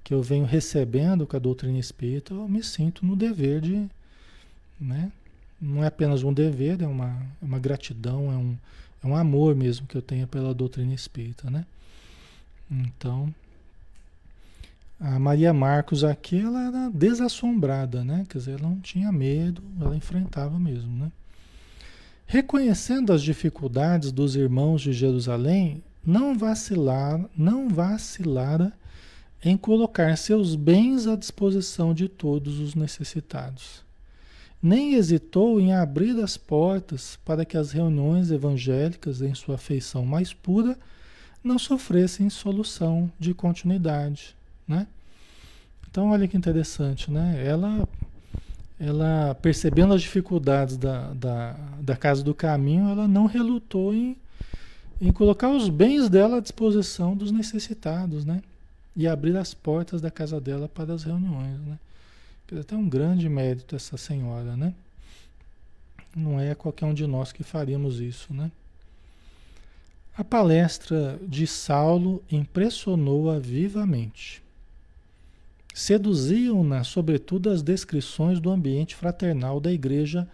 que 0.04 0.14
eu 0.14 0.22
venho 0.22 0.44
recebendo 0.44 1.26
com 1.26 1.38
a 1.38 1.40
doutrina 1.40 1.80
espírita, 1.80 2.34
eu 2.34 2.48
me 2.50 2.62
sinto 2.62 3.06
no 3.06 3.16
dever 3.16 3.62
de. 3.62 3.90
Né, 4.78 5.10
não 5.62 5.84
é 5.84 5.88
apenas 5.88 6.24
um 6.24 6.34
dever, 6.34 6.82
é 6.82 6.88
uma, 6.88 7.26
é 7.42 7.46
uma 7.46 7.60
gratidão, 7.60 8.32
é 8.32 8.36
um, 8.36 8.58
é 9.04 9.08
um 9.08 9.16
amor 9.16 9.56
mesmo 9.56 9.88
que 9.88 9.96
eu 9.96 10.02
tenho 10.02 10.28
pela 10.28 10.54
doutrina 10.54 10.94
espírita. 10.94 11.50
Né? 11.50 11.66
Então, 12.70 13.34
a 15.00 15.18
Maria 15.18 15.54
Marcos 15.54 16.04
aqui, 16.04 16.42
ela 16.42 16.68
era 16.68 16.90
desassombrada, 16.90 18.04
né? 18.04 18.26
Quer 18.28 18.38
dizer, 18.38 18.60
ela 18.60 18.70
não 18.70 18.80
tinha 18.82 19.12
medo, 19.14 19.64
ela 19.80 19.96
enfrentava 19.96 20.60
mesmo, 20.60 20.94
né? 20.94 21.10
Reconhecendo 22.26 23.14
as 23.14 23.22
dificuldades 23.22 24.12
dos 24.12 24.36
irmãos 24.36 24.82
de 24.82 24.92
Jerusalém, 24.92 25.82
não 26.06 26.38
vacilar, 26.38 27.24
não 27.36 27.70
vacilara 27.70 28.74
em 29.44 29.56
colocar 29.56 30.18
seus 30.18 30.54
bens 30.54 31.08
à 31.08 31.16
disposição 31.16 31.94
de 31.94 32.10
todos 32.10 32.60
os 32.60 32.76
necessitados. 32.76 33.86
Nem 34.62 34.96
hesitou 34.96 35.62
em 35.62 35.72
abrir 35.74 36.22
as 36.22 36.36
portas 36.36 37.18
para 37.24 37.46
que 37.46 37.56
as 37.56 37.72
reuniões 37.72 38.32
evangélicas, 38.32 39.22
em 39.22 39.34
sua 39.34 39.58
feição 39.58 40.06
mais 40.06 40.34
pura, 40.34 40.78
não 41.42 41.58
sofressem 41.58 42.30
solução 42.30 43.10
de 43.18 43.34
continuidade 43.34 44.38
né? 44.70 44.88
Então, 45.90 46.12
olha 46.12 46.28
que 46.28 46.38
interessante, 46.38 47.10
né? 47.10 47.44
Ela, 47.44 47.88
ela 48.80 49.36
percebendo 49.36 49.94
as 49.94 50.02
dificuldades 50.04 50.78
da, 50.78 51.12
da, 51.14 51.54
da 51.82 51.96
Casa 51.98 52.24
do 52.24 52.36
Caminho, 52.36 52.90
ela 52.90 53.08
não 53.08 53.26
relutou 53.26 53.94
em, 53.94 54.16
em 55.02 55.12
colocar 55.12 55.50
os 55.50 55.68
bens 55.68 56.08
dela 56.08 56.38
à 56.38 56.40
disposição 56.40 57.16
dos 57.16 57.32
necessitados, 57.32 58.24
né? 58.24 58.44
E 58.96 59.08
abrir 59.08 59.36
as 59.36 59.54
portas 59.54 60.00
da 60.00 60.12
casa 60.12 60.40
dela 60.40 60.70
para 60.70 60.94
as 60.94 61.04
reuniões, 61.04 61.60
né? 61.62 61.80
Tem 62.68 62.78
um 62.78 62.88
grande 62.88 63.28
mérito 63.28 63.76
essa 63.76 63.98
senhora, 63.98 64.56
né? 64.56 64.74
Não 66.16 66.40
é 66.40 66.54
qualquer 66.54 66.86
um 66.86 66.94
de 66.94 67.08
nós 67.08 67.32
que 67.32 67.44
faríamos 67.44 68.00
isso, 68.00 68.34
né? 68.34 68.52
A 70.18 70.24
palestra 70.24 71.20
de 71.26 71.48
Saulo 71.48 72.22
impressionou-a 72.30 73.40
vivamente. 73.40 74.44
Seduziam-na, 75.80 76.84
sobretudo, 76.84 77.50
as 77.50 77.64
descrições 77.64 78.42
do 78.42 78.50
ambiente 78.50 78.98
fraternal 78.98 79.62
da 79.62 79.72
igreja 79.72 80.28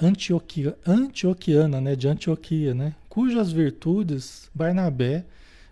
antioquia, 0.00 0.76
antioquiana, 0.86 1.80
né, 1.80 1.96
de 1.96 2.06
Antioquia, 2.06 2.74
né, 2.74 2.94
cujas 3.08 3.50
virtudes 3.50 4.50
Barnabé 4.54 5.24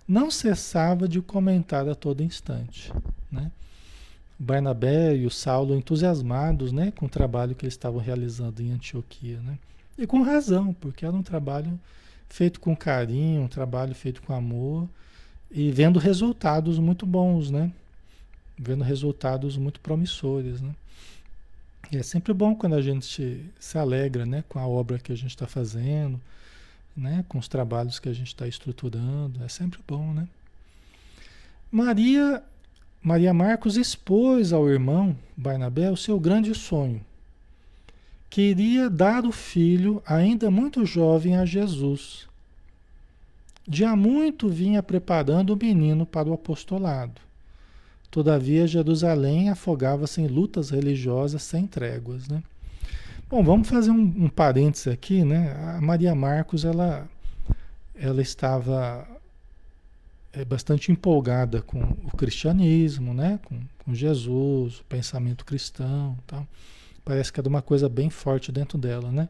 não 0.08 0.30
cessava 0.30 1.06
de 1.06 1.20
comentar 1.20 1.86
a 1.90 1.94
todo 1.94 2.22
instante. 2.22 2.90
Né? 3.30 3.52
Barnabé 4.38 5.14
e 5.14 5.26
o 5.26 5.30
Saulo 5.30 5.76
entusiasmados 5.76 6.72
né, 6.72 6.90
com 6.90 7.04
o 7.04 7.10
trabalho 7.10 7.54
que 7.54 7.66
eles 7.66 7.74
estavam 7.74 8.00
realizando 8.00 8.62
em 8.62 8.72
Antioquia. 8.72 9.40
Né? 9.40 9.58
E 9.98 10.06
com 10.06 10.22
razão, 10.22 10.72
porque 10.72 11.04
era 11.04 11.14
um 11.14 11.22
trabalho 11.22 11.78
feito 12.30 12.58
com 12.58 12.74
carinho, 12.74 13.42
um 13.42 13.48
trabalho 13.48 13.94
feito 13.94 14.22
com 14.22 14.32
amor 14.32 14.88
e 15.50 15.70
vendo 15.70 15.98
resultados 15.98 16.78
muito 16.78 17.04
bons, 17.04 17.50
né? 17.50 17.70
Vendo 18.62 18.84
resultados 18.84 19.56
muito 19.56 19.80
promissores, 19.80 20.60
né? 20.60 20.74
E 21.90 21.96
é 21.96 22.02
sempre 22.02 22.34
bom 22.34 22.54
quando 22.54 22.74
a 22.74 22.82
gente 22.82 23.50
se 23.58 23.78
alegra, 23.78 24.26
né, 24.26 24.44
com 24.48 24.58
a 24.58 24.66
obra 24.66 24.98
que 24.98 25.10
a 25.10 25.16
gente 25.16 25.30
está 25.30 25.46
fazendo, 25.46 26.20
né, 26.94 27.24
com 27.26 27.38
os 27.38 27.48
trabalhos 27.48 27.98
que 27.98 28.08
a 28.08 28.12
gente 28.12 28.28
está 28.28 28.46
estruturando, 28.46 29.42
é 29.42 29.48
sempre 29.48 29.80
bom, 29.88 30.12
né? 30.12 30.28
Maria 31.72 32.42
Maria 33.02 33.32
Marcos 33.32 33.78
expôs 33.78 34.52
ao 34.52 34.68
irmão 34.68 35.16
Barnabé 35.34 35.90
o 35.90 35.96
seu 35.96 36.20
grande 36.20 36.54
sonho. 36.54 37.00
Queria 38.28 38.90
dar 38.90 39.24
o 39.24 39.32
filho, 39.32 40.02
ainda 40.06 40.50
muito 40.50 40.84
jovem, 40.84 41.34
a 41.36 41.46
Jesus. 41.46 42.28
De 43.66 43.84
há 43.84 43.96
muito 43.96 44.48
vinha 44.48 44.82
preparando 44.82 45.54
o 45.54 45.56
menino 45.56 46.04
para 46.04 46.28
o 46.28 46.34
apostolado. 46.34 47.20
Todavia, 48.10 48.66
Jerusalém 48.66 49.50
afogava-se 49.50 50.20
em 50.20 50.26
lutas 50.26 50.70
religiosas 50.70 51.42
sem 51.42 51.66
tréguas. 51.66 52.26
Né? 52.28 52.42
Bom, 53.28 53.44
vamos 53.44 53.68
fazer 53.68 53.90
um, 53.90 54.02
um 54.24 54.28
parênteses 54.28 54.88
aqui. 54.88 55.24
Né? 55.24 55.54
A 55.76 55.80
Maria 55.80 56.14
Marcos 56.14 56.64
ela, 56.64 57.08
ela 57.94 58.20
estava 58.20 59.06
é 60.32 60.44
bastante 60.44 60.92
empolgada 60.92 61.60
com 61.60 61.80
o 61.80 62.16
cristianismo, 62.16 63.14
né? 63.14 63.38
com, 63.44 63.60
com 63.84 63.94
Jesus, 63.94 64.80
o 64.80 64.84
pensamento 64.84 65.44
cristão. 65.44 66.16
Tal. 66.26 66.46
Parece 67.04 67.32
que 67.32 67.40
era 67.40 67.48
uma 67.48 67.62
coisa 67.62 67.88
bem 67.88 68.10
forte 68.10 68.50
dentro 68.50 68.76
dela. 68.76 69.10
Né? 69.12 69.28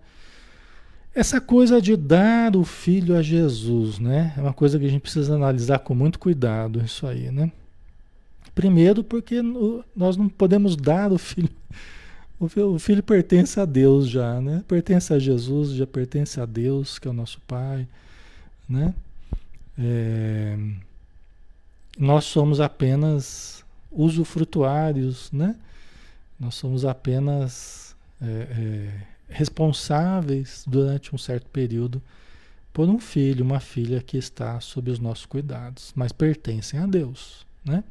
Essa 1.14 1.40
coisa 1.40 1.82
de 1.82 1.96
dar 1.96 2.54
o 2.56 2.64
filho 2.64 3.16
a 3.16 3.22
Jesus, 3.22 3.98
né? 3.98 4.32
É 4.36 4.40
uma 4.40 4.52
coisa 4.52 4.78
que 4.78 4.86
a 4.86 4.88
gente 4.88 5.02
precisa 5.02 5.34
analisar 5.34 5.80
com 5.80 5.92
muito 5.92 6.20
cuidado, 6.20 6.80
isso 6.84 7.04
aí, 7.04 7.32
né? 7.32 7.50
Primeiro 8.54 9.02
porque 9.04 9.40
nós 9.96 10.16
não 10.16 10.28
podemos 10.28 10.76
dar 10.76 11.12
o 11.12 11.18
filho. 11.18 11.50
O 12.38 12.78
filho 12.78 13.02
pertence 13.02 13.60
a 13.60 13.66
Deus 13.66 14.08
já, 14.08 14.40
né? 14.40 14.64
Pertence 14.66 15.12
a 15.12 15.18
Jesus, 15.18 15.72
já 15.72 15.86
pertence 15.86 16.40
a 16.40 16.46
Deus, 16.46 16.98
que 16.98 17.06
é 17.06 17.10
o 17.10 17.14
nosso 17.14 17.38
Pai, 17.42 17.86
né? 18.66 18.94
É, 19.78 20.56
nós 21.98 22.24
somos 22.24 22.58
apenas 22.58 23.62
usufrutuários, 23.92 25.30
né? 25.30 25.54
Nós 26.38 26.54
somos 26.54 26.86
apenas 26.86 27.94
é, 28.22 28.26
é, 28.26 28.90
responsáveis 29.28 30.64
durante 30.66 31.14
um 31.14 31.18
certo 31.18 31.46
período 31.50 32.00
por 32.72 32.88
um 32.88 32.98
filho, 32.98 33.44
uma 33.44 33.60
filha 33.60 34.00
que 34.00 34.16
está 34.16 34.58
sob 34.60 34.90
os 34.90 34.98
nossos 34.98 35.26
cuidados, 35.26 35.92
mas 35.94 36.10
pertencem 36.12 36.80
a 36.80 36.86
Deus, 36.86 37.44
né? 37.62 37.84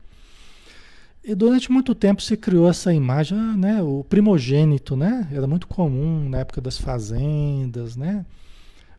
E 1.23 1.35
durante 1.35 1.71
muito 1.71 1.93
tempo 1.93 2.21
se 2.21 2.37
criou 2.37 2.69
essa 2.69 2.93
imagem, 2.93 3.37
ah, 3.37 3.55
né? 3.55 3.81
O 3.81 4.05
primogênito, 4.07 4.95
né? 4.95 5.27
Era 5.31 5.45
muito 5.45 5.67
comum 5.67 6.29
na 6.29 6.39
época 6.39 6.61
das 6.61 6.77
fazendas, 6.77 7.95
né? 7.95 8.25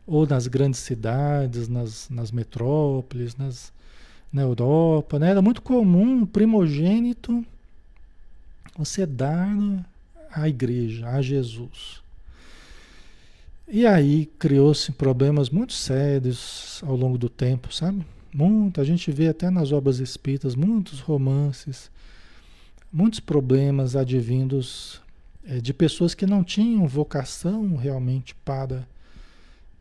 Ou 0.05 0.27
nas 0.27 0.47
grandes 0.47 0.79
cidades, 0.79 1.67
nas, 1.67 2.09
nas 2.09 2.31
metrópoles, 2.31 3.35
nas, 3.35 3.73
na 4.31 4.43
Europa, 4.43 5.17
né? 5.17 5.31
Era 5.31 5.41
muito 5.41 5.61
comum 5.61 6.23
o 6.23 6.27
primogênito 6.27 7.45
você 8.77 9.05
dar 9.05 9.49
à 10.31 10.47
igreja, 10.47 11.07
a 11.09 11.21
Jesus. 11.21 12.01
E 13.67 13.85
aí 13.85 14.25
criou-se 14.37 14.91
problemas 14.91 15.49
muito 15.49 15.73
sérios 15.73 16.81
ao 16.85 16.95
longo 16.95 17.17
do 17.17 17.29
tempo, 17.29 17.73
sabe? 17.73 18.05
Muita, 18.33 18.81
a 18.81 18.83
gente 18.83 19.11
vê 19.11 19.27
até 19.27 19.49
nas 19.49 19.71
obras 19.71 19.99
espíritas 19.99 20.55
muitos 20.55 20.99
romances, 20.99 21.89
muitos 22.91 23.19
problemas 23.19 23.95
advindos 23.95 25.01
é, 25.45 25.59
de 25.59 25.73
pessoas 25.73 26.13
que 26.13 26.25
não 26.25 26.43
tinham 26.43 26.87
vocação 26.87 27.75
realmente 27.75 28.35
para, 28.35 28.87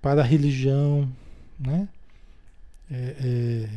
para 0.01 0.23
a 0.23 0.25
religião, 0.25 1.11
né? 1.59 1.89
É, 2.91 3.17
é, 3.21 3.69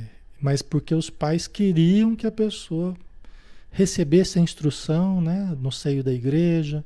mas 0.42 0.62
porque 0.62 0.94
os 0.94 1.10
pais 1.10 1.48
queriam 1.48 2.16
que 2.16 2.28
a 2.28 2.32
pessoa 2.32 2.96
recebesse 3.72 4.38
a 4.38 4.42
instrução 4.42 5.22
né, 5.22 5.56
no 5.60 5.72
seio 5.72 6.04
da 6.04 6.12
igreja, 6.12 6.84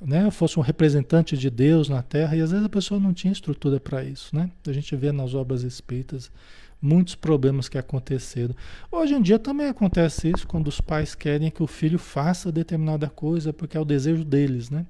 né, 0.00 0.30
fosse 0.30 0.58
um 0.58 0.62
representante 0.62 1.36
de 1.36 1.50
Deus 1.50 1.88
na 1.88 2.02
Terra, 2.02 2.36
e 2.36 2.40
às 2.40 2.50
vezes 2.50 2.64
a 2.64 2.70
pessoa 2.70 2.98
não 2.98 3.12
tinha 3.12 3.32
estrutura 3.32 3.78
para 3.78 4.02
isso. 4.02 4.34
Né? 4.34 4.50
A 4.66 4.72
gente 4.72 4.94
vê 4.96 5.12
nas 5.12 5.34
obras 5.34 5.62
espíritas 5.62 6.30
muitos 6.80 7.14
problemas 7.14 7.68
que 7.68 7.76
aconteceram. 7.76 8.54
Hoje 8.90 9.14
em 9.14 9.22
dia 9.22 9.38
também 9.38 9.68
acontece 9.68 10.30
isso 10.34 10.46
quando 10.46 10.68
os 10.68 10.80
pais 10.80 11.14
querem 11.14 11.50
que 11.50 11.62
o 11.62 11.66
filho 11.66 11.98
faça 11.98 12.50
determinada 12.50 13.08
coisa 13.08 13.52
porque 13.52 13.76
é 13.76 13.80
o 13.80 13.84
desejo 13.84 14.24
deles, 14.24 14.70
né? 14.70 14.86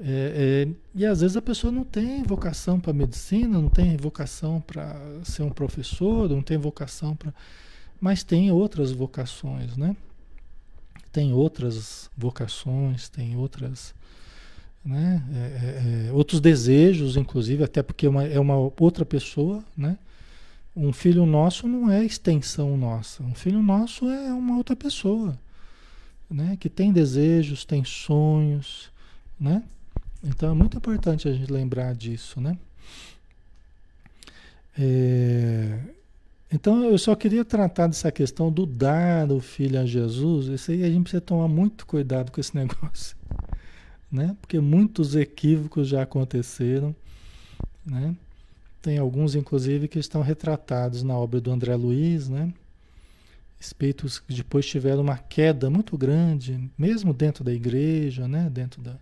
É, 0.00 0.66
é, 0.66 0.74
e 0.94 1.06
às 1.06 1.20
vezes 1.20 1.36
a 1.36 1.42
pessoa 1.42 1.70
não 1.72 1.84
tem 1.84 2.22
vocação 2.24 2.80
para 2.80 2.92
medicina, 2.92 3.60
não 3.60 3.68
tem 3.68 3.96
vocação 3.96 4.60
para 4.60 5.00
ser 5.22 5.42
um 5.42 5.50
professor, 5.50 6.28
não 6.28 6.42
tem 6.42 6.58
vocação 6.58 7.14
para. 7.14 7.32
Mas 8.00 8.24
tem 8.24 8.50
outras 8.50 8.90
vocações, 8.90 9.76
né? 9.76 9.96
Tem 11.12 11.32
outras 11.32 12.10
vocações, 12.16 13.08
tem 13.08 13.36
outras. 13.36 13.94
Né? 14.84 15.22
É, 15.32 15.38
é, 15.38 16.08
é 16.08 16.12
outros 16.12 16.40
desejos, 16.40 17.16
inclusive, 17.16 17.62
até 17.62 17.82
porque 17.82 18.08
uma, 18.08 18.24
é 18.24 18.38
uma 18.38 18.56
outra 18.56 19.04
pessoa, 19.04 19.64
né? 19.76 19.96
Um 20.76 20.92
filho 20.92 21.24
nosso 21.24 21.68
não 21.68 21.90
é 21.90 22.04
extensão 22.04 22.76
nossa. 22.76 23.22
Um 23.22 23.34
filho 23.34 23.62
nosso 23.62 24.08
é 24.08 24.32
uma 24.32 24.56
outra 24.56 24.74
pessoa, 24.74 25.38
né? 26.28 26.56
Que 26.58 26.68
tem 26.68 26.92
desejos, 26.92 27.64
tem 27.64 27.84
sonhos, 27.84 28.90
né? 29.38 29.62
Então 30.22 30.50
é 30.50 30.54
muito 30.54 30.76
importante 30.76 31.28
a 31.28 31.32
gente 31.32 31.52
lembrar 31.52 31.94
disso, 31.94 32.40
né? 32.40 32.58
É, 34.76 35.78
então 36.50 36.84
eu 36.84 36.98
só 36.98 37.14
queria 37.14 37.44
tratar 37.44 37.86
dessa 37.86 38.10
questão 38.10 38.50
do 38.50 38.66
dar 38.66 39.30
o 39.30 39.40
filho 39.40 39.80
a 39.80 39.86
Jesus. 39.86 40.46
Isso 40.46 40.72
aí 40.72 40.82
a 40.82 40.88
gente 40.88 41.02
precisa 41.02 41.20
tomar 41.20 41.46
muito 41.46 41.86
cuidado 41.86 42.32
com 42.32 42.40
esse 42.40 42.54
negócio, 42.56 43.16
né? 44.10 44.36
Porque 44.40 44.58
muitos 44.58 45.14
equívocos 45.14 45.88
já 45.88 46.02
aconteceram, 46.02 46.94
né? 47.86 48.16
Tem 48.84 48.98
alguns, 48.98 49.34
inclusive, 49.34 49.88
que 49.88 49.98
estão 49.98 50.20
retratados 50.20 51.02
na 51.02 51.16
obra 51.16 51.40
do 51.40 51.50
André 51.50 51.74
Luiz, 51.74 52.28
né? 52.28 52.52
Espíritos 53.58 54.18
que 54.18 54.34
depois 54.34 54.66
tiveram 54.66 55.00
uma 55.00 55.16
queda 55.16 55.70
muito 55.70 55.96
grande, 55.96 56.70
mesmo 56.76 57.14
dentro 57.14 57.42
da 57.42 57.50
igreja, 57.50 58.28
né? 58.28 58.50
Dentro 58.52 58.82
da, 58.82 58.94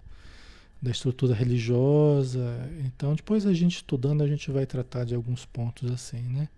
da 0.80 0.88
estrutura 0.88 1.34
religiosa. 1.34 2.64
Então, 2.86 3.16
depois 3.16 3.44
a 3.44 3.52
gente 3.52 3.74
estudando, 3.74 4.22
a 4.22 4.28
gente 4.28 4.52
vai 4.52 4.64
tratar 4.66 5.02
de 5.02 5.16
alguns 5.16 5.44
pontos 5.44 5.90
assim, 5.90 6.22
né? 6.28 6.48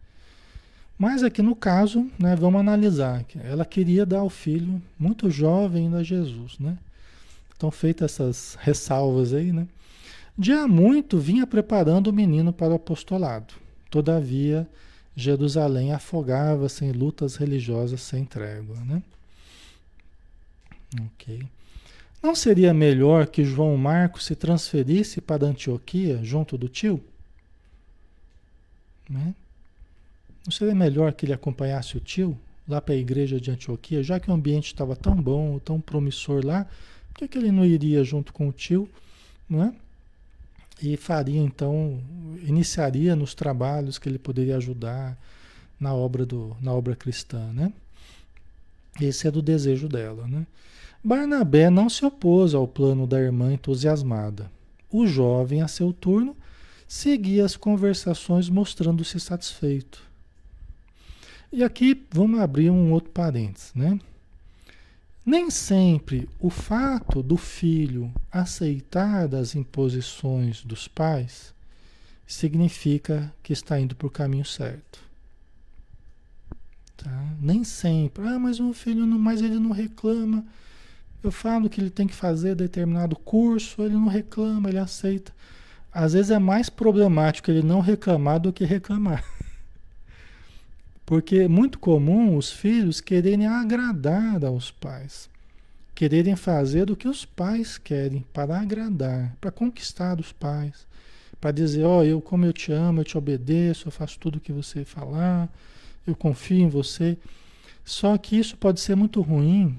Mas 0.99 1.23
aqui 1.23 1.41
no 1.41 1.57
caso, 1.57 2.07
né, 2.19 2.37
vamos 2.37 2.61
analisar. 2.61 3.25
Ela 3.43 3.65
queria 3.65 4.05
dar 4.05 4.19
ao 4.19 4.29
filho 4.29 4.83
muito 4.99 5.31
jovem 5.31 5.95
a 5.95 6.03
Jesus, 6.03 6.59
né? 6.59 6.77
Então, 7.57 7.71
feitas 7.71 8.13
essas 8.13 8.59
ressalvas 8.61 9.33
aí, 9.33 9.51
né? 9.51 9.67
Há 10.37 10.67
muito 10.67 11.19
vinha 11.19 11.47
preparando 11.47 12.09
o 12.09 12.13
menino 12.13 12.53
para 12.53 12.73
o 12.73 12.77
apostolado. 12.77 13.55
Todavia, 13.89 14.69
Jerusalém 15.15 15.93
afogava-se 15.93 16.85
em 16.85 16.93
lutas 16.93 17.37
religiosas 17.37 18.01
sem 18.03 18.25
trégua, 18.25 18.77
né? 18.85 19.03
Ok. 21.01 21.43
Não 22.23 22.35
seria 22.35 22.73
melhor 22.75 23.27
que 23.27 23.45
João 23.45 23.77
Marcos 23.77 24.25
se 24.25 24.35
transferisse 24.35 25.21
para 25.21 25.47
Antioquia 25.47 26.19
junto 26.23 26.57
do 26.57 26.69
tio? 26.69 27.01
Né? 29.09 29.35
Não 30.45 30.51
seria 30.51 30.75
melhor 30.75 31.13
que 31.13 31.27
ele 31.27 31.33
acompanhasse 31.33 31.97
o 31.97 32.01
tio 32.01 32.37
lá 32.67 32.81
para 32.81 32.95
a 32.95 32.99
igreja 32.99 33.41
de 33.41 33.51
Antioquia, 33.51 34.03
já 34.03 34.19
que 34.19 34.31
o 34.31 34.35
ambiente 34.35 34.67
estava 34.67 34.97
tão 34.97 35.15
bom, 35.15 35.59
tão 35.59 35.81
promissor 35.81 36.45
lá, 36.45 36.67
por 37.09 37.19
que, 37.19 37.29
que 37.29 37.39
ele 37.39 37.53
não 37.53 37.65
iria 37.65 38.03
junto 38.03 38.33
com 38.33 38.49
o 38.49 38.53
tio, 38.53 38.89
né? 39.49 39.75
E 40.83 40.97
faria 40.97 41.41
então, 41.41 42.03
iniciaria 42.43 43.15
nos 43.15 43.35
trabalhos 43.35 43.99
que 43.99 44.09
ele 44.09 44.19
poderia 44.19 44.57
ajudar 44.57 45.19
na 45.79 45.95
obra 45.95 46.27
do, 46.27 46.57
na 46.61 46.73
obra 46.73 46.97
cristã, 46.97 47.53
né? 47.53 47.73
Esse 49.01 49.27
é 49.27 49.31
do 49.31 49.43
desejo 49.43 49.89
dela, 49.89 50.27
né? 50.27 50.47
Barnabé 51.03 51.69
não 51.69 51.89
se 51.89 52.05
opôs 52.05 52.55
ao 52.55 52.67
plano 52.67 53.07
da 53.07 53.21
irmã 53.21 53.53
entusiasmada. 53.53 54.51
O 54.91 55.07
jovem, 55.07 55.61
a 55.61 55.69
seu 55.69 55.93
turno, 55.93 56.37
seguia 56.89 57.45
as 57.45 57.57
conversações 57.57 58.49
mostrando-se 58.49 59.19
satisfeito. 59.21 60.03
E 61.53 61.63
aqui 61.63 62.07
vamos 62.11 62.41
abrir 62.41 62.71
um 62.71 62.93
outro 62.93 63.11
parênteses, 63.11 63.73
né? 63.75 63.99
Nem 65.25 65.51
sempre 65.51 66.29
o 66.39 66.51
fato 66.51 67.23
do 67.23 67.37
filho 67.37 68.13
aceitar 68.31 69.35
as 69.35 69.55
imposições 69.55 70.63
dos 70.63 70.87
pais 70.87 71.55
significa 72.27 73.33
que 73.43 73.53
está 73.53 73.81
indo 73.81 73.95
para 73.97 74.07
o 74.07 74.11
caminho 74.11 74.45
certo. 74.45 74.99
Tá? 76.97 77.35
Nem 77.41 77.65
sempre. 77.65 78.27
Ah, 78.27 78.39
mas 78.39 78.61
o 78.61 78.73
filho 78.73 79.07
não, 79.07 79.19
mas 79.19 79.41
ele 79.41 79.59
não 79.59 79.71
reclama. 79.71 80.45
Eu 81.23 81.33
falo 81.33 81.71
que 81.71 81.81
ele 81.81 81.91
tem 81.91 82.07
que 82.07 82.15
fazer 82.15 82.55
determinado 82.55 83.17
curso, 83.17 83.83
ele 83.83 83.95
não 83.95 84.09
reclama, 84.09 84.69
ele 84.69 84.79
aceita. 84.79 85.33
Às 85.93 86.13
vezes 86.13 86.31
é 86.31 86.39
mais 86.39 86.69
problemático 86.69 87.51
ele 87.51 87.63
não 87.63 87.81
reclamar 87.81 88.41
do 88.41 88.53
que 88.53 88.65
reclamar. 88.65 89.25
Porque 91.07 91.37
é 91.37 91.49
muito 91.49 91.79
comum 91.79 92.37
os 92.37 92.51
filhos 92.51 93.01
quererem 93.01 93.47
agradar 93.47 94.43
aos 94.45 94.71
pais, 94.71 95.29
quererem 95.95 96.35
fazer 96.35 96.91
o 96.91 96.97
que 96.97 97.07
os 97.07 97.25
pais 97.25 97.77
querem 97.77 98.25
para 98.33 98.59
agradar, 98.59 99.37
para 99.41 99.51
conquistar 99.51 100.19
os 100.19 100.33
pais, 100.33 100.87
para 101.41 101.51
dizer: 101.51 101.85
Ó, 101.85 101.99
oh, 101.99 102.05
eu, 102.05 102.21
como 102.23 102.47
eu 102.47 102.53
te 102.53 102.73
amo, 102.73 103.01
eu 103.01 103.05
te 103.05 103.19
obedeço, 103.19 103.89
eu 103.89 103.93
faço 103.93 104.19
tudo 104.19 104.37
o 104.37 104.41
que 104.41 104.53
você 104.53 104.85
falar, 104.85 105.53
eu 106.07 106.15
confio 106.15 106.59
em 106.59 106.69
você. 106.69 107.19
Só 107.85 108.17
que 108.17 108.39
isso 108.39 108.57
pode 108.57 108.81
ser 108.81 108.97
muito 108.97 109.21
ruim, 109.21 109.79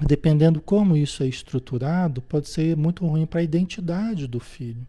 dependendo 0.00 0.58
como 0.58 0.96
isso 0.96 1.22
é 1.22 1.26
estruturado, 1.26 2.22
pode 2.22 2.48
ser 2.48 2.74
muito 2.78 3.06
ruim 3.06 3.26
para 3.26 3.40
a 3.40 3.42
identidade 3.42 4.26
do 4.26 4.40
filho. 4.40 4.86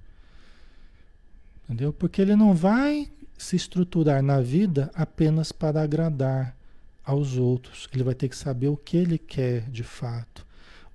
Entendeu? 1.65 1.91
Porque 1.91 2.21
ele 2.21 2.37
não 2.37 2.53
vai 2.53 3.09
se 3.41 3.55
estruturar 3.55 4.21
na 4.21 4.39
vida 4.39 4.91
apenas 4.93 5.51
para 5.51 5.81
agradar 5.81 6.55
aos 7.03 7.37
outros. 7.37 7.87
Ele 7.93 8.03
vai 8.03 8.13
ter 8.13 8.29
que 8.29 8.35
saber 8.35 8.67
o 8.67 8.77
que 8.77 8.97
ele 8.97 9.17
quer 9.17 9.69
de 9.69 9.83
fato, 9.83 10.45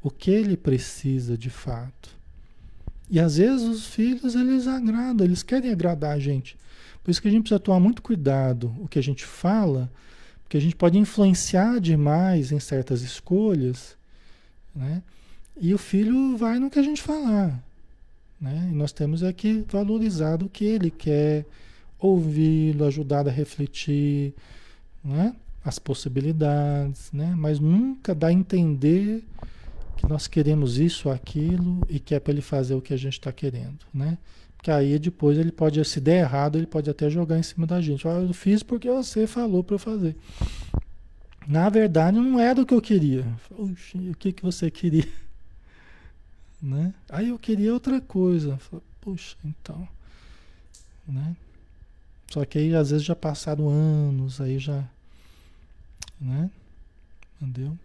o 0.03 0.11
que 0.11 0.31
ele 0.31 0.57
precisa 0.57 1.37
de 1.37 1.51
fato. 1.51 2.17
E 3.11 3.19
às 3.21 3.37
vezes 3.37 3.67
os 3.67 3.87
filhos 3.87 4.35
eles 4.35 4.67
agradam, 4.67 5.27
eles 5.27 5.43
querem 5.43 5.71
agradar 5.71 6.13
a 6.13 6.19
gente. 6.19 6.57
Por 7.03 7.11
isso 7.11 7.23
que 7.23 7.29
a 7.29 7.31
gente 7.31 7.43
precisa 7.43 7.61
tomar 7.61 7.81
muito 7.81 8.03
cuidado 8.03 8.75
o 8.81 8.89
que 8.89 8.99
a 8.99 9.03
gente 9.03 9.25
fala, 9.25 9.91
porque 10.43 10.57
a 10.57 10.61
gente 10.61 10.77
pode 10.77 10.99
influenciar 10.99 11.81
demais 11.81 12.53
em 12.53 12.61
certas 12.61 13.03
escolhas, 13.03 13.97
né? 14.75 15.03
E 15.61 15.73
o 15.73 15.79
filho 15.79 16.37
vai 16.37 16.59
no 16.59 16.71
que 16.71 16.79
a 16.79 16.83
gente 16.83 17.03
falar, 17.03 17.63
né? 18.41 18.69
E 18.71 18.75
nós 18.75 18.93
temos 18.93 19.23
é 19.23 19.33
que 19.33 19.65
valorizar 19.69 20.43
o 20.43 20.49
que 20.49 20.65
ele 20.65 20.91
quer, 20.91 21.47
ouvi-lo, 21.99 22.85
ajudar 22.85 23.27
a 23.27 23.31
refletir, 23.31 24.35
né? 25.05 25.35
as 25.65 25.79
possibilidades, 25.79 27.11
né? 27.13 27.35
mas 27.37 27.59
nunca 27.59 28.15
dá 28.15 28.29
a 28.29 28.33
entender 28.33 29.25
que 29.97 30.07
nós 30.09 30.29
queremos 30.29 30.79
isso 30.79 31.11
aquilo 31.11 31.81
e 31.89 31.99
que 31.99 32.15
é 32.15 32.21
para 32.21 32.33
ele 32.33 32.43
fazer 32.43 32.75
o 32.75 32.81
que 32.81 32.95
a 32.95 32.97
gente 32.97 33.15
está 33.15 33.33
querendo. 33.33 33.79
Né? 33.93 34.17
Porque 34.57 34.71
aí 34.71 34.99
depois 34.99 35.39
ele 35.39 35.51
pode, 35.51 35.85
se 35.85 36.01
der 36.01 36.21
errado, 36.21 36.57
ele 36.57 36.67
pode 36.67 36.89
até 36.89 37.11
jogar 37.11 37.39
em 37.39 37.43
cima 37.43 37.67
da 37.67 37.81
gente. 37.81 38.07
Ah, 38.07 38.21
eu 38.21 38.33
fiz 38.33 38.63
porque 38.63 38.89
você 38.89 39.27
falou 39.27 39.65
para 39.65 39.75
eu 39.75 39.79
fazer. 39.79 40.17
Na 41.47 41.69
verdade, 41.69 42.17
não 42.17 42.39
era 42.41 42.61
o 42.61 42.67
que 42.67 42.75
eu 42.75 42.81
queria. 42.81 43.25
Oxi, 43.51 44.11
o 44.11 44.17
que, 44.17 44.33
que 44.33 44.43
você 44.43 44.71
queria? 44.71 45.07
Né? 46.61 46.95
Aí 47.11 47.29
eu 47.29 47.39
queria 47.39 47.73
outra 47.73 48.01
coisa. 48.01 48.59
Puxa, 48.99 49.37
então. 49.45 49.87
Né? 51.07 51.37
Só 52.29 52.45
que 52.45 52.59
aí 52.59 52.75
às 52.75 52.91
vezes 52.91 53.05
já 53.05 53.15
passaram 53.15 53.69
anos, 53.69 54.41
aí 54.41 54.59
já. 54.59 54.85
Né? 56.21 56.51
Entendeu? 57.41 57.77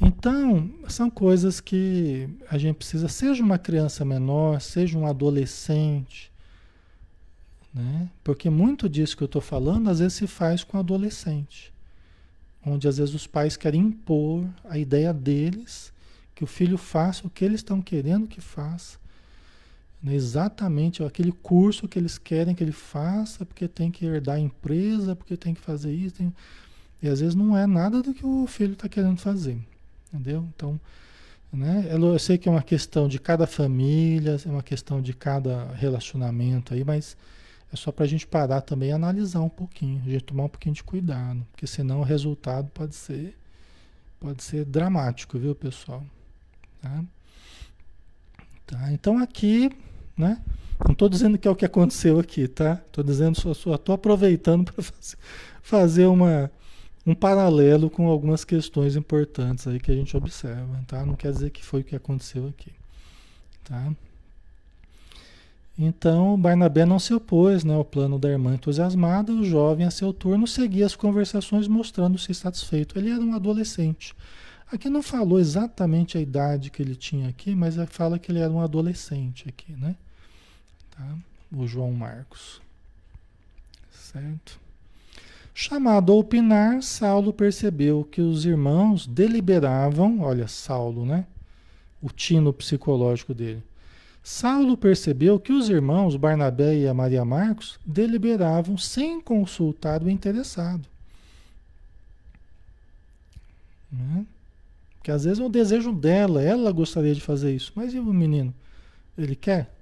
Então, 0.00 0.70
são 0.88 1.10
coisas 1.10 1.60
que 1.60 2.28
a 2.48 2.58
gente 2.58 2.76
precisa, 2.76 3.08
seja 3.08 3.42
uma 3.42 3.58
criança 3.58 4.04
menor, 4.04 4.60
seja 4.60 4.98
um 4.98 5.06
adolescente, 5.06 6.30
né? 7.72 8.08
Porque 8.24 8.50
muito 8.50 8.88
disso 8.88 9.16
que 9.16 9.22
eu 9.22 9.26
estou 9.26 9.42
falando, 9.42 9.88
às 9.88 10.00
vezes 10.00 10.14
se 10.14 10.26
faz 10.26 10.64
com 10.64 10.78
adolescente. 10.78 11.72
Onde 12.64 12.88
às 12.88 12.98
vezes 12.98 13.14
os 13.14 13.26
pais 13.26 13.56
querem 13.56 13.80
impor 13.80 14.44
a 14.64 14.76
ideia 14.76 15.12
deles, 15.12 15.92
que 16.34 16.44
o 16.44 16.46
filho 16.46 16.76
faça 16.76 17.26
o 17.26 17.30
que 17.30 17.44
eles 17.44 17.60
estão 17.60 17.80
querendo 17.80 18.26
que 18.26 18.40
faça, 18.40 18.98
né? 20.02 20.14
Exatamente 20.14 21.02
aquele 21.02 21.32
curso 21.32 21.86
que 21.86 21.98
eles 21.98 22.18
querem 22.18 22.54
que 22.54 22.64
ele 22.64 22.72
faça, 22.72 23.44
porque 23.44 23.68
tem 23.68 23.90
que 23.90 24.04
herdar 24.04 24.36
a 24.36 24.40
empresa, 24.40 25.14
porque 25.14 25.36
tem 25.36 25.54
que 25.54 25.60
fazer 25.60 25.92
isso. 25.92 26.16
Tem... 26.16 26.34
E 27.02 27.08
às 27.08 27.20
vezes 27.20 27.34
não 27.34 27.56
é 27.56 27.66
nada 27.66 28.02
do 28.02 28.14
que 28.14 28.24
o 28.24 28.46
filho 28.46 28.72
está 28.72 28.88
querendo 28.88 29.18
fazer. 29.18 29.58
Entendeu? 30.12 30.46
Então, 30.54 30.80
né? 31.52 31.88
Eu 31.90 32.18
sei 32.18 32.38
que 32.38 32.48
é 32.48 32.52
uma 32.52 32.62
questão 32.62 33.08
de 33.08 33.18
cada 33.18 33.46
família, 33.46 34.36
é 34.44 34.48
uma 34.48 34.62
questão 34.62 35.00
de 35.00 35.12
cada 35.12 35.72
relacionamento 35.74 36.74
aí, 36.74 36.84
mas 36.84 37.16
é 37.72 37.76
só 37.76 37.92
para 37.92 38.04
a 38.04 38.08
gente 38.08 38.26
parar 38.26 38.60
também 38.62 38.90
e 38.90 38.92
analisar 38.92 39.40
um 39.40 39.48
pouquinho, 39.48 40.02
a 40.04 40.10
gente 40.10 40.24
tomar 40.24 40.44
um 40.44 40.48
pouquinho 40.48 40.74
de 40.74 40.82
cuidado, 40.82 41.46
porque 41.52 41.66
senão 41.66 42.00
o 42.00 42.04
resultado 42.04 42.68
pode 42.74 42.96
ser, 42.96 43.36
pode 44.18 44.42
ser 44.42 44.64
dramático, 44.64 45.38
viu, 45.38 45.54
pessoal? 45.54 46.04
Tá? 46.82 47.04
Tá? 48.66 48.92
Então 48.92 49.18
aqui 49.18 49.70
né? 50.20 50.38
Não 50.84 50.92
estou 50.92 51.08
dizendo 51.08 51.36
que 51.36 51.48
é 51.48 51.50
o 51.50 51.56
que 51.56 51.64
aconteceu 51.64 52.18
aqui, 52.18 52.48
tá? 52.48 52.80
Estou 52.86 53.04
dizendo 53.04 53.38
só, 53.38 53.52
só 53.52 53.74
estou 53.74 53.94
aproveitando 53.94 54.64
para 54.72 54.84
fazer, 55.62 56.06
uma, 56.06 56.50
um 57.06 57.14
paralelo 57.14 57.90
com 57.90 58.06
algumas 58.06 58.44
questões 58.44 58.96
importantes 58.96 59.66
aí 59.66 59.78
que 59.78 59.90
a 59.90 59.94
gente 59.94 60.16
observa, 60.16 60.82
tá? 60.86 61.04
Não 61.04 61.14
quer 61.14 61.32
dizer 61.32 61.50
que 61.50 61.64
foi 61.64 61.80
o 61.80 61.84
que 61.84 61.96
aconteceu 61.96 62.48
aqui, 62.48 62.72
tá? 63.64 63.92
Então, 65.78 66.38
Barnabé 66.38 66.84
não 66.84 66.98
se 66.98 67.14
opôs 67.14 67.64
né, 67.64 67.74
ao 67.74 67.84
plano 67.84 68.18
da 68.18 68.28
irmã 68.28 68.54
entusiasmada, 68.54 69.32
o 69.32 69.44
jovem, 69.44 69.86
a 69.86 69.90
seu 69.90 70.12
turno, 70.12 70.46
seguia 70.46 70.84
as 70.84 70.94
conversações 70.94 71.66
mostrando-se 71.66 72.34
satisfeito. 72.34 72.98
Ele 72.98 73.10
era 73.10 73.20
um 73.20 73.34
adolescente. 73.34 74.14
Aqui 74.70 74.90
não 74.90 75.02
falou 75.02 75.40
exatamente 75.40 76.18
a 76.18 76.20
idade 76.20 76.70
que 76.70 76.82
ele 76.82 76.94
tinha 76.94 77.30
aqui, 77.30 77.54
mas 77.54 77.76
fala 77.88 78.18
que 78.18 78.30
ele 78.30 78.40
era 78.40 78.52
um 78.52 78.60
adolescente 78.60 79.48
aqui, 79.48 79.72
né? 79.72 79.96
Tá? 81.00 81.16
O 81.56 81.66
João 81.66 81.92
Marcos. 81.92 82.60
Certo? 83.90 84.60
Chamado 85.54 86.12
a 86.12 86.14
opinar, 86.14 86.82
Saulo 86.82 87.32
percebeu 87.32 88.04
que 88.04 88.20
os 88.20 88.44
irmãos 88.44 89.06
deliberavam, 89.06 90.20
olha, 90.20 90.46
Saulo, 90.46 91.06
né? 91.06 91.26
O 92.02 92.10
tino 92.10 92.52
psicológico 92.52 93.32
dele. 93.32 93.62
Saulo 94.22 94.76
percebeu 94.76 95.40
que 95.40 95.52
os 95.52 95.70
irmãos 95.70 96.16
Barnabé 96.16 96.76
e 96.76 96.86
a 96.86 96.92
Maria 96.92 97.24
Marcos 97.24 97.78
deliberavam 97.84 98.76
sem 98.76 99.20
consultar 99.20 100.02
o 100.02 100.10
interessado. 100.10 100.86
Né? 103.90 104.26
Porque 104.96 105.10
às 105.10 105.24
vezes 105.24 105.40
é 105.40 105.44
o 105.44 105.48
desejo 105.48 105.92
dela, 105.92 106.42
ela 106.42 106.70
gostaria 106.70 107.14
de 107.14 107.22
fazer 107.22 107.54
isso, 107.54 107.72
mas 107.74 107.94
e 107.94 107.98
o 107.98 108.04
menino? 108.04 108.52
Ele 109.16 109.34
quer? 109.34 109.79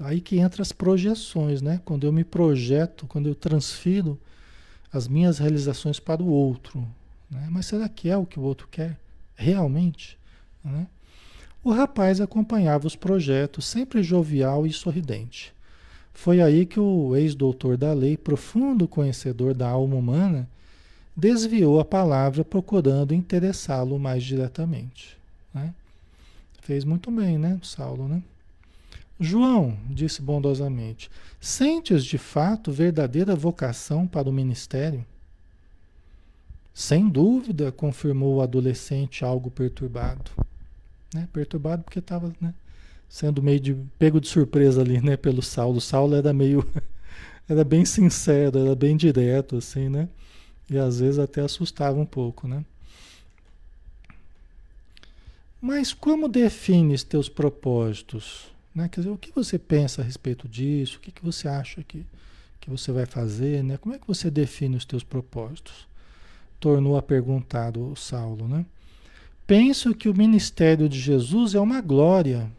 Aí 0.00 0.20
que 0.20 0.38
entra 0.38 0.62
as 0.62 0.72
projeções, 0.72 1.60
né? 1.60 1.80
Quando 1.84 2.06
eu 2.06 2.12
me 2.12 2.24
projeto, 2.24 3.06
quando 3.06 3.28
eu 3.28 3.34
transfiro 3.34 4.18
as 4.92 5.06
minhas 5.06 5.38
realizações 5.38 6.00
para 6.00 6.22
o 6.22 6.28
outro. 6.28 6.86
Né? 7.30 7.46
Mas 7.50 7.66
será 7.66 7.88
que 7.88 8.08
é 8.08 8.16
o 8.16 8.26
que 8.26 8.38
o 8.38 8.42
outro 8.42 8.66
quer? 8.68 8.98
Realmente? 9.36 10.18
Né? 10.64 10.86
O 11.62 11.70
rapaz 11.70 12.20
acompanhava 12.20 12.86
os 12.86 12.96
projetos, 12.96 13.66
sempre 13.66 14.02
jovial 14.02 14.66
e 14.66 14.72
sorridente. 14.72 15.52
Foi 16.12 16.40
aí 16.40 16.66
que 16.66 16.80
o 16.80 17.14
ex-doutor 17.14 17.76
da 17.76 17.92
lei, 17.92 18.16
profundo 18.16 18.88
conhecedor 18.88 19.54
da 19.54 19.68
alma 19.68 19.96
humana, 19.96 20.48
desviou 21.16 21.78
a 21.78 21.84
palavra 21.84 22.44
procurando 22.44 23.14
interessá-lo 23.14 23.98
mais 23.98 24.24
diretamente. 24.24 25.16
Né? 25.54 25.72
Fez 26.62 26.84
muito 26.84 27.10
bem, 27.10 27.38
né, 27.38 27.58
Saulo, 27.62 28.08
né? 28.08 28.22
João, 29.20 29.78
disse 29.90 30.22
bondosamente, 30.22 31.10
sentes 31.38 32.04
de 32.04 32.16
fato 32.16 32.72
verdadeira 32.72 33.36
vocação 33.36 34.06
para 34.06 34.28
o 34.28 34.32
ministério? 34.32 35.04
sem 36.80 37.08
dúvida, 37.08 37.70
confirmou 37.70 38.36
o 38.36 38.40
adolescente 38.40 39.22
algo 39.22 39.50
perturbado. 39.50 40.30
Né? 41.14 41.28
Perturbado 41.30 41.82
porque 41.82 41.98
estava 41.98 42.32
né, 42.40 42.54
sendo 43.06 43.42
meio 43.42 43.60
de 43.60 43.74
pego 43.98 44.18
de 44.18 44.28
surpresa 44.28 44.80
ali, 44.80 44.98
né, 45.00 45.16
pelo 45.16 45.42
Saulo. 45.42 45.76
O 45.76 45.80
Saulo 45.80 46.14
era 46.14 46.32
meio 46.32 46.66
era 47.46 47.64
bem 47.64 47.84
sincero, 47.84 48.58
era 48.58 48.74
bem 48.74 48.96
direto 48.96 49.56
assim, 49.56 49.90
né? 49.90 50.08
E 50.70 50.78
às 50.78 51.00
vezes 51.00 51.18
até 51.18 51.42
assustava 51.42 51.98
um 51.98 52.06
pouco, 52.06 52.48
né? 52.48 52.64
Mas 55.60 55.92
como 55.92 56.28
defines 56.28 57.02
teus 57.02 57.28
propósitos? 57.28 58.49
Né? 58.74 58.88
Quer 58.88 59.00
dizer, 59.00 59.10
o 59.10 59.18
que 59.18 59.32
você 59.34 59.58
pensa 59.58 60.02
a 60.02 60.04
respeito 60.04 60.48
disso? 60.48 60.98
O 60.98 61.00
que, 61.00 61.10
que 61.10 61.24
você 61.24 61.48
acha 61.48 61.82
que, 61.82 62.06
que 62.60 62.70
você 62.70 62.92
vai 62.92 63.06
fazer? 63.06 63.62
Né? 63.64 63.76
Como 63.76 63.94
é 63.94 63.98
que 63.98 64.06
você 64.06 64.30
define 64.30 64.76
os 64.76 64.84
teus 64.84 65.02
propósitos? 65.02 65.88
Tornou 66.58 66.96
a 66.96 67.02
perguntar 67.02 67.76
o 67.76 67.96
Saulo, 67.96 68.46
né? 68.46 68.66
Penso 69.46 69.94
que 69.94 70.08
o 70.08 70.16
ministério 70.16 70.88
de 70.88 71.00
Jesus 71.00 71.54
é 71.54 71.60
uma 71.60 71.80
glória. 71.80 72.50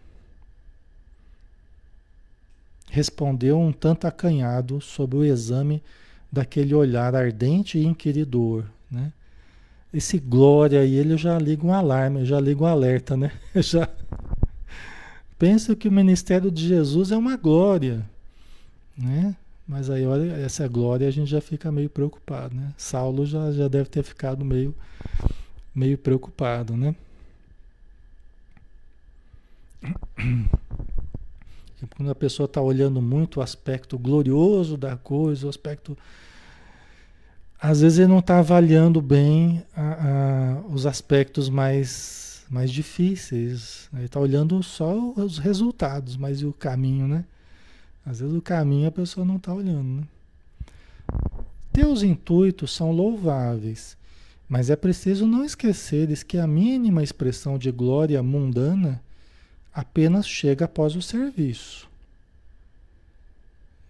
Respondeu 2.90 3.58
um 3.60 3.72
tanto 3.72 4.08
acanhado 4.08 4.82
sob 4.82 5.16
o 5.16 5.24
exame 5.24 5.82
daquele 6.32 6.74
olhar 6.74 7.16
ardente 7.16 7.78
e 7.78 7.86
inquiridor, 7.86 8.66
né? 8.90 9.14
esse 9.94 10.18
glória 10.18 10.80
aí, 10.80 10.96
ele 10.96 11.18
já 11.18 11.38
liga 11.38 11.66
um 11.66 11.74
alarme, 11.74 12.26
já 12.26 12.40
liga 12.40 12.64
um 12.64 12.68
alerta, 12.68 13.18
né? 13.18 13.32
Já 13.56 13.90
pensa 15.42 15.76
que 15.76 15.88
o 15.88 15.92
ministério 15.92 16.52
de 16.52 16.68
Jesus 16.68 17.12
é 17.12 17.18
uma 17.18 17.36
glória, 17.36 18.08
né? 18.96 19.36
Mas 19.68 19.90
aí, 19.90 20.06
olha, 20.06 20.34
essa 20.34 20.68
glória 20.68 21.08
a 21.08 21.12
gente 21.12 21.32
já 21.32 21.42
fica 21.42 21.72
meio 21.72 21.90
preocupado, 21.90 22.54
né? 22.54 22.72
Saulo 22.78 23.26
já, 23.26 23.52
já 23.52 23.68
deve 23.68 23.90
ter 23.90 24.04
ficado 24.04 24.46
meio, 24.46 24.76
meio 25.74 25.98
preocupado, 25.98 26.78
né? 26.78 26.94
Quando 31.98 32.12
a 32.12 32.16
pessoa 32.16 32.46
está 32.46 32.62
olhando 32.62 33.02
muito 33.02 33.40
o 33.40 33.42
aspecto 33.42 33.98
glorioso 33.98 34.78
da 34.78 34.96
coisa, 34.96 35.48
o 35.48 35.50
aspecto 35.50 35.98
às 37.60 37.82
vezes 37.82 37.98
ele 37.98 38.10
não 38.10 38.20
está 38.20 38.38
avaliando 38.38 39.02
bem 39.02 39.64
a, 39.76 39.82
a, 39.82 40.62
os 40.68 40.86
aspectos 40.86 41.50
mais, 41.50 42.41
mais 42.52 42.70
difíceis. 42.70 43.88
Né? 43.94 44.02
Ele 44.02 44.06
está 44.08 44.20
olhando 44.20 44.62
só 44.62 45.14
os 45.16 45.38
resultados, 45.38 46.18
mas 46.18 46.42
e 46.42 46.46
o 46.46 46.52
caminho, 46.52 47.08
né? 47.08 47.24
Às 48.06 48.20
vezes 48.20 48.36
o 48.36 48.42
caminho 48.42 48.90
a 48.90 48.92
pessoa 48.92 49.26
não 49.26 49.38
está 49.38 49.54
olhando. 49.54 50.02
Né? 50.02 50.04
Teus 51.72 52.04
intuitos 52.04 52.76
são 52.76 52.92
louváveis, 52.92 53.96
mas 54.50 54.70
é 54.70 54.76
preciso 54.76 55.26
não 55.26 55.46
esqueceres 55.46 56.22
que 56.22 56.38
a 56.38 56.46
mínima 56.46 57.02
expressão 57.02 57.58
de 57.58 57.72
glória 57.72 58.22
mundana 58.22 59.02
apenas 59.74 60.28
chega 60.28 60.66
após 60.66 60.98
o 60.98 61.02
serviço. 61.02 61.88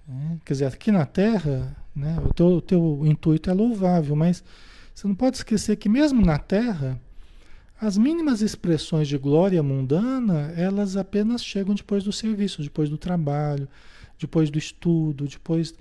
Né? 0.08 0.38
Quer 0.46 0.54
dizer, 0.54 0.66
aqui 0.66 0.92
na 0.92 1.08
Terra, 1.08 1.76
né, 1.96 2.16
o, 2.24 2.32
teu, 2.32 2.48
o 2.48 2.62
teu 2.62 3.02
intuito 3.06 3.50
é 3.50 3.54
louvável, 3.54 4.16
mas 4.16 4.44
você 4.94 5.08
não 5.08 5.16
pode 5.16 5.38
esquecer 5.38 5.78
que 5.78 5.90
mesmo 5.90 6.24
na 6.24 6.38
Terra, 6.38 7.00
as 7.82 7.98
mínimas 7.98 8.42
expressões 8.42 9.08
de 9.08 9.18
glória 9.18 9.64
mundana, 9.64 10.54
elas 10.56 10.96
apenas 10.96 11.44
chegam 11.44 11.74
depois 11.74 12.04
do 12.04 12.12
serviço, 12.12 12.62
depois 12.62 12.90
do 12.90 12.98
trabalho, 12.98 13.68
depois 14.20 14.52
do 14.52 14.60
estudo, 14.60 15.28
depois 15.28 15.74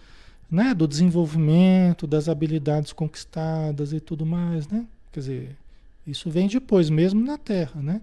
né, 0.51 0.73
do 0.73 0.89
desenvolvimento, 0.89 2.07
das 2.07 2.27
habilidades 2.27 2.95
conquistadas 2.95 3.93
e 3.93 4.01
tudo 4.01 4.25
mais, 4.25 4.67
né? 4.67 4.87
Quer 5.13 5.21
dizer, 5.21 5.57
isso 6.07 6.31
vem 6.31 6.49
depois, 6.49 6.89
mesmo 6.89 7.23
na 7.23 7.37
Terra, 7.37 7.83
né? 7.83 8.01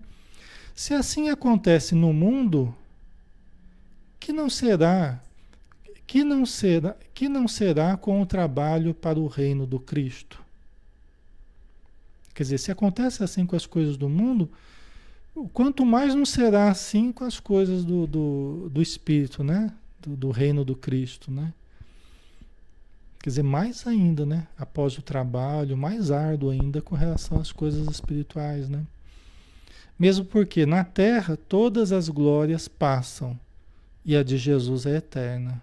Se 0.76 0.94
assim 0.94 1.30
acontece 1.30 1.96
no 1.96 2.14
mundo, 2.14 2.74
que 4.20 4.32
não 4.32 4.48
será 4.48 5.20
que 6.08 6.24
não 6.24 6.46
será, 6.46 6.96
que 7.14 7.28
não 7.28 7.50
será 7.50 7.98
com 7.98 8.22
o 8.22 8.26
trabalho 8.26 8.94
para 8.94 9.20
o 9.20 9.28
reino 9.28 9.68
do 9.68 9.78
Cristo. 9.78 10.42
Quer 12.38 12.44
dizer, 12.44 12.60
se 12.60 12.72
acontece 12.72 13.24
assim 13.24 13.48
com 13.48 13.56
as 13.56 13.66
coisas 13.66 13.98
do 13.98 14.08
mundo, 14.08 14.48
quanto 15.54 15.84
mais 15.84 16.14
não 16.14 16.24
será 16.24 16.70
assim 16.70 17.12
com 17.12 17.24
as 17.24 17.40
coisas 17.40 17.84
do, 17.84 18.06
do, 18.06 18.70
do 18.72 18.80
Espírito, 18.80 19.44
né? 19.44 19.74
Do, 20.00 20.16
do, 20.16 20.30
reino 20.30 20.64
do 20.64 20.76
Cristo, 20.76 21.32
né? 21.32 21.52
Quer 23.24 23.32
dizer, 23.32 23.42
mais 23.42 23.88
ainda, 23.88 24.24
né? 24.24 24.46
Após 24.56 24.96
o 25.00 25.02
trabalho, 25.02 25.76
mais 25.76 26.12
árduo 26.12 26.52
ainda 26.52 26.80
com 26.80 26.94
relação 26.94 27.40
às 27.40 27.52
coisas 27.52 27.88
espirituais, 27.88 28.70
né? 28.70 28.86
Mesmo 29.98 30.24
porque 30.24 30.64
na 30.64 30.84
terra 30.84 31.36
todas 31.36 31.92
as 31.92 32.08
glórias 32.08 32.68
passam 32.68 33.36
e 34.06 34.16
a 34.16 34.22
de 34.22 34.38
Jesus 34.38 34.86
é 34.86 34.98
eterna. 34.98 35.60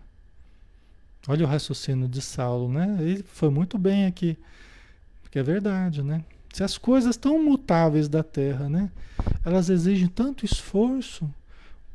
Olha 1.29 1.47
o 1.47 1.49
raciocínio 1.49 2.09
de 2.09 2.21
Saulo, 2.21 2.69
né? 2.69 2.97
Ele 2.99 3.23
foi 3.23 3.49
muito 3.49 3.79
bem 3.79 4.07
aqui, 4.07 4.37
porque 5.23 5.39
é 5.39 5.43
verdade, 5.45 6.03
né? 6.03 6.25
Se 6.55 6.63
as 6.63 6.79
coisas 6.79 7.17
tão 7.17 7.43
mutáveis 7.43 8.09
da 8.09 8.23
terra, 8.23 8.69
né? 8.69 8.89
Elas 9.45 9.69
exigem 9.69 10.07
tanto 10.07 10.45
esforço, 10.45 11.29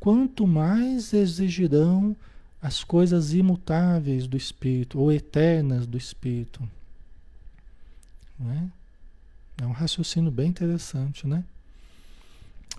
quanto 0.02 0.46
mais 0.46 1.14
exigirão 1.14 2.14
as 2.62 2.84
coisas 2.84 3.34
imutáveis 3.34 4.28
do 4.28 4.36
espírito 4.36 5.00
ou 5.00 5.14
eternas 5.14 5.88
do 5.88 5.98
espírito. 5.98 6.62
Né? 8.38 8.70
É 9.62 9.66
um 9.66 9.72
raciocínio 9.72 10.30
bem 10.30 10.50
interessante, 10.50 11.26
né? 11.26 11.46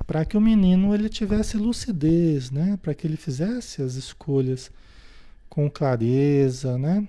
Para 0.06 0.26
que 0.26 0.36
o 0.36 0.40
menino 0.40 0.94
ele 0.94 1.08
tivesse 1.08 1.56
lucidez, 1.56 2.50
né? 2.50 2.78
Para 2.82 2.92
que 2.92 3.06
ele 3.06 3.16
fizesse 3.16 3.80
as 3.80 3.94
escolhas 3.94 4.70
com 5.48 5.70
clareza, 5.70 6.76
né? 6.76 7.08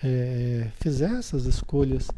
É, 0.00 0.70
fizer 0.78 1.10
essas 1.10 1.44
escolhas 1.44 2.08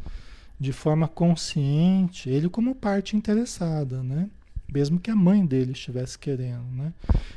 de 0.58 0.72
forma 0.72 1.08
consciente, 1.08 2.28
ele 2.30 2.48
como 2.48 2.74
parte 2.74 3.16
interessada, 3.16 4.02
né? 4.02 4.28
Mesmo 4.72 4.98
que 4.98 5.10
a 5.10 5.16
mãe 5.16 5.44
dele 5.44 5.72
estivesse 5.72 6.18
querendo, 6.18 6.64
né? 6.72 6.92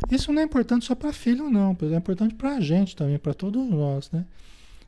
Isso 0.10 0.32
não 0.32 0.42
é 0.42 0.46
importante 0.46 0.86
só 0.86 0.96
para 0.96 1.12
filho, 1.12 1.50
não, 1.50 1.76
é 1.82 1.96
importante 1.96 2.36
para 2.36 2.56
a 2.56 2.62
gente 2.62 2.96
também, 2.96 3.18
para 3.18 3.34
todos 3.34 3.68
nós, 3.70 4.10
né? 4.12 4.26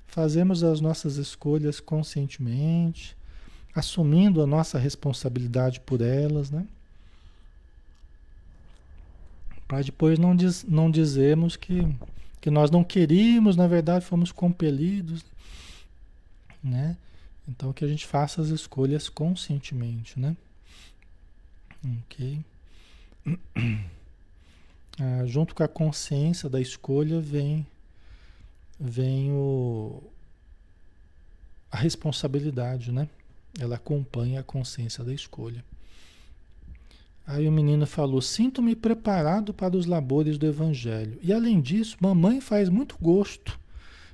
Fazemos 0.07 0.63
as 0.63 0.79
nossas 0.79 1.17
escolhas 1.17 1.79
conscientemente, 1.79 3.17
assumindo 3.75 4.41
a 4.41 4.47
nossa 4.47 4.79
responsabilidade 4.79 5.79
por 5.81 6.01
elas, 6.01 6.49
né? 6.49 6.65
Para 9.67 9.81
depois 9.81 10.17
não, 10.17 10.35
diz, 10.35 10.63
não 10.63 10.89
dizermos 10.89 11.57
que 11.57 11.85
que 12.39 12.51
nós 12.51 12.71
não 12.71 12.83
queríamos, 12.83 13.57
na 13.57 13.67
verdade 13.67 14.05
fomos 14.05 14.31
compelidos, 14.31 15.25
né? 16.63 16.95
Então 17.47 17.71
que 17.71 17.85
a 17.85 17.87
gente 17.87 18.05
faça 18.05 18.41
as 18.41 18.49
escolhas 18.49 19.09
conscientemente, 19.09 20.19
né? 20.19 20.35
Ok. 22.03 22.41
Ah, 24.99 25.27
junto 25.27 25.53
com 25.53 25.61
a 25.61 25.67
consciência 25.67 26.49
da 26.49 26.59
escolha 26.59 27.21
vem 27.21 27.67
vem 28.79 29.31
o, 29.31 30.01
a 31.71 31.77
responsabilidade, 31.77 32.91
né? 32.91 33.07
Ela 33.59 33.75
acompanha 33.75 34.39
a 34.39 34.43
consciência 34.43 35.03
da 35.03 35.13
escolha. 35.13 35.63
Aí 37.27 37.47
o 37.47 37.51
menino 37.51 37.85
falou: 37.85 38.21
Sinto-me 38.21 38.75
preparado 38.75 39.53
para 39.53 39.75
os 39.75 39.85
labores 39.85 40.37
do 40.37 40.45
Evangelho. 40.45 41.19
E 41.21 41.33
além 41.33 41.59
disso, 41.59 41.97
mamãe 41.99 42.39
faz 42.39 42.69
muito 42.69 42.97
gosto 42.99 43.59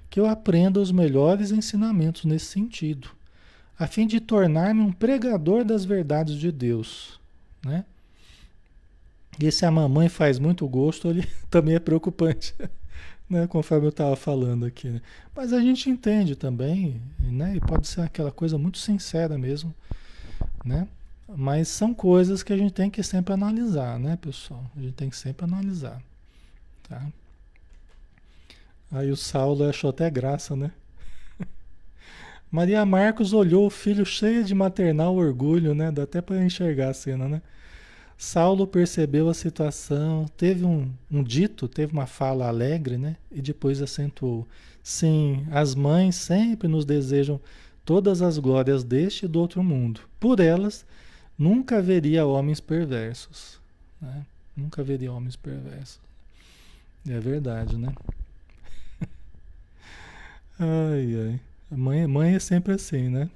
que 0.10 0.20
eu 0.20 0.26
aprenda 0.26 0.80
os 0.80 0.92
melhores 0.92 1.52
ensinamentos 1.52 2.26
nesse 2.26 2.46
sentido, 2.46 3.10
a 3.78 3.88
fim 3.88 4.06
de 4.06 4.20
tornar-me 4.20 4.82
um 4.82 4.92
pregador 4.92 5.64
das 5.64 5.86
verdades 5.86 6.36
de 6.36 6.52
Deus. 6.52 7.20
Né? 7.64 7.86
E 9.40 9.52
se 9.52 9.66
a 9.66 9.72
mamãe 9.72 10.10
faz 10.10 10.40
muito 10.40 10.68
gosto, 10.68 11.08
ele 11.08 11.28
também 11.50 11.76
é 11.76 11.80
preocupante, 11.80 12.54
né? 13.30 13.48
conforme 13.48 13.86
eu 13.86 13.90
estava 13.90 14.16
falando 14.16 14.66
aqui. 14.66 14.90
Né? 14.90 15.02
Mas 15.36 15.54
a 15.54 15.60
gente 15.60 15.90
entende 15.90 16.36
também, 16.36 17.02
né? 17.20 17.56
e 17.56 17.60
pode 17.60 17.88
ser 17.88 18.02
aquela 18.02 18.32
coisa 18.32 18.58
muito 18.58 18.78
sincera 18.78 19.38
mesmo. 19.38 19.74
Né? 20.64 20.88
Mas 21.36 21.68
são 21.68 21.94
coisas 21.94 22.44
que 22.44 22.54
a 22.54 22.58
gente 22.58 22.74
tem 22.74 22.90
que 22.90 23.02
sempre 23.02 23.34
analisar, 23.34 23.98
né, 23.98 24.18
pessoal? 24.18 24.64
A 24.76 24.80
gente 24.80 24.94
tem 24.94 25.10
que 25.10 25.16
sempre 25.16 25.46
analisar, 25.46 26.02
tá? 26.88 27.08
Aí 28.92 29.10
o 29.10 29.18
Saulo 29.18 29.68
achou 29.68 29.90
até 29.90 30.10
graça, 30.12 30.56
né? 30.56 30.72
Maria 32.54 32.86
Marcos 32.86 33.34
olhou 33.34 33.66
o 33.66 33.70
filho 33.72 34.06
cheio 34.06 34.44
de 34.44 34.54
maternal 34.54 35.16
orgulho, 35.16 35.74
né? 35.74 35.92
Dá 35.92 36.04
até 36.04 36.22
para 36.22 36.46
enxergar 36.46 36.90
a 36.90 36.94
cena, 36.94 37.28
né? 37.28 37.42
Saulo 38.16 38.68
percebeu 38.68 39.28
a 39.28 39.34
situação, 39.34 40.28
teve 40.38 40.64
um, 40.64 40.88
um 41.10 41.24
dito, 41.24 41.68
teve 41.68 41.94
uma 41.94 42.06
fala 42.06 42.48
alegre, 42.48 42.96
né? 42.96 43.16
E 43.32 43.42
depois 43.42 43.82
acentuou: 43.82 44.48
Sim, 44.84 45.48
as 45.50 45.74
mães 45.74 46.16
sempre 46.16 46.68
nos 46.68 46.86
desejam 46.86 47.42
todas 47.84 48.22
as 48.22 48.38
glórias 48.38 48.84
deste 48.84 49.26
e 49.26 49.28
do 49.28 49.40
outro 49.40 49.64
mundo. 49.64 50.02
Por 50.20 50.40
elas, 50.40 50.86
nunca 51.36 51.80
haveria 51.80 52.24
homens 52.24 52.60
perversos. 52.60 53.60
Né? 54.00 54.28
Nunca 54.56 54.84
haveria 54.84 55.12
homens 55.12 55.36
perversos. 55.36 56.00
É 57.10 57.20
verdade, 57.20 57.78
né? 57.78 57.92
ai, 60.60 61.16
ai. 61.16 61.53
Mãe, 61.76 62.06
mãe 62.08 62.36
é 62.36 62.40
sempre 62.40 62.74
assim, 62.74 63.10
né? 63.10 63.30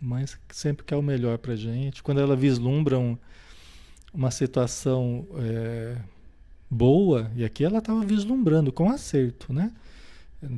Mãe 0.00 0.24
sempre 0.50 0.84
quer 0.84 0.96
o 0.96 1.02
melhor 1.02 1.38
pra 1.38 1.56
gente. 1.56 2.02
Quando 2.02 2.20
ela 2.20 2.36
vislumbra 2.36 2.98
um, 2.98 3.16
uma 4.12 4.30
situação 4.30 5.26
é, 5.36 5.96
boa, 6.68 7.30
e 7.36 7.44
aqui 7.44 7.64
ela 7.64 7.78
estava 7.78 8.04
vislumbrando 8.04 8.72
com 8.72 8.90
acerto, 8.90 9.52
né? 9.52 9.72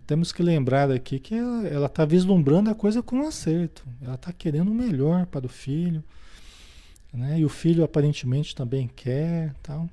Temos 0.07 0.32
que 0.32 0.43
lembrar 0.43 0.91
aqui 0.91 1.20
que 1.20 1.34
ela 1.34 1.87
está 1.87 2.05
vislumbrando 2.05 2.70
a 2.70 2.74
coisa 2.74 3.03
com 3.03 3.26
acerto. 3.26 3.87
Ela 4.03 4.16
está 4.16 4.32
querendo 4.32 4.70
o 4.70 4.74
melhor 4.74 5.26
para 5.26 5.47
o 5.47 5.49
filho, 5.49 6.03
né? 7.12 7.39
E 7.39 7.45
o 7.45 7.49
filho 7.49 7.84
aparentemente 7.84 8.55
também 8.55 8.89
quer, 8.89 9.55
tal, 9.62 9.89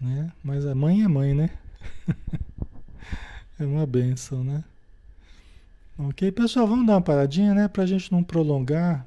né? 0.00 0.30
Mas 0.42 0.66
a 0.66 0.74
mãe 0.74 1.02
é 1.02 1.08
mãe, 1.08 1.34
né? 1.34 1.50
é 3.58 3.64
uma 3.64 3.86
benção, 3.86 4.44
né? 4.44 4.62
Ok, 5.96 6.32
pessoal, 6.32 6.66
vamos 6.66 6.86
dar 6.86 6.94
uma 6.94 7.00
paradinha, 7.02 7.54
né? 7.54 7.68
Para 7.68 7.84
a 7.84 7.86
gente 7.86 8.10
não 8.10 8.22
prolongar 8.24 9.06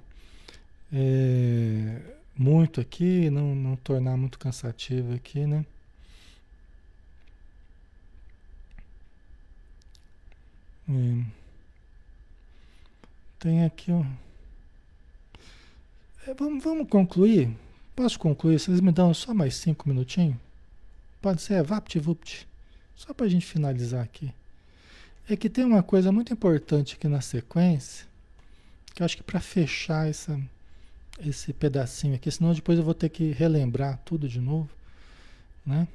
é, 0.92 2.00
muito 2.38 2.80
aqui, 2.80 3.30
não, 3.30 3.54
não 3.54 3.76
tornar 3.76 4.16
muito 4.16 4.40
cansativo 4.40 5.14
aqui, 5.14 5.46
né? 5.46 5.66
É. 10.90 11.26
Tem 13.40 13.66
aqui 13.66 13.92
um. 13.92 14.06
É, 16.26 16.34
vamos, 16.34 16.64
vamos 16.64 16.88
concluir? 16.90 17.54
Posso 17.96 18.18
concluir? 18.18 18.60
Vocês 18.60 18.80
me 18.80 18.92
dão 18.94 19.14
só 19.14 19.34
mais 19.34 19.56
cinco 19.56 19.90
minutinhos? 19.90 20.38
Pode 21.22 21.42
ser, 21.42 21.62
vapt-vupt. 21.64 22.48
Só 22.96 23.14
para 23.14 23.26
a 23.26 23.30
gente 23.30 23.46
finalizar 23.46 24.04
aqui. 24.04 24.34
É 25.30 25.36
que 25.36 25.50
tem 25.50 25.66
uma 25.66 25.84
coisa 25.84 26.12
muito 26.12 26.32
importante 26.32 26.96
aqui 26.96 27.08
na 27.08 27.20
sequência, 27.20 28.08
que 28.94 29.02
eu 29.02 29.06
acho 29.06 29.18
que 29.18 29.24
para 29.24 29.42
fechar 29.42 30.08
essa, 30.08 30.40
esse 31.20 31.52
pedacinho 31.52 32.16
aqui, 32.16 32.32
senão 32.32 32.54
depois 32.54 32.80
eu 32.80 32.86
vou 32.86 32.94
ter 32.94 33.10
que 33.10 33.32
relembrar 33.32 34.00
tudo 34.06 34.30
de 34.30 34.40
novo, 34.40 34.70
né? 35.66 35.86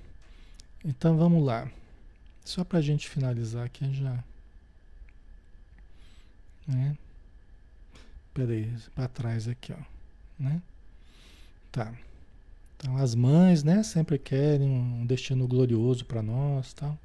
Então 0.84 1.16
vamos 1.16 1.42
lá. 1.44 1.70
Só 2.44 2.62
para 2.62 2.78
a 2.78 2.82
gente 2.82 3.08
finalizar 3.08 3.64
aqui 3.64 3.92
já. 3.94 4.22
Né? 6.66 6.96
Peraí, 8.34 8.70
para 8.94 9.08
trás 9.08 9.48
aqui, 9.48 9.72
ó. 9.72 9.82
Né? 10.38 10.60
Tá. 11.70 11.94
Então 12.76 12.96
as 12.98 13.14
mães, 13.14 13.62
né, 13.62 13.82
sempre 13.82 14.18
querem 14.18 14.68
um 14.68 15.06
destino 15.06 15.46
glorioso 15.46 16.04
para 16.04 16.22
nós, 16.22 16.74
tal. 16.74 16.98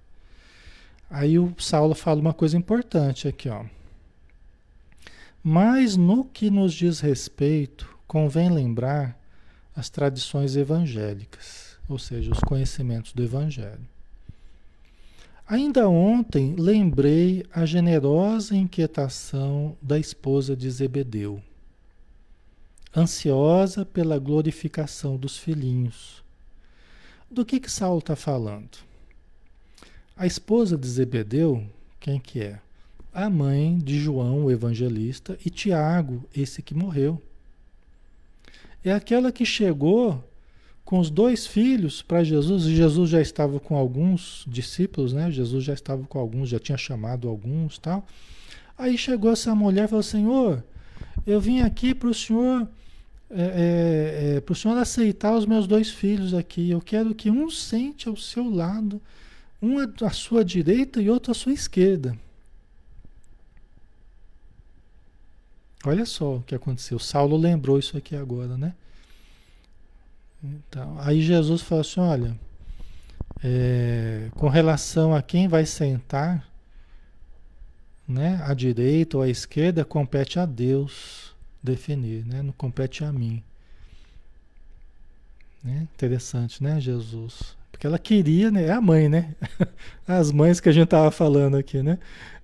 Aí 1.10 1.40
o 1.40 1.54
Saulo 1.58 1.96
fala 1.96 2.20
uma 2.20 2.34
coisa 2.34 2.58
importante 2.58 3.28
aqui, 3.28 3.48
ó. 3.50 3.66
Mas 5.42 5.96
no 5.96 6.26
que 6.26 6.50
nos 6.50 6.74
diz 6.74 7.00
respeito, 7.00 7.98
convém 8.06 8.50
lembrar 8.50 9.18
as 9.76 9.90
tradições 9.90 10.58
evangélicas, 10.58 11.78
ou 11.88 11.98
seja, 11.98 12.32
os 12.32 12.40
conhecimentos 12.40 13.14
do 13.14 13.24
evangelho. 13.24 13.88
Ainda 15.48 15.88
ontem 15.88 16.56
lembrei 16.58 17.46
a 17.54 17.66
generosa 17.66 18.54
inquietação 18.54 19.78
da 19.82 19.98
esposa 19.98 20.58
de 20.58 20.70
Zebedeu, 20.70 21.42
ansiosa 22.96 23.86
pela 23.86 24.20
glorificação 24.20 25.16
dos 25.16 25.38
filhinhos. 25.38 26.22
Do 27.32 27.46
que 27.46 27.62
que 27.62 27.72
Saulo 27.72 28.00
está 28.00 28.16
falando? 28.16 28.80
A 30.18 30.26
esposa 30.26 30.76
de 30.76 30.88
Zebedeu, 30.88 31.64
quem 32.00 32.20
que 32.20 32.40
é? 32.42 32.60
A 33.14 33.30
mãe 33.30 33.78
de 33.78 34.00
João, 34.00 34.46
o 34.46 34.52
evangelista, 34.52 35.38
e 35.46 35.50
Tiago, 35.52 36.26
esse 36.36 36.64
que 36.64 36.74
morreu. 36.74 37.22
É 38.84 38.92
aquela 38.92 39.32
que 39.32 39.46
chegou 39.46 40.24
com 40.84 40.98
os 40.98 41.12
dois 41.12 41.46
filhos 41.46 42.02
para 42.02 42.24
Jesus, 42.24 42.66
e 42.66 42.76
Jesus 42.76 43.12
já 43.12 43.22
estava 43.22 43.60
com 43.60 43.76
alguns 43.76 44.44
discípulos, 44.48 45.14
né? 45.14 45.30
Jesus 45.30 45.64
já 45.64 45.74
estava 45.74 46.04
com 46.06 46.18
alguns, 46.18 46.50
já 46.50 46.58
tinha 46.58 46.78
chamado 46.78 47.30
alguns 47.30 47.78
tal. 47.78 48.04
Aí 48.76 48.98
chegou 48.98 49.32
essa 49.32 49.54
mulher 49.54 49.86
e 49.86 49.88
falou: 49.88 50.02
Senhor, 50.02 50.64
eu 51.28 51.40
vim 51.40 51.60
aqui 51.60 51.94
para 51.94 52.10
o 52.10 52.14
Senhor. 52.14 52.68
É, 53.30 53.42
é, 53.42 54.36
é, 54.38 54.40
para 54.40 54.54
o 54.54 54.56
Senhor 54.56 54.78
aceitar 54.78 55.36
os 55.36 55.46
meus 55.46 55.68
dois 55.68 55.92
filhos 55.92 56.34
aqui. 56.34 56.72
Eu 56.72 56.80
quero 56.80 57.14
que 57.14 57.30
um 57.30 57.52
sente 57.52 58.08
ao 58.08 58.16
seu 58.16 58.50
lado, 58.50 59.02
um 59.62 59.78
à 60.06 60.10
sua 60.12 60.46
direita 60.46 61.02
e 61.02 61.10
outro 61.10 61.32
à 61.32 61.36
sua 61.36 61.54
esquerda. 61.54 62.18
Olha 65.86 66.06
só 66.06 66.36
o 66.36 66.44
que 66.44 66.56
aconteceu. 66.56 67.00
Saulo 67.00 67.38
lembrou 67.38 67.80
isso 67.80 67.98
aqui 67.98 68.16
agora, 68.16 68.58
né? 68.58 68.74
Então, 70.44 70.98
aí 71.00 71.22
Jesus 71.22 71.62
falou 71.62 71.82
assim: 71.82 72.00
olha, 72.00 72.40
é, 73.44 74.30
com 74.36 74.48
relação 74.48 75.14
a 75.14 75.22
quem 75.22 75.48
vai 75.48 75.66
sentar, 75.66 76.48
né, 78.08 78.42
à 78.44 78.54
direita 78.54 79.18
ou 79.18 79.24
à 79.24 79.30
esquerda, 79.30 79.84
compete 79.84 80.40
a 80.40 80.46
Deus 80.46 81.36
definir, 81.62 82.26
né? 82.26 82.42
não 82.42 82.54
compete 82.54 83.04
a 83.04 83.12
mim. 83.12 83.44
Né? 85.64 85.88
Interessante, 85.94 86.64
né, 86.64 86.80
Jesus? 86.80 87.57
Porque 87.78 87.86
ela 87.86 88.00
queria, 88.00 88.50
né? 88.50 88.66
É 88.66 88.72
a 88.72 88.82
mãe, 88.82 89.08
né? 89.08 89.36
As 90.08 90.32
mães 90.32 90.60
que 90.60 90.68
a 90.68 90.72
gente 90.72 90.86
estava 90.86 91.12
falando 91.12 91.58
aqui, 91.58 91.84
né? 91.84 92.00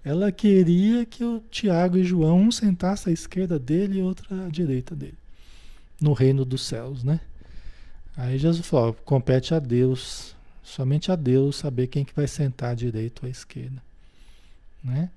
Ela 0.06 0.32
queria 0.32 1.08
que 1.08 1.24
o 1.24 1.42
Tiago 1.50 1.98
e 1.98 2.04
João 2.04 2.40
um 2.40 2.52
sentasse 2.52 3.10
à 3.10 3.12
esquerda 3.12 3.58
dele 3.58 3.98
e 3.98 4.02
outra 4.04 4.46
à 4.46 4.48
direita 4.48 4.96
dele. 4.96 5.18
No 6.00 6.14
reino 6.14 6.46
dos 6.46 6.62
céus, 6.62 7.04
né? 7.04 7.20
Aí 8.16 8.38
Jesus 8.38 8.68
falou, 8.68 8.94
compete 8.94 9.56
a 9.56 9.60
Deus, 9.60 10.36
somente 10.62 11.12
a 11.12 11.16
Deus 11.16 11.56
saber 11.56 11.88
quem 11.88 12.06
que 12.06 12.16
vai 12.16 12.28
sentar 12.28 12.74
à 12.74 12.76
direita 12.76 13.22
ou 13.24 13.28
à 13.28 13.32
esquerda. 13.32 13.82
Né? 14.84 15.10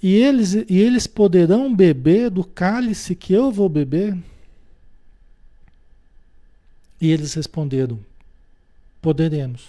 E 0.00 0.14
eles, 0.14 0.54
e 0.54 0.78
eles 0.78 1.08
poderão 1.08 1.74
beber 1.74 2.30
do 2.30 2.44
cálice 2.44 3.16
que 3.16 3.32
eu 3.32 3.50
vou 3.50 3.68
beber? 3.68 4.16
E 7.00 7.10
eles 7.10 7.34
responderam, 7.34 7.98
poderemos. 9.02 9.66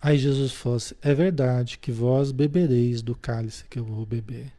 Aí 0.00 0.16
Jesus 0.16 0.52
falou 0.52 0.76
assim, 0.76 0.94
é 1.02 1.14
verdade 1.14 1.78
que 1.78 1.92
vós 1.92 2.32
bebereis 2.32 3.02
do 3.02 3.14
cálice 3.14 3.64
que 3.68 3.78
eu 3.78 3.84
vou 3.84 4.06
beber. 4.06 4.50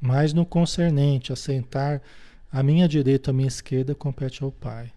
Mas 0.00 0.32
no 0.32 0.44
concernente 0.44 1.32
a 1.32 1.36
sentar 1.36 2.02
a 2.50 2.62
minha 2.62 2.88
direita, 2.88 3.30
a 3.30 3.34
minha 3.34 3.48
esquerda 3.48 3.94
compete 3.94 4.42
ao 4.42 4.50
Pai. 4.50 4.90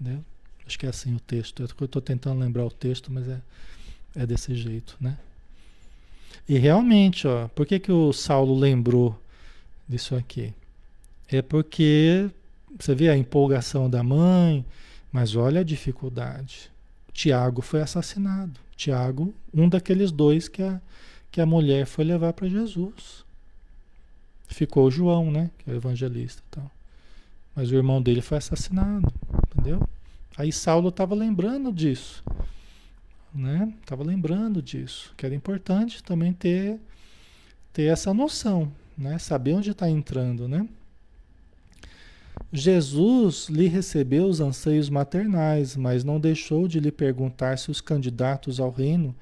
Entendeu? 0.00 0.24
Acho 0.66 0.78
que 0.78 0.86
é 0.86 0.88
assim 0.88 1.14
o 1.14 1.20
texto. 1.20 1.62
Eu 1.62 1.84
estou 1.84 2.02
tentando 2.02 2.40
lembrar 2.40 2.66
o 2.66 2.70
texto, 2.70 3.12
mas 3.12 3.28
é, 3.28 3.40
é 4.14 4.26
desse 4.26 4.54
jeito, 4.54 4.96
né? 5.00 5.16
E 6.48 6.58
realmente, 6.58 7.26
ó, 7.26 7.48
por 7.48 7.66
que, 7.66 7.78
que 7.78 7.92
o 7.92 8.12
Saulo 8.12 8.58
lembrou 8.58 9.18
disso 9.88 10.16
aqui? 10.16 10.52
É 11.28 11.42
porque 11.42 12.30
você 12.78 12.94
vê 12.94 13.08
a 13.08 13.16
empolgação 13.16 13.88
da 13.88 14.02
mãe, 14.02 14.64
mas 15.12 15.36
olha 15.36 15.60
a 15.60 15.64
dificuldade. 15.64 16.70
Tiago 17.12 17.62
foi 17.62 17.80
assassinado. 17.80 18.58
Tiago, 18.76 19.34
um 19.52 19.68
daqueles 19.68 20.12
dois 20.12 20.48
que 20.48 20.62
a, 20.62 20.80
que 21.30 21.40
a 21.40 21.46
mulher 21.46 21.86
foi 21.86 22.04
levar 22.04 22.32
para 22.32 22.48
Jesus. 22.48 23.24
Ficou 24.46 24.90
João, 24.90 25.30
né? 25.30 25.50
Que 25.58 25.70
é 25.70 25.74
o 25.74 25.76
evangelista 25.76 26.42
e 26.46 26.50
tal. 26.50 26.70
Mas 27.54 27.70
o 27.70 27.74
irmão 27.74 28.00
dele 28.00 28.20
foi 28.20 28.38
assassinado, 28.38 29.12
entendeu? 29.48 29.86
Aí 30.36 30.52
Saulo 30.52 30.90
estava 30.90 31.14
lembrando 31.14 31.72
disso, 31.72 32.22
né? 33.34 33.72
Tava 33.84 34.04
lembrando 34.04 34.62
disso, 34.62 35.12
que 35.16 35.26
era 35.26 35.34
importante 35.34 36.02
também 36.02 36.32
ter 36.32 36.78
ter 37.72 37.84
essa 37.84 38.14
noção, 38.14 38.72
né? 38.96 39.18
Saber 39.18 39.54
onde 39.54 39.72
está 39.72 39.90
entrando, 39.90 40.46
né? 40.46 40.68
Jesus 42.52 43.48
lhe 43.48 43.68
recebeu 43.68 44.26
os 44.26 44.40
anseios 44.40 44.88
maternais, 44.88 45.76
mas 45.76 46.04
não 46.04 46.18
deixou 46.18 46.66
de 46.66 46.80
lhe 46.80 46.90
perguntar 46.90 47.58
se 47.58 47.70
os 47.70 47.80
candidatos 47.80 48.58
ao 48.58 48.70
reino 48.70 49.14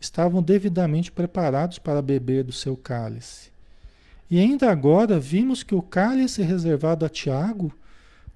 estavam 0.00 0.42
devidamente 0.42 1.12
preparados 1.12 1.78
para 1.78 2.00
beber 2.00 2.42
do 2.42 2.52
seu 2.52 2.76
cálice. 2.76 3.50
E 4.30 4.38
ainda 4.38 4.70
agora 4.70 5.20
vimos 5.20 5.62
que 5.62 5.74
o 5.74 5.82
cálice 5.82 6.42
reservado 6.42 7.04
a 7.04 7.08
Tiago 7.08 7.72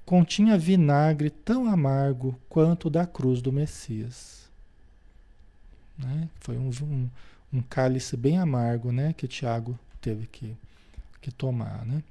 continha 0.05 0.59
vinagre 0.59 1.30
tão 1.30 1.66
amargo 1.66 2.39
quanto 2.49 2.89
o 2.89 2.91
da 2.91 3.07
cruz 3.07 3.41
do 3.41 3.53
Messias. 3.53 4.51
Né? 5.97 6.28
Foi 6.41 6.59
um, 6.59 6.70
um, 6.82 7.09
um 7.53 7.62
cálice 7.62 8.16
bem 8.16 8.39
amargo, 8.39 8.93
né? 8.93 9.14
Que 9.16 9.28
Tiago 9.28 9.78
teve 10.01 10.26
que, 10.26 10.55
que 11.22 11.30
tomar, 11.30 11.87
né? 11.87 12.03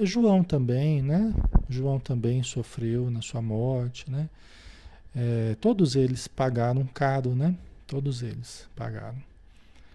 João 0.00 0.44
também, 0.44 1.02
né? 1.02 1.34
João 1.68 1.98
também 1.98 2.42
sofreu 2.42 3.10
na 3.10 3.20
sua 3.20 3.42
morte, 3.42 4.10
né? 4.10 4.28
É, 5.14 5.56
todos 5.60 5.96
eles 5.96 6.28
pagaram 6.28 6.86
caro, 6.86 7.34
né? 7.34 7.54
Todos 7.86 8.22
eles 8.22 8.68
pagaram. 8.76 9.18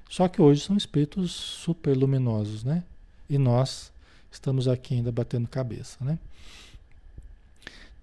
Só 0.10 0.28
que 0.28 0.42
hoje 0.42 0.62
são 0.62 0.76
espíritos 0.76 1.32
super 1.32 1.96
luminosos, 1.96 2.64
né? 2.64 2.84
E 3.30 3.38
nós 3.38 3.92
estamos 4.32 4.68
aqui 4.68 4.96
ainda 4.96 5.12
batendo 5.12 5.48
cabeça, 5.48 5.98
né? 6.04 6.20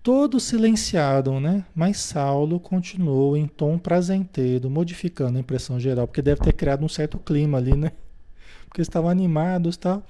Todos 0.03 0.45
silenciaram, 0.45 1.39
né? 1.41 1.65
Mas 1.75 1.99
Saulo 1.99 2.59
continuou 2.59 3.37
em 3.37 3.47
tom 3.47 3.79
prazenteiro, 3.79 4.71
modificando 4.71 5.37
a 5.37 5.41
impressão 5.41 5.79
geral, 5.79 6.07
porque 6.07 6.23
deve 6.23 6.41
ter 6.41 6.55
criado 6.55 6.83
um 6.83 6.89
certo 6.89 7.19
clima 7.19 7.59
ali, 7.59 7.77
né? 7.77 7.93
Porque 8.67 8.83
estavam 8.83 9.11
animados 9.11 9.75
e 9.75 9.79
tal. 9.81 10.07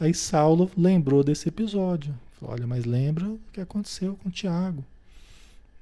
Aí 0.00 0.12
Saulo 0.12 0.70
lembrou 0.76 1.22
desse 1.22 1.48
episódio. 1.48 2.14
Falou, 2.38 2.54
olha, 2.54 2.66
mas 2.66 2.84
lembra 2.84 3.26
o 3.26 3.40
que 3.52 3.60
aconteceu 3.60 4.18
com 4.22 4.30
Tiago, 4.30 4.84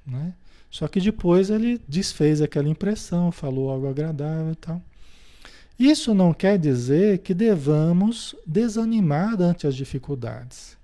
né? 0.07 0.35
Só 0.71 0.89
que 0.89 1.01
depois 1.01 1.51
ele 1.51 1.81
desfez 1.87 2.41
aquela 2.41 2.69
impressão, 2.69 3.31
falou 3.31 3.71
algo 3.71 3.89
agradável 3.89 4.53
e 4.53 4.57
tal. 4.57 4.83
Isso 5.79 6.15
não 6.15 6.33
quer 6.33 6.59
dizer 6.59 7.19
que 7.19 7.35
devamos 7.35 8.35
desanimar 8.47 9.41
ante 9.41 9.67
as 9.67 9.75
dificuldades 9.75 10.77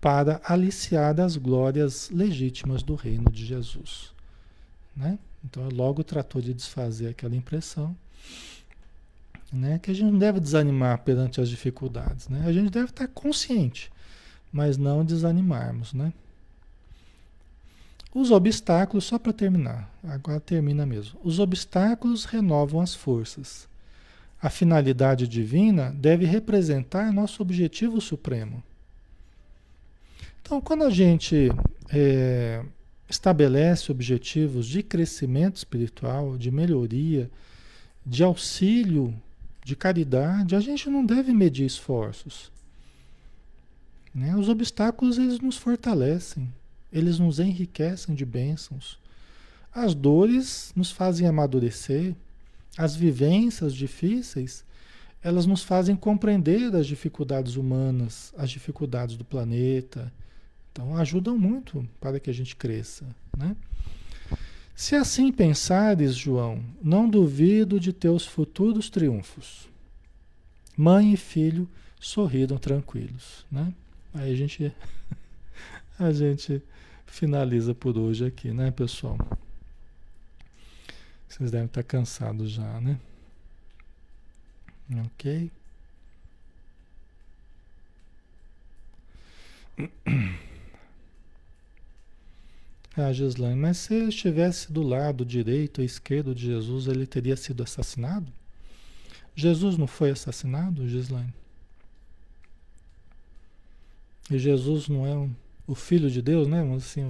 para 0.00 0.40
aliciar 0.44 1.14
das 1.14 1.36
glórias 1.36 2.08
legítimas 2.10 2.82
do 2.82 2.94
reino 2.94 3.30
de 3.30 3.44
Jesus. 3.44 4.12
Né? 4.96 5.18
Então, 5.44 5.68
logo 5.68 6.04
tratou 6.04 6.40
de 6.40 6.54
desfazer 6.54 7.08
aquela 7.08 7.34
impressão. 7.34 7.96
Né? 9.52 9.78
Que 9.78 9.90
a 9.90 9.94
gente 9.94 10.10
não 10.12 10.18
deve 10.18 10.40
desanimar 10.40 10.98
perante 10.98 11.40
as 11.40 11.48
dificuldades. 11.48 12.28
Né? 12.28 12.42
A 12.46 12.52
gente 12.52 12.70
deve 12.70 12.90
estar 12.90 13.08
consciente, 13.08 13.90
mas 14.52 14.76
não 14.76 15.04
desanimarmos. 15.04 15.92
Né? 15.92 16.12
Os 18.14 18.30
obstáculos, 18.30 19.04
só 19.04 19.18
para 19.18 19.32
terminar, 19.32 19.88
agora 20.02 20.40
termina 20.40 20.84
mesmo. 20.84 21.18
Os 21.22 21.38
obstáculos 21.38 22.24
renovam 22.24 22.80
as 22.80 22.94
forças. 22.94 23.68
A 24.42 24.48
finalidade 24.48 25.28
divina 25.28 25.94
deve 25.96 26.24
representar 26.24 27.12
nosso 27.12 27.42
objetivo 27.42 28.00
supremo. 28.00 28.62
Então, 30.42 30.60
quando 30.60 30.82
a 30.82 30.90
gente 30.90 31.50
é, 31.92 32.64
estabelece 33.08 33.92
objetivos 33.92 34.66
de 34.66 34.82
crescimento 34.82 35.56
espiritual, 35.56 36.36
de 36.36 36.50
melhoria, 36.50 37.30
de 38.04 38.24
auxílio, 38.24 39.14
de 39.64 39.76
caridade, 39.76 40.56
a 40.56 40.60
gente 40.60 40.88
não 40.88 41.04
deve 41.04 41.32
medir 41.32 41.66
esforços. 41.66 42.50
Né? 44.14 44.34
Os 44.36 44.48
obstáculos 44.48 45.18
eles 45.18 45.40
nos 45.40 45.56
fortalecem, 45.56 46.52
eles 46.92 47.18
nos 47.18 47.38
enriquecem 47.38 48.14
de 48.14 48.24
bênçãos. 48.24 48.98
As 49.72 49.94
dores 49.94 50.72
nos 50.74 50.90
fazem 50.90 51.26
amadurecer, 51.26 52.14
as 52.76 52.96
vivências 52.96 53.74
difíceis 53.74 54.64
elas 55.22 55.44
nos 55.44 55.62
fazem 55.62 55.94
compreender 55.94 56.74
as 56.74 56.86
dificuldades 56.86 57.56
humanas, 57.56 58.32
as 58.36 58.50
dificuldades 58.50 59.16
do 59.16 59.24
planeta, 59.24 60.10
então 60.72 60.96
ajudam 60.96 61.38
muito 61.38 61.86
para 62.00 62.18
que 62.18 62.30
a 62.30 62.32
gente 62.32 62.56
cresça, 62.56 63.04
né? 63.36 63.54
Se 64.80 64.96
assim 64.96 65.30
pensares, 65.30 66.16
João, 66.16 66.64
não 66.82 67.06
duvido 67.06 67.78
de 67.78 67.92
teus 67.92 68.24
futuros 68.24 68.88
triunfos. 68.88 69.68
Mãe 70.74 71.12
e 71.12 71.18
filho 71.18 71.68
sorriram 72.00 72.56
tranquilos, 72.56 73.44
né? 73.52 73.74
Aí 74.14 74.32
a 74.32 74.34
gente 74.34 74.74
a 76.00 76.10
gente 76.12 76.62
finaliza 77.04 77.74
por 77.74 77.98
hoje 77.98 78.24
aqui, 78.24 78.52
né, 78.52 78.70
pessoal? 78.70 79.18
Vocês 81.28 81.50
devem 81.50 81.66
estar 81.66 81.82
cansados 81.82 82.50
já, 82.50 82.80
né? 82.80 82.98
OK? 85.04 85.50
Ah, 92.96 93.12
Gislaine, 93.12 93.58
mas 93.58 93.78
se 93.78 93.94
ele 93.94 94.08
estivesse 94.08 94.72
do 94.72 94.82
lado 94.82 95.24
direito 95.24 95.78
ou 95.78 95.84
esquerdo 95.84 96.34
de 96.34 96.46
Jesus, 96.46 96.88
ele 96.88 97.06
teria 97.06 97.36
sido 97.36 97.62
assassinado? 97.62 98.32
Jesus 99.34 99.78
não 99.78 99.86
foi 99.86 100.10
assassinado, 100.10 100.88
Gislaine? 100.88 101.32
E 104.30 104.38
Jesus 104.38 104.88
não 104.88 105.06
é 105.06 105.14
um, 105.14 105.32
o 105.66 105.74
Filho 105.74 106.10
de 106.10 106.20
Deus, 106.20 106.48
né? 106.48 106.62
Assim, 106.74 107.04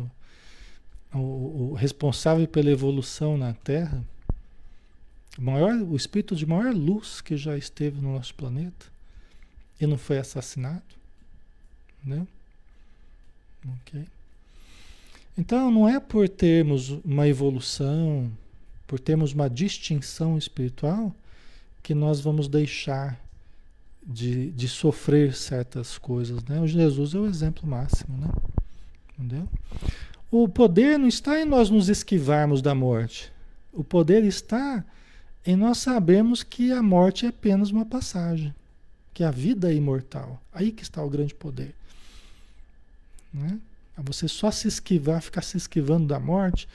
o, 1.13 1.19
o, 1.19 1.71
o 1.71 1.75
responsável 1.75 2.47
pela 2.47 2.71
evolução 2.71 3.37
na 3.37 3.55
Terra, 3.55 4.05
o, 5.39 5.43
maior, 5.43 5.75
o 5.75 5.97
espírito 5.97 6.37
de 6.37 6.47
maior 6.47 6.75
luz 6.75 7.21
que 7.21 7.37
já 7.37 7.57
esteve 7.57 8.01
no 8.01 8.15
nosso 8.15 8.35
planeta, 8.35 8.87
e 9.81 9.87
não 9.87 9.97
foi 9.97 10.19
assassinado, 10.19 10.83
né? 12.05 12.27
Ok. 13.67 14.07
Então, 15.41 15.71
não 15.71 15.89
é 15.89 15.99
por 15.99 16.29
termos 16.29 16.91
uma 17.03 17.27
evolução, 17.27 18.31
por 18.87 19.01
termos 19.01 19.33
uma 19.33 19.49
distinção 19.49 20.37
espiritual, 20.37 21.17
que 21.83 21.95
nós 21.95 22.21
vamos 22.21 22.47
deixar 22.47 23.19
de, 24.07 24.51
de 24.51 24.69
sofrer 24.69 25.35
certas 25.35 25.97
coisas. 25.97 26.45
Né? 26.45 26.61
O 26.61 26.69
Jesus 26.69 27.15
é 27.15 27.19
o 27.19 27.27
exemplo 27.27 27.67
máximo. 27.67 28.19
Né? 28.19 28.29
Entendeu? 29.19 29.49
O 30.31 30.47
poder 30.47 30.99
não 30.99 31.09
está 31.09 31.41
em 31.41 31.47
nós 31.47 31.71
nos 31.71 31.89
esquivarmos 31.89 32.61
da 32.61 32.75
morte. 32.75 33.33
O 33.73 33.83
poder 33.83 34.23
está 34.25 34.85
em 35.47 35.57
nós 35.57 35.79
sabermos 35.79 36.43
que 36.43 36.71
a 36.71 36.83
morte 36.83 37.25
é 37.25 37.31
apenas 37.31 37.71
uma 37.71 37.87
passagem, 37.87 38.55
que 39.15 39.25
a 39.25 39.31
vida 39.31 39.73
é 39.73 39.75
imortal. 39.75 40.39
Aí 40.53 40.71
que 40.71 40.83
está 40.83 41.03
o 41.03 41.09
grande 41.09 41.35
poder. 41.35 41.75
Né? 43.33 43.59
Você 44.05 44.29
só 44.29 44.51
se 44.51 44.69
esquivar, 44.69 45.21
ficar 45.23 45.43
se 45.43 45.57
esquivando 45.57 46.07
da 46.07 46.19
morte 46.19 46.69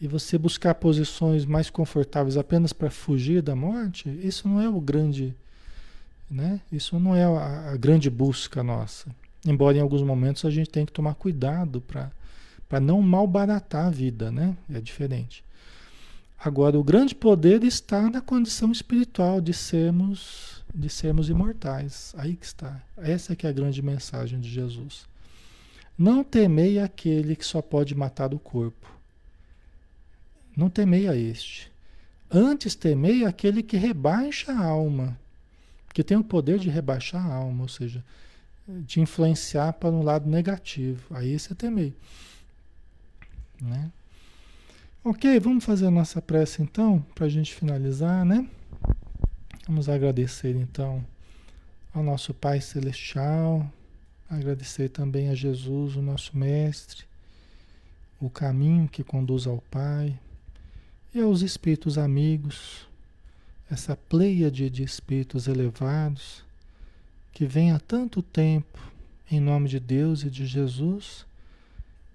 e 0.00 0.06
você 0.08 0.36
buscar 0.36 0.74
posições 0.74 1.44
mais 1.44 1.70
confortáveis 1.70 2.36
apenas 2.36 2.72
para 2.72 2.90
fugir 2.90 3.42
da 3.42 3.54
morte, 3.54 4.08
isso 4.22 4.48
não 4.48 4.60
é 4.60 4.68
o 4.68 4.80
grande, 4.80 5.34
né? 6.30 6.60
Isso 6.70 6.98
não 6.98 7.14
é 7.14 7.24
a, 7.24 7.72
a 7.72 7.76
grande 7.76 8.10
busca 8.10 8.62
nossa. 8.62 9.08
Embora 9.44 9.76
em 9.76 9.80
alguns 9.80 10.02
momentos 10.02 10.44
a 10.44 10.50
gente 10.50 10.70
tenha 10.70 10.86
que 10.86 10.92
tomar 10.92 11.14
cuidado 11.14 11.80
para 11.80 12.10
para 12.68 12.80
não 12.80 13.02
malbaratar 13.02 13.88
a 13.88 13.90
vida, 13.90 14.30
né? 14.30 14.56
É 14.72 14.80
diferente. 14.80 15.44
Agora, 16.42 16.78
o 16.78 16.82
grande 16.82 17.14
poder 17.14 17.62
está 17.64 18.08
na 18.08 18.22
condição 18.22 18.72
espiritual 18.72 19.42
de 19.42 19.52
sermos 19.52 20.64
de 20.74 20.88
sermos 20.88 21.28
imortais. 21.28 22.14
Aí 22.16 22.34
que 22.34 22.46
está. 22.46 22.80
Essa 22.96 23.34
é 23.34 23.36
que 23.36 23.46
é 23.46 23.50
a 23.50 23.52
grande 23.52 23.82
mensagem 23.82 24.40
de 24.40 24.48
Jesus. 24.48 25.06
Não 25.96 26.24
temei 26.24 26.78
aquele 26.78 27.36
que 27.36 27.44
só 27.44 27.60
pode 27.60 27.94
matar 27.94 28.32
o 28.34 28.38
corpo. 28.38 28.90
Não 30.56 30.68
temei 30.68 31.08
a 31.08 31.16
este. 31.16 31.70
Antes 32.30 32.74
temei 32.74 33.24
aquele 33.24 33.62
que 33.62 33.76
rebaixa 33.76 34.52
a 34.52 34.64
alma, 34.64 35.18
que 35.92 36.02
tem 36.02 36.16
o 36.16 36.24
poder 36.24 36.58
de 36.58 36.70
rebaixar 36.70 37.24
a 37.24 37.34
alma, 37.34 37.62
ou 37.62 37.68
seja, 37.68 38.02
de 38.66 39.00
influenciar 39.00 39.74
para 39.74 39.90
um 39.90 40.02
lado 40.02 40.28
negativo. 40.28 41.14
Aí 41.14 41.38
você 41.38 41.54
temei. 41.54 41.94
Né? 43.60 43.90
Ok, 45.04 45.38
vamos 45.40 45.64
fazer 45.64 45.86
a 45.86 45.90
nossa 45.90 46.22
prece 46.22 46.62
então, 46.62 47.04
para 47.14 47.26
a 47.26 47.28
gente 47.28 47.54
finalizar, 47.54 48.24
né? 48.24 48.48
Vamos 49.66 49.88
agradecer 49.88 50.56
então 50.56 51.04
ao 51.94 52.02
nosso 52.02 52.32
Pai 52.32 52.60
Celestial 52.60 53.70
Agradecer 54.32 54.88
também 54.88 55.28
a 55.28 55.34
Jesus, 55.34 55.94
o 55.94 56.00
nosso 56.00 56.34
Mestre, 56.34 57.04
o 58.18 58.30
caminho 58.30 58.88
que 58.88 59.04
conduz 59.04 59.46
ao 59.46 59.58
Pai, 59.70 60.18
e 61.14 61.20
aos 61.20 61.42
espíritos 61.42 61.98
amigos, 61.98 62.88
essa 63.70 63.94
pleiade 63.94 64.70
de 64.70 64.82
espíritos 64.82 65.48
elevados 65.48 66.42
que 67.30 67.44
vem 67.44 67.72
há 67.72 67.78
tanto 67.78 68.22
tempo 68.22 68.78
em 69.30 69.38
nome 69.38 69.68
de 69.68 69.78
Deus 69.78 70.22
e 70.22 70.30
de 70.30 70.46
Jesus, 70.46 71.26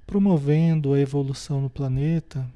promovendo 0.07 0.95
a 0.95 0.99
evolução 0.99 1.61
no 1.61 1.69
planeta 1.69 2.49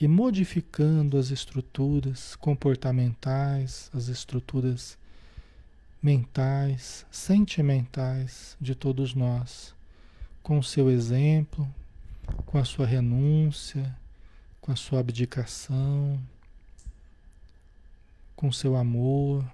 e 0.00 0.06
modificando 0.06 1.18
as 1.18 1.32
estruturas 1.32 2.36
comportamentais, 2.36 3.90
as 3.92 4.06
estruturas 4.06 4.96
mentais, 6.02 7.04
sentimentais 7.10 8.56
de 8.60 8.74
todos 8.74 9.14
nós, 9.14 9.74
com 10.42 10.58
o 10.58 10.62
seu 10.62 10.90
exemplo, 10.90 11.68
com 12.46 12.56
a 12.56 12.64
sua 12.64 12.86
renúncia, 12.86 13.94
com 14.60 14.72
a 14.72 14.76
sua 14.76 15.00
abdicação, 15.00 16.18
com 18.34 18.50
seu 18.50 18.76
amor, 18.76 19.44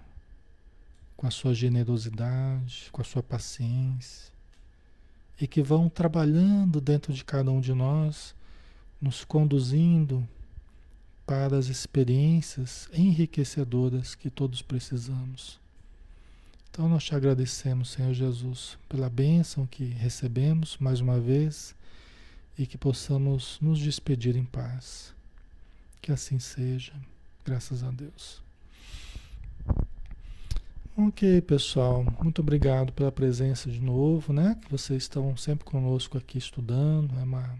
com 1.16 1.26
a 1.26 1.30
sua 1.30 1.52
generosidade, 1.52 2.88
com 2.92 3.00
a 3.00 3.04
sua 3.04 3.22
paciência, 3.22 4.32
e 5.40 5.46
que 5.46 5.62
vão 5.62 5.88
trabalhando 5.88 6.80
dentro 6.80 7.12
de 7.12 7.24
cada 7.24 7.50
um 7.50 7.60
de 7.60 7.74
nós, 7.74 8.34
nos 9.00 9.24
conduzindo 9.24 10.26
para 11.26 11.56
as 11.56 11.66
experiências 11.66 12.88
enriquecedoras 12.92 14.14
que 14.14 14.30
todos 14.30 14.62
precisamos. 14.62 15.65
Então 16.76 16.90
nós 16.90 17.04
te 17.04 17.14
agradecemos, 17.14 17.92
Senhor 17.92 18.12
Jesus, 18.12 18.76
pela 18.86 19.08
bênção 19.08 19.66
que 19.66 19.82
recebemos 19.82 20.76
mais 20.76 21.00
uma 21.00 21.18
vez 21.18 21.74
e 22.58 22.66
que 22.66 22.76
possamos 22.76 23.56
nos 23.62 23.78
despedir 23.78 24.36
em 24.36 24.44
paz. 24.44 25.14
Que 26.02 26.12
assim 26.12 26.38
seja, 26.38 26.92
graças 27.46 27.82
a 27.82 27.90
Deus. 27.90 28.42
Ok, 30.94 31.40
pessoal, 31.40 32.04
muito 32.22 32.42
obrigado 32.42 32.92
pela 32.92 33.10
presença 33.10 33.70
de 33.70 33.80
novo, 33.80 34.34
né? 34.34 34.58
Que 34.60 34.70
vocês 34.70 35.04
estão 35.04 35.34
sempre 35.34 35.64
conosco 35.64 36.18
aqui 36.18 36.36
estudando, 36.36 37.18
é 37.18 37.22
uma, 37.22 37.58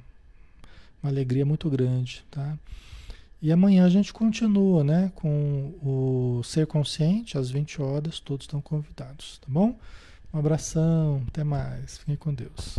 uma 1.03 1.11
alegria 1.11 1.47
muito 1.47 1.71
grande, 1.71 2.23
tá? 2.31 2.59
E 3.41 3.53
amanhã 3.53 3.85
a 3.85 3.89
gente 3.89 4.13
continua, 4.13 4.83
né, 4.83 5.13
com 5.15 5.75
o 5.83 6.43
Ser 6.43 6.67
Consciente, 6.67 7.37
às 7.37 7.51
20 7.51 7.83
horas, 7.83 8.19
todos 8.19 8.45
estão 8.45 8.61
convidados, 8.61 9.39
tá 9.39 9.47
bom? 9.49 9.77
Um 10.33 10.39
abração, 10.39 11.23
até 11.29 11.45
mais, 11.45 11.99
fiquem 11.99 12.17
com 12.17 12.33
Deus. 12.33 12.79